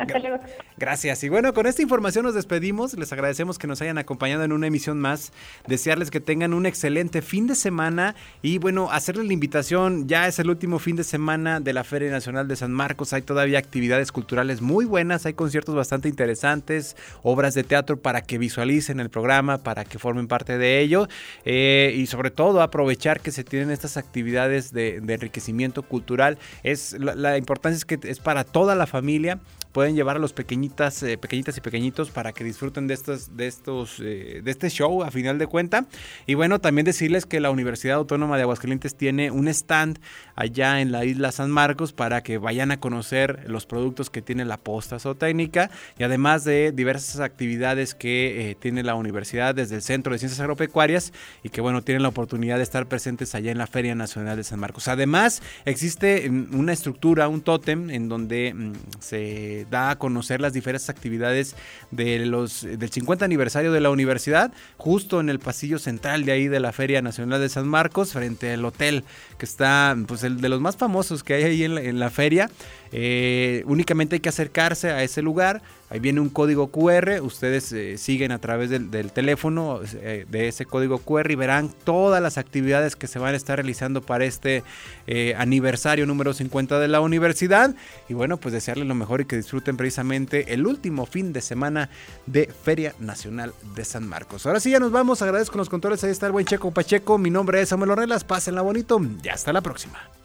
Hasta 0.00 0.18
luego. 0.18 0.38
Gracias. 0.78 1.22
Y 1.24 1.28
bueno, 1.28 1.52
con 1.52 1.66
esta 1.66 1.82
información 1.82 2.24
nos 2.24 2.34
despedimos. 2.34 2.94
Les 2.94 3.12
agradecemos 3.12 3.58
que 3.58 3.66
nos 3.66 3.82
hayan 3.82 3.98
acompañado 3.98 4.44
en 4.44 4.52
una 4.52 4.66
emisión 4.66 4.98
más. 4.98 5.32
Desearles 5.66 6.10
que 6.10 6.20
tengan 6.20 6.54
un 6.54 6.64
excelente 6.64 7.20
fin 7.20 7.46
de 7.46 7.54
semana 7.54 8.14
y 8.40 8.58
bueno, 8.58 8.90
hacerles 8.90 9.26
la 9.26 9.34
invitación. 9.34 10.08
Ya 10.08 10.26
es 10.26 10.38
el 10.38 10.48
último 10.48 10.78
fin 10.78 10.96
de 10.96 11.04
semana 11.04 11.60
de 11.60 11.72
la 11.74 11.84
Feria 11.84 12.10
Nacional 12.10 12.48
de 12.48 12.56
San 12.56 12.72
Marcos. 12.72 13.12
Hay 13.12 13.22
todavía 13.22 13.58
actividades 13.58 14.10
culturales 14.10 14.62
muy 14.62 14.86
buenas. 14.86 15.26
Hay 15.26 15.34
conciertos 15.34 15.74
bastante 15.74 16.08
interesantes, 16.08 16.96
obras 17.22 17.54
de 17.54 17.62
teatro 17.62 17.98
para 17.98 18.22
que 18.22 18.38
visualicen 18.38 19.00
el 19.00 19.10
programa, 19.10 19.58
para 19.58 19.84
que 19.84 19.98
formen 19.98 20.28
parte 20.28 20.56
de 20.56 20.80
ello. 20.80 21.08
Eh, 21.44 21.94
y 21.94 22.06
sobre 22.06 22.30
todo 22.30 22.62
aprovechar 22.62 23.20
que 23.20 23.32
se 23.32 23.44
tienen 23.44 23.70
estas 23.70 23.98
actividades 23.98 24.72
de, 24.72 25.00
de 25.02 25.14
enriquecimiento 25.14 25.82
cultural. 25.82 26.38
Es 26.62 26.98
la, 26.98 27.14
la 27.14 27.36
importancia 27.36 27.76
es 27.76 27.84
que 27.84 27.98
es 28.08 28.18
para 28.18 28.44
toda 28.44 28.74
la 28.74 28.86
familia 28.86 29.38
pueden 29.72 29.94
llevar 29.94 30.16
a 30.16 30.18
los 30.18 30.32
pequeñitas, 30.32 31.02
eh, 31.02 31.18
pequeñitas 31.18 31.56
y 31.56 31.60
pequeñitos 31.60 32.10
para 32.10 32.32
que 32.32 32.44
disfruten 32.44 32.86
de 32.86 32.94
estos, 32.94 33.36
de 33.36 33.46
estos, 33.46 34.00
eh, 34.00 34.40
de 34.42 34.50
este 34.50 34.68
show 34.68 35.02
a 35.02 35.10
final 35.10 35.38
de 35.38 35.46
cuenta. 35.46 35.86
Y 36.26 36.34
bueno, 36.34 36.60
también 36.60 36.84
decirles 36.84 37.26
que 37.26 37.40
la 37.40 37.50
Universidad 37.50 37.96
Autónoma 37.96 38.36
de 38.36 38.42
Aguascalientes 38.42 38.96
tiene 38.96 39.30
un 39.30 39.48
stand 39.48 39.98
allá 40.34 40.80
en 40.80 40.92
la 40.92 41.04
isla 41.04 41.32
San 41.32 41.50
Marcos 41.50 41.92
para 41.92 42.22
que 42.22 42.38
vayan 42.38 42.70
a 42.70 42.80
conocer 42.80 43.44
los 43.46 43.66
productos 43.66 44.10
que 44.10 44.22
tiene 44.22 44.44
la 44.44 44.56
posta 44.56 44.98
zootécnica 44.98 45.70
y 45.98 46.02
además 46.02 46.44
de 46.44 46.72
diversas 46.72 47.20
actividades 47.20 47.94
que 47.94 48.50
eh, 48.50 48.54
tiene 48.54 48.82
la 48.82 48.94
universidad 48.94 49.54
desde 49.54 49.76
el 49.76 49.82
Centro 49.82 50.12
de 50.12 50.18
Ciencias 50.18 50.40
Agropecuarias 50.40 51.12
y 51.42 51.50
que 51.50 51.60
bueno, 51.60 51.82
tienen 51.82 52.02
la 52.02 52.08
oportunidad 52.08 52.56
de 52.56 52.62
estar 52.62 52.86
presentes 52.86 53.34
allá 53.34 53.52
en 53.52 53.58
la 53.58 53.66
Feria 53.66 53.94
Nacional 53.94 54.36
de 54.36 54.44
San 54.44 54.58
Marcos. 54.58 54.88
Además, 54.88 55.42
existe 55.64 56.28
mm, 56.28 56.58
una 56.58 56.72
estructura, 56.72 57.28
un 57.28 57.42
tótem 57.42 57.90
en 57.90 58.08
donde 58.08 58.54
mm, 58.54 58.72
se 59.00 59.59
da 59.64 59.90
a 59.90 59.98
conocer 59.98 60.40
las 60.40 60.52
diferentes 60.52 60.88
actividades 60.88 61.56
de 61.90 62.26
los, 62.26 62.62
del 62.62 62.90
50 62.90 63.24
aniversario 63.24 63.72
de 63.72 63.80
la 63.80 63.90
universidad, 63.90 64.52
justo 64.76 65.20
en 65.20 65.28
el 65.28 65.38
pasillo 65.38 65.78
central 65.78 66.24
de 66.24 66.32
ahí 66.32 66.48
de 66.48 66.60
la 66.60 66.72
Feria 66.72 67.02
Nacional 67.02 67.40
de 67.40 67.48
San 67.48 67.66
Marcos, 67.66 68.12
frente 68.12 68.52
al 68.52 68.64
hotel 68.64 69.04
que 69.38 69.44
está, 69.44 69.96
pues 70.06 70.22
el 70.22 70.40
de 70.40 70.48
los 70.48 70.60
más 70.60 70.76
famosos 70.76 71.22
que 71.22 71.34
hay 71.34 71.44
ahí 71.44 71.64
en 71.64 71.74
la, 71.74 71.80
en 71.82 71.98
la 71.98 72.10
feria. 72.10 72.50
Eh, 72.92 73.62
únicamente 73.66 74.16
hay 74.16 74.20
que 74.20 74.28
acercarse 74.28 74.90
a 74.90 75.02
ese 75.02 75.22
lugar. 75.22 75.62
Ahí 75.90 75.98
viene 75.98 76.20
un 76.20 76.28
código 76.28 76.68
QR. 76.68 77.20
Ustedes 77.20 77.72
eh, 77.72 77.98
siguen 77.98 78.30
a 78.30 78.38
través 78.38 78.70
del, 78.70 79.10
teléfono 79.10 79.80
eh, 79.94 80.24
de 80.28 80.46
ese 80.46 80.64
código 80.64 80.98
QR 80.98 81.32
y 81.32 81.34
verán 81.34 81.68
todas 81.82 82.22
las 82.22 82.38
actividades 82.38 82.94
que 82.94 83.08
se 83.08 83.18
van 83.18 83.34
a 83.34 83.36
estar 83.36 83.58
realizando 83.58 84.00
para 84.00 84.24
este 84.24 84.62
eh, 85.08 85.34
aniversario 85.36 86.06
número 86.06 86.32
50 86.32 86.78
de 86.78 86.86
la 86.86 87.00
universidad. 87.00 87.74
Y 88.08 88.14
bueno, 88.14 88.36
pues 88.36 88.52
desearles 88.52 88.86
lo 88.86 88.94
mejor 88.94 89.20
y 89.20 89.24
que 89.24 89.36
disfruten 89.36 89.76
precisamente 89.76 90.54
el 90.54 90.64
último 90.64 91.06
fin 91.06 91.32
de 91.32 91.40
semana 91.40 91.90
de 92.26 92.46
Feria 92.46 92.94
Nacional 93.00 93.52
de 93.74 93.84
San 93.84 94.06
Marcos. 94.06 94.46
Ahora 94.46 94.60
sí, 94.60 94.70
ya 94.70 94.78
nos 94.78 94.92
vamos. 94.92 95.22
Agradezco 95.22 95.58
los 95.58 95.68
controles. 95.68 96.04
Ahí 96.04 96.12
está 96.12 96.26
el 96.26 96.32
buen 96.32 96.46
Checo 96.46 96.70
Pacheco. 96.70 97.18
Mi 97.18 97.30
nombre 97.30 97.60
es 97.60 97.70
Samuel 97.70 97.90
Ornelas. 97.90 98.22
Pásenla 98.22 98.62
bonito. 98.62 99.00
Y 99.24 99.28
hasta 99.28 99.52
la 99.52 99.60
próxima. 99.60 100.19